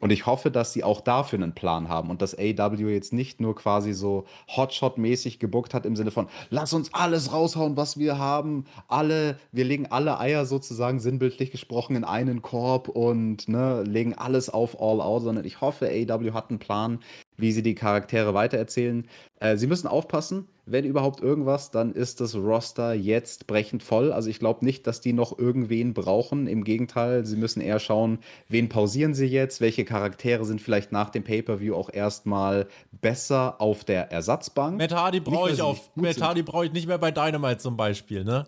[0.00, 3.40] Und ich hoffe, dass sie auch dafür einen Plan haben und dass AW jetzt nicht
[3.40, 8.18] nur quasi so Hotshot-mäßig gebuckt hat im Sinne von, lass uns alles raushauen, was wir
[8.18, 8.66] haben.
[8.86, 14.50] Alle, wir legen alle Eier sozusagen sinnbildlich gesprochen in einen Korb und ne, legen alles
[14.50, 16.98] auf All Out, sondern ich hoffe, AW hat einen Plan,
[17.36, 19.06] wie sie die Charaktere weitererzählen.
[19.40, 24.12] Äh, sie müssen aufpassen, wenn überhaupt irgendwas, dann ist das Roster jetzt brechend voll.
[24.12, 26.46] Also ich glaube nicht, dass die noch irgendwen brauchen.
[26.46, 31.10] Im Gegenteil, sie müssen eher schauen, wen pausieren sie jetzt, welche Charaktere sind vielleicht nach
[31.10, 34.78] dem Pay-Per-View auch erstmal besser auf der Ersatzbank.
[34.78, 35.90] Matt Hardy brauche ich auf.
[35.96, 38.46] Matt Hardy brauche ich nicht mehr bei Dynamite zum Beispiel, ne?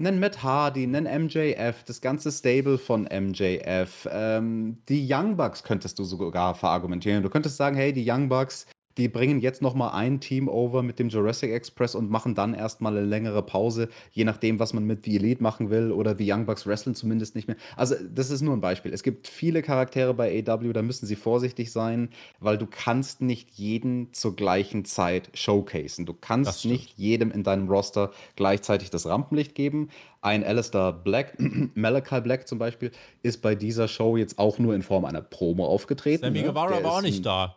[0.00, 4.08] Nen Matt Hardy, nen MJF, das ganze Stable von MJF.
[4.08, 7.24] Ähm, die Young Bucks könntest du sogar verargumentieren.
[7.24, 8.66] Du könntest sagen, hey, die Young Bucks,
[8.98, 12.52] die bringen jetzt noch mal ein Team over mit dem Jurassic Express und machen dann
[12.52, 16.30] erstmal eine längere Pause, je nachdem, was man mit The Elite machen will oder die
[16.30, 17.56] Young Bucks wrestlen zumindest nicht mehr.
[17.76, 18.92] Also, das ist nur ein Beispiel.
[18.92, 22.10] Es gibt viele Charaktere bei AW, da müssen sie vorsichtig sein,
[22.40, 26.04] weil du kannst nicht jeden zur gleichen Zeit showcasen.
[26.04, 29.90] Du kannst nicht jedem in deinem Roster gleichzeitig das Rampenlicht geben.
[30.20, 31.38] Ein Alistair Black,
[31.74, 32.90] Malachi Black zum Beispiel,
[33.22, 36.24] ist bei dieser Show jetzt auch nur in Form einer Promo aufgetreten.
[36.24, 36.48] Sammy ne?
[36.48, 37.56] Guevara war auch nicht da.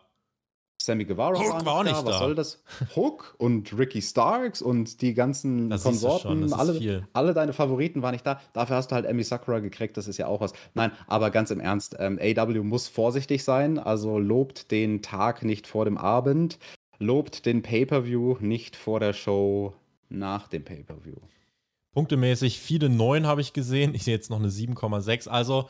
[0.84, 2.04] Sammy Guevara Hook war, nicht da.
[2.04, 2.62] Was soll das?
[2.96, 8.26] Hook und Ricky Starks und die ganzen das Konsorten, alle, alle deine Favoriten waren nicht
[8.26, 8.40] da.
[8.52, 10.52] Dafür hast du halt Emmy Sakura gekriegt, das ist ja auch was.
[10.74, 15.66] Nein, aber ganz im Ernst, ähm, AW muss vorsichtig sein, also lobt den Tag nicht
[15.66, 16.58] vor dem Abend,
[16.98, 19.74] lobt den Pay-Per-View nicht vor der Show
[20.08, 21.16] nach dem Pay-Per-View.
[21.92, 23.94] Punktemäßig viele 9 habe ich gesehen.
[23.94, 25.28] Ich sehe jetzt noch eine 7,6.
[25.28, 25.68] Also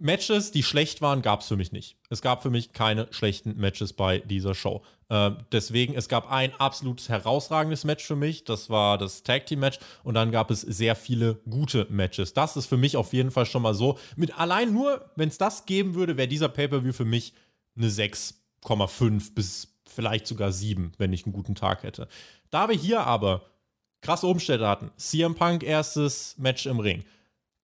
[0.00, 1.96] Matches, die schlecht waren, gab es für mich nicht.
[2.08, 4.82] Es gab für mich keine schlechten Matches bei dieser Show.
[5.08, 8.44] Äh, deswegen, es gab ein absolut herausragendes Match für mich.
[8.44, 9.78] Das war das Tag Team Match.
[10.04, 12.32] Und dann gab es sehr viele gute Matches.
[12.32, 13.98] Das ist für mich auf jeden Fall schon mal so.
[14.14, 17.32] Mit allein nur, wenn es das geben würde, wäre dieser Pay-Per-View für mich
[17.76, 22.06] eine 6,5 bis vielleicht sogar 7, wenn ich einen guten Tag hätte.
[22.50, 23.46] Da wir hier aber
[24.00, 27.04] krasse Umstände hatten, CM Punk erstes Match im Ring,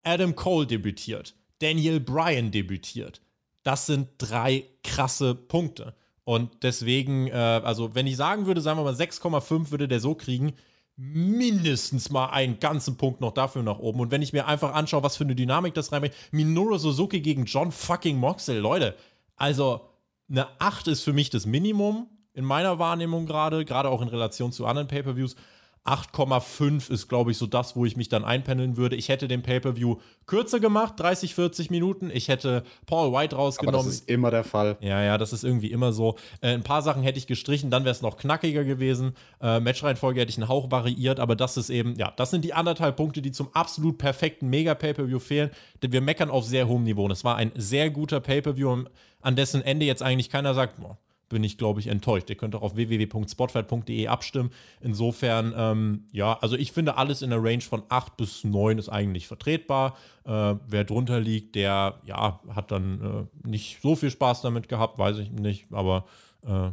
[0.02, 3.20] Adam Cole debütiert, Daniel Bryan debütiert.
[3.62, 5.94] Das sind drei krasse Punkte.
[6.24, 10.14] Und deswegen, äh, also wenn ich sagen würde, sagen wir mal 6,5 würde der so
[10.14, 10.54] kriegen,
[10.96, 14.00] mindestens mal einen ganzen Punkt noch dafür nach oben.
[14.00, 17.46] Und wenn ich mir einfach anschaue, was für eine Dynamik das reinbringt, Minoru Suzuki gegen
[17.46, 18.94] John fucking Moxley, Leute,
[19.36, 19.88] also
[20.30, 24.52] eine 8 ist für mich das Minimum in meiner Wahrnehmung gerade, gerade auch in Relation
[24.52, 25.36] zu anderen Pay-per-Views.
[25.84, 28.96] 8,5 ist, glaube ich, so das, wo ich mich dann einpendeln würde.
[28.96, 32.10] Ich hätte den Pay-Per-View kürzer gemacht, 30, 40 Minuten.
[32.10, 33.80] Ich hätte Paul White rausgenommen.
[33.80, 34.78] Aber das ist immer der Fall.
[34.80, 36.16] Ja, ja, das ist irgendwie immer so.
[36.40, 39.14] Äh, ein paar Sachen hätte ich gestrichen, dann wäre es noch knackiger gewesen.
[39.42, 42.54] Äh, Matchreihenfolge hätte ich einen Hauch variiert, aber das ist eben, ja, das sind die
[42.54, 45.50] anderthalb Punkte, die zum absolut perfekten Mega-Pay-Per-View fehlen.
[45.82, 47.04] Denn wir meckern auf sehr hohem Niveau.
[47.04, 48.84] Und es war ein sehr guter Pay-Per-View,
[49.20, 50.96] an dessen Ende jetzt eigentlich keiner sagt, boah,
[51.28, 52.30] bin ich, glaube ich, enttäuscht.
[52.30, 54.50] Ihr könnt auch auf www.spotfight.de abstimmen.
[54.80, 58.88] Insofern, ähm, ja, also ich finde, alles in der Range von 8 bis 9 ist
[58.88, 59.96] eigentlich vertretbar.
[60.24, 64.98] Äh, wer drunter liegt, der, ja, hat dann äh, nicht so viel Spaß damit gehabt,
[64.98, 66.04] weiß ich nicht, aber
[66.46, 66.70] äh,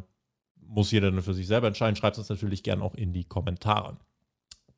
[0.68, 1.96] muss jeder dann für sich selber entscheiden.
[1.96, 3.98] Schreibt es natürlich gerne auch in die Kommentare.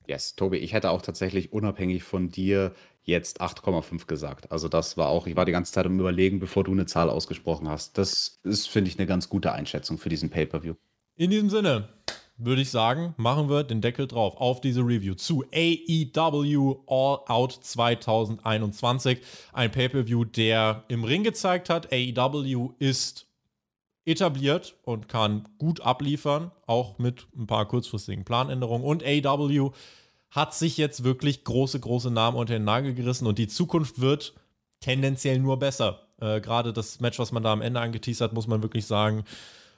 [0.08, 2.74] Yes, Tobi, ich hätte auch tatsächlich unabhängig von dir
[3.04, 4.52] jetzt 8,5 gesagt.
[4.52, 7.10] Also das war auch, ich war die ganze Zeit am Überlegen, bevor du eine Zahl
[7.10, 7.98] ausgesprochen hast.
[7.98, 10.76] Das ist, finde ich, eine ganz gute Einschätzung für diesen Pay-Per-View.
[11.16, 11.90] In diesem Sinne
[12.38, 17.60] würde ich sagen, machen wir den Deckel drauf auf diese Review zu AEW All Out
[17.62, 19.20] 2021.
[19.52, 23.28] Ein Pay-Per-View, der im Ring gezeigt hat, AEW ist
[24.06, 28.86] etabliert und kann gut abliefern, auch mit ein paar kurzfristigen Planänderungen.
[28.86, 29.72] Und AEW
[30.30, 34.34] hat sich jetzt wirklich große, große Namen unter den Nagel gerissen und die Zukunft wird
[34.80, 36.08] tendenziell nur besser.
[36.20, 39.24] Äh, Gerade das Match, was man da am Ende angeteasert hat, muss man wirklich sagen.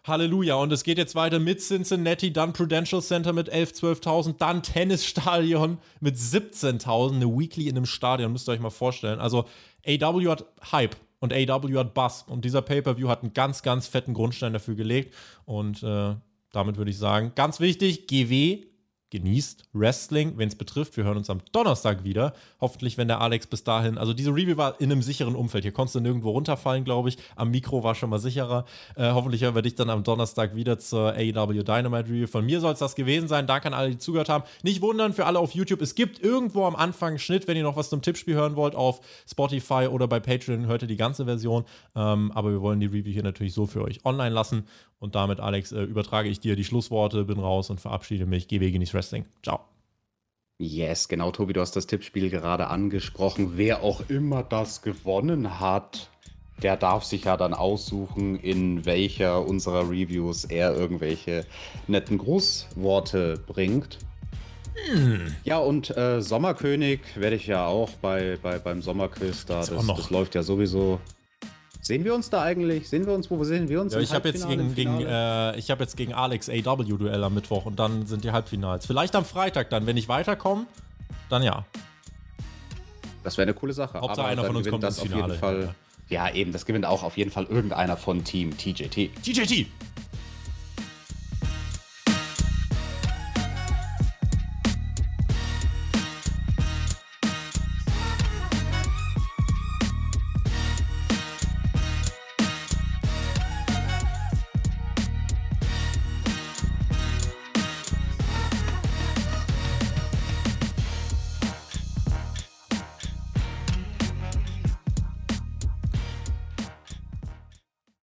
[0.05, 0.55] Halleluja.
[0.55, 5.79] Und es geht jetzt weiter mit Cincinnati, dann Prudential Center mit 11.000, 12.000, dann Tennisstadion
[5.99, 9.19] mit 17.000, eine Weekly in einem Stadion, müsst ihr euch mal vorstellen.
[9.19, 9.45] Also
[9.85, 12.23] AW hat Hype und AW hat Bass.
[12.23, 15.13] Und dieser Pay-Per-View hat einen ganz, ganz fetten Grundstein dafür gelegt.
[15.45, 16.15] Und äh,
[16.51, 18.65] damit würde ich sagen, ganz wichtig, GW
[19.11, 20.97] genießt Wrestling, wenn es betrifft.
[20.97, 22.33] Wir hören uns am Donnerstag wieder.
[22.59, 23.97] Hoffentlich, wenn der Alex bis dahin.
[23.97, 25.63] Also, diese Review war in einem sicheren Umfeld.
[25.63, 27.17] Hier konntest du nirgendwo runterfallen, glaube ich.
[27.35, 28.65] Am Mikro war schon mal sicherer.
[28.95, 32.27] Äh, hoffentlich hören wir dich dann am Donnerstag wieder zur AEW Dynamite Review.
[32.27, 33.47] Von mir soll es das gewesen sein.
[33.47, 34.43] Danke an alle, die zugehört haben.
[34.63, 35.81] Nicht wundern für alle auf YouTube.
[35.81, 38.75] Es gibt irgendwo am Anfang einen Schnitt, wenn ihr noch was zum Tippspiel hören wollt,
[38.75, 40.65] auf Spotify oder bei Patreon.
[40.65, 41.65] Hört ihr die ganze Version.
[41.95, 44.65] Ähm, aber wir wollen die Review hier natürlich so für euch online lassen.
[44.99, 48.47] Und damit, Alex, äh, übertrage ich dir die Schlussworte, bin raus und verabschiede mich.
[48.47, 49.25] GW genieß Wrestling.
[49.43, 49.59] Ciao.
[50.57, 53.57] Yes, genau, Tobi, du hast das Tippspiel gerade angesprochen.
[53.57, 56.09] Wer auch immer das gewonnen hat,
[56.63, 61.45] der darf sich ja dann aussuchen, in welcher unserer Reviews er irgendwelche
[61.87, 63.99] netten Grußworte bringt.
[64.87, 65.35] Hm.
[65.43, 69.59] Ja, und äh, Sommerkönig werde ich ja auch bei, bei, beim Sommerquiz da.
[69.59, 70.99] Das, das läuft ja sowieso
[71.85, 72.89] Sehen wir uns da eigentlich?
[72.89, 73.93] Sehen wir uns, wo sehen wir uns?
[73.93, 77.67] Ja, ich habe jetzt, gegen, gegen, äh, ich hab jetzt gegen Alex AW-Duell am Mittwoch
[77.67, 78.87] und dann sind die Halbfinals.
[78.87, 80.65] Vielleicht am Freitag dann, wenn ich weiterkomme,
[81.29, 81.63] dann ja.
[83.23, 84.01] Das wäre eine coole Sache.
[84.01, 85.39] Hauptsache Aber einer von uns kommt das ins auf jeden Finale.
[85.39, 85.75] Fall.
[86.09, 89.11] Ja, eben, das gewinnt auch auf jeden Fall irgendeiner von Team TJT.
[89.21, 89.67] TJT!